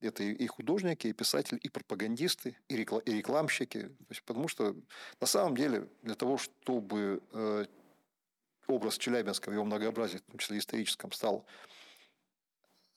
[0.00, 3.82] Это и художники, и писатели, и пропагандисты, и рекламщики.
[3.82, 4.74] То есть, потому что
[5.20, 7.66] на самом деле для того, чтобы э,
[8.66, 11.46] образ Челябинска в его многообразии, в том числе историческом, стал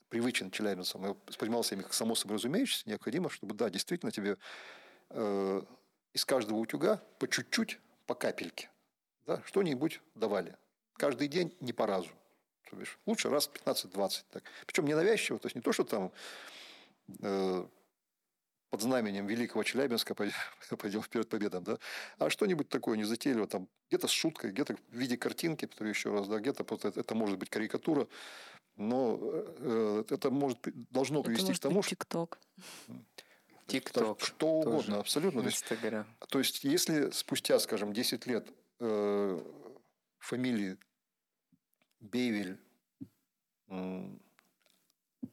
[0.09, 4.37] привычен челябинцам и воспринимался ими как само собой разумеющееся, необходимо, чтобы, да, действительно тебе
[5.09, 5.61] э,
[6.13, 8.69] из каждого утюга по чуть-чуть, по капельке,
[9.25, 10.55] да, что-нибудь давали.
[10.97, 12.09] Каждый день не по разу.
[12.69, 14.23] То бишь, лучше раз 15-20.
[14.31, 14.43] Так.
[14.65, 16.11] Причем ненавязчиво, то есть не то, что там
[17.21, 17.65] э,
[18.69, 20.15] под знаменем Великого Челябинска
[20.77, 21.77] пойдем вперед победам, да,
[22.17, 26.27] а что-нибудь такое незатейливое, там, где-то с шуткой, где-то в виде картинки, повторю еще раз,
[26.27, 28.07] да, где-то это, это может быть карикатура,
[28.75, 30.59] но э, это может
[30.91, 32.39] должно привести это к тому, что ТикТок.
[33.67, 34.21] ТикТок.
[34.21, 35.41] Что угодно, абсолютно.
[35.41, 36.05] Инстаграм.
[36.29, 38.47] То есть, если спустя, скажем, 10 лет
[38.79, 39.43] э,
[40.19, 40.77] фамилии
[41.99, 42.59] Бейвель,
[43.69, 44.09] э,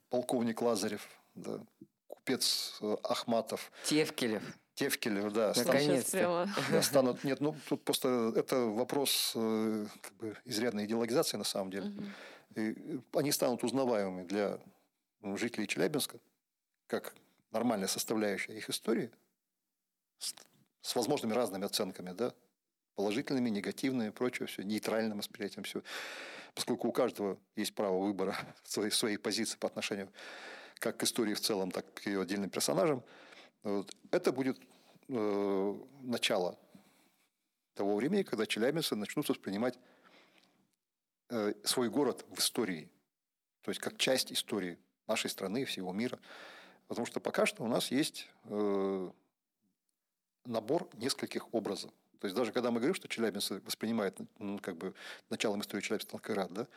[0.08, 1.60] полковник Лазарев, да,
[2.06, 3.72] купец э, Ахматов.
[3.84, 4.42] Тевкелев.
[4.74, 6.48] Тевкель, да, станут, Наконец-то.
[6.70, 7.24] да, станут...
[7.24, 11.90] Нет, ну, тут просто это вопрос э, как бы изрядной идеологизации на самом деле.
[11.90, 12.12] Мгм.
[12.54, 14.58] И они станут узнаваемыми для
[15.36, 16.18] жителей Челябинска
[16.86, 17.14] как
[17.50, 19.10] нормальная составляющая их истории
[20.18, 20.34] с,
[20.82, 22.34] с возможными разными оценками, да,
[22.94, 25.82] положительными, негативными, прочее, все, нейтральным восприятием, все.
[26.54, 30.10] Поскольку у каждого есть право выбора своей, своей позиции по отношению
[30.78, 33.02] как к истории в целом, так и к ее отдельным персонажам,
[33.62, 34.58] вот, это будет
[35.08, 36.58] э, начало
[37.74, 39.78] того времени, когда челябинцы начнут воспринимать
[41.30, 42.90] э, свой город в истории,
[43.62, 46.18] то есть как часть истории нашей страны, всего мира.
[46.88, 49.10] Потому что пока что у нас есть э,
[50.44, 51.90] набор нескольких образов.
[52.22, 54.94] То есть даже когда мы говорим, что челябинцы воспринимают ну, как бы
[55.28, 56.68] началом истории Челябинска Танкоград, да,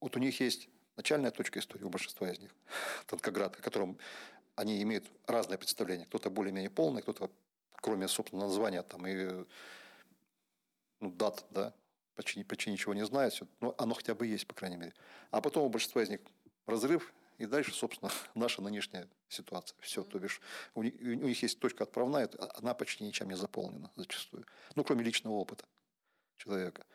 [0.00, 2.50] вот у них есть начальная точка истории у большинства из них,
[3.06, 3.96] Танкоград, о котором
[4.56, 6.06] они имеют разное представление.
[6.06, 7.30] Кто-то более-менее полный, кто-то,
[7.76, 9.46] кроме, собственно, названия там и
[10.98, 11.72] ну, дат, да,
[12.16, 13.34] почти, почти ничего не знает.
[13.34, 13.46] Всё.
[13.60, 14.92] Но оно хотя бы есть, по крайней мере.
[15.30, 16.18] А потом у большинства из них
[16.66, 19.76] разрыв, и дальше, собственно, наша нынешняя ситуация.
[19.80, 20.40] Все, то бишь,
[20.74, 24.46] у них, у них есть точка отправная, это- она почти ничем не заполнена зачастую.
[24.74, 25.64] Ну, кроме личного опыта
[26.36, 26.86] человека.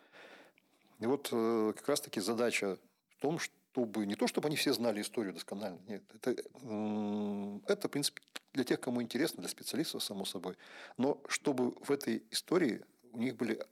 [0.99, 2.77] И вот э, как раз-таки задача
[3.09, 7.91] в том, чтобы не то, чтобы они все знали историю досконально, нет, это, это, в
[7.91, 8.21] принципе,
[8.53, 10.57] для тех, кому интересно, для специалистов, само собой,
[10.97, 13.63] но чтобы в этой истории у них были,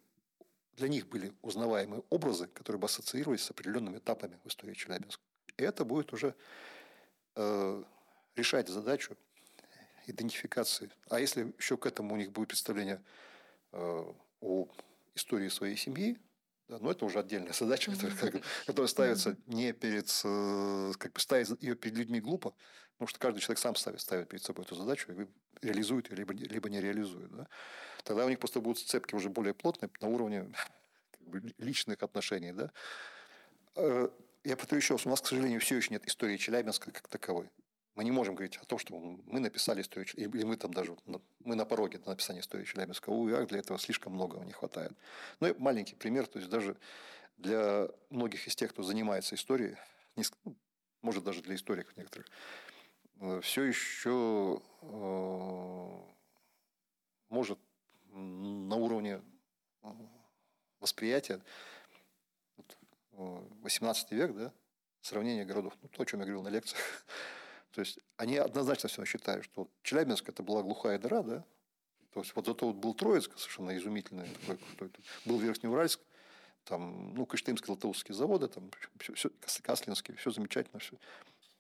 [0.74, 5.25] для них были узнаваемые образы, которые бы ассоциировались с определенными этапами в истории Челябинска.
[5.58, 6.36] И это будет уже
[7.36, 7.84] э,
[8.36, 9.18] решать задачу
[10.08, 10.92] идентификации.
[11.10, 13.04] А если еще к этому у них будет представление
[13.72, 14.04] э,
[14.42, 14.68] о
[15.16, 16.18] истории своей семьи,
[16.68, 21.20] да, но это уже отдельная задача, которая, как которая ставится не перед, э, как бы
[21.20, 22.56] ставить ее перед людьми глупо,
[22.94, 25.28] потому что каждый человек сам ставит, ставит перед собой эту задачу и
[25.62, 27.32] реализует ее, либо, либо не реализует.
[27.32, 27.48] Да.
[28.04, 30.52] Тогда у них просто будут сцепки уже более плотные на уровне
[31.12, 32.52] как бы, личных отношений.
[32.52, 32.72] Да.
[34.46, 37.08] Э, Я повторю еще раз, у нас, к сожалению, все еще нет истории Челябинска как
[37.08, 37.50] таковой.
[37.96, 40.98] Мы не можем говорить о том, что мы написали историю, Чел- или мы там даже,
[41.06, 43.10] ну, мы на пороге написания истории Челябинска.
[43.10, 44.92] Увы, ах, для этого слишком многого не хватает.
[45.40, 46.78] Ну и маленький пример, то есть даже
[47.38, 49.78] для многих из тех, кто занимается историей,
[50.16, 50.24] ну,
[51.02, 52.28] может даже для историков некоторых,
[53.42, 56.00] все еще э,
[57.30, 57.60] может
[58.12, 59.22] на уровне
[59.84, 59.88] э,
[60.80, 61.42] восприятия э,
[63.18, 64.54] 18 век, да,
[65.02, 66.82] сравнение городов, ну, то, о чем я говорил на лекциях,
[67.72, 71.46] то есть они однозначно все считают, что Челябинск это была глухая дыра, да,
[72.16, 74.92] то есть вот зато вот был Троицк совершенно изумительный, такой крутой.
[75.26, 76.00] был Верхнеуральск,
[76.64, 79.30] там, ну, Кыштымский, Латаусские заводы, там, все,
[79.62, 80.98] Каслинский, все замечательно, все.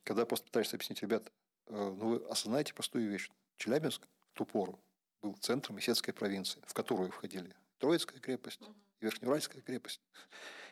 [0.03, 1.31] Когда просто пытаешься объяснить, ребят,
[1.67, 3.29] э, ну, вы осознаете простую вещь.
[3.57, 4.01] Челябинск
[4.31, 4.79] в ту пору
[5.21, 8.61] был центром Исетской провинции, в которую входили Троицкая крепость,
[9.01, 10.01] и Верхнеуральская крепость,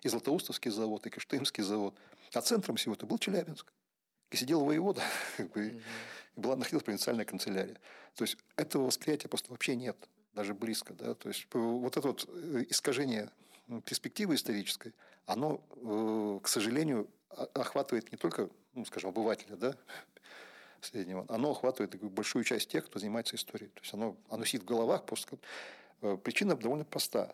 [0.03, 1.95] и Златоустовский завод, и Кыштымский завод.
[2.33, 3.71] А центром всего это был Челябинск.
[4.31, 5.01] И сидел воевода,
[5.37, 5.81] как бы, и
[6.35, 7.79] была находилась провинциальная канцелярия.
[8.15, 9.97] То есть этого восприятия просто вообще нет,
[10.33, 10.93] даже близко.
[10.93, 11.13] Да?
[11.13, 13.29] То есть вот это вот э, искажение
[13.85, 14.93] перспективы исторической,
[15.25, 19.75] оно, э, к сожалению, охватывает не только, ну, скажем, обывателя, да,
[20.81, 23.69] среднего, оно охватывает большую часть тех, кто занимается историей.
[23.69, 25.37] То есть оно, оно сидит в головах просто.
[26.01, 27.33] Э, Причина довольно проста,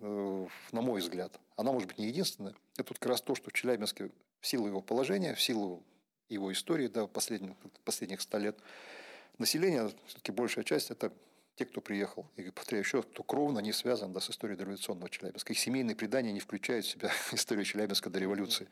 [0.00, 1.38] на мой взгляд.
[1.56, 2.54] Она может быть не единственная.
[2.76, 4.10] Это вот как раз то, что в Челябинске
[4.40, 5.82] в силу его положения, в силу
[6.28, 8.58] его истории да, последних, последних ста лет,
[9.38, 11.12] население, все-таки большая часть, это
[11.56, 12.26] те, кто приехал.
[12.36, 15.52] И, повторяю еще, кто кровно не связан да, с историей дореволюционного Челябинска.
[15.52, 18.68] Их семейные предания не включают в себя историю Челябинска до революции.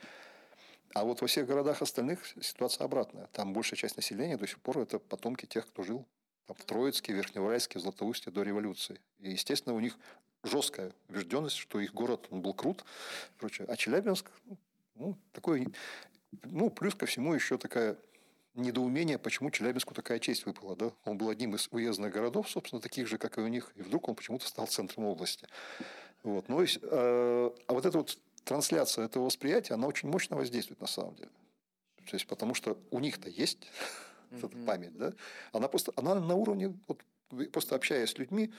[0.94, 3.26] А вот во всех городах остальных ситуация обратная.
[3.32, 6.06] Там большая часть населения до сих пор это потомки тех, кто жил
[6.46, 9.00] там, в Троицке, Верхнеуральске, Златоусте до революции.
[9.18, 9.98] И, естественно, у них
[10.46, 12.84] жесткая убежденность, что их город он был крут.
[13.38, 13.66] прочее.
[13.68, 14.30] А Челябинск,
[14.94, 15.68] ну, такой,
[16.44, 17.96] ну, плюс ко всему еще такая
[18.54, 20.76] недоумение, почему Челябинску такая честь выпала.
[20.76, 20.90] Да?
[21.04, 24.08] Он был одним из уездных городов, собственно, таких же, как и у них, и вдруг
[24.08, 25.46] он почему-то стал центром области.
[26.22, 26.48] Вот.
[26.48, 30.80] Ну, и с- э, а вот эта вот трансляция этого восприятия, она очень мощно воздействует
[30.80, 31.30] на самом деле.
[32.06, 33.66] То есть, потому что у них-то есть
[34.30, 34.64] Мгм.
[34.64, 35.12] память, да?
[35.52, 37.02] Она просто, она на уровне, вот,
[37.52, 38.52] просто общаясь с людьми,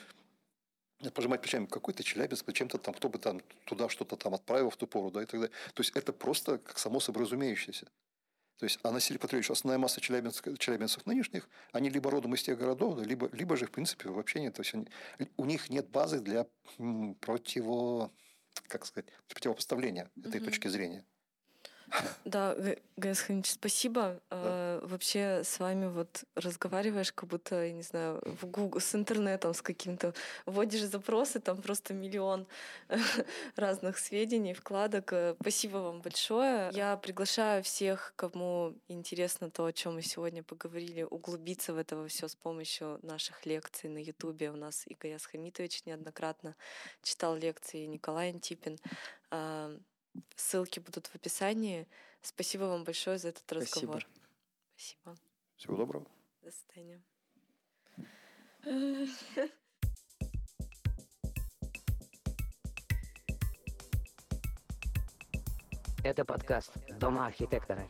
[1.14, 4.88] пожимать плечами, какой-то Челябинск, зачем-то там, кто бы там туда что-то там отправил в ту
[4.88, 5.56] пору, да, и так далее.
[5.74, 7.88] То есть, это просто как само собой разумеющееся.
[8.58, 12.58] То есть, а Насилий Патриевич, основная масса челябинцев, челябинцев нынешних, они либо родом из тех
[12.58, 14.56] городов, либо, либо же, в принципе, вообще нет.
[14.56, 14.88] То есть, они-
[15.38, 16.48] у них нет базы для
[17.22, 18.12] противо,
[18.68, 20.46] как сказать, противопоставления этой Мгм.
[20.46, 21.06] точки зрения.
[22.26, 22.56] Да,
[22.98, 24.20] Гайс Ханич, спасибо.
[24.30, 24.80] Да.
[24.84, 29.62] вообще с вами вот разговариваешь, как будто, я не знаю, в Google, с интернетом, с
[29.62, 30.14] каким-то.
[30.46, 32.48] Вводишь запросы, там просто миллион
[33.56, 35.14] разных сведений, вкладок.
[35.14, 36.70] Э, спасибо вам большое.
[36.74, 42.28] Я приглашаю всех, кому интересно то, о чем мы сегодня поговорили, углубиться в это все
[42.28, 44.52] с помощью наших лекций на Ютубе.
[44.52, 46.56] У нас и Гаяс Хамитович неоднократно
[47.02, 48.78] читал лекции, и Николай Антипин.
[50.36, 51.88] Ссылки будут в описании.
[52.22, 54.06] Спасибо вам большое за этот разговор.
[54.76, 55.18] Спасибо.
[55.56, 56.06] Всего доброго.
[56.42, 57.02] До свидания.
[66.04, 67.88] Это подкаст «Дома архитектора».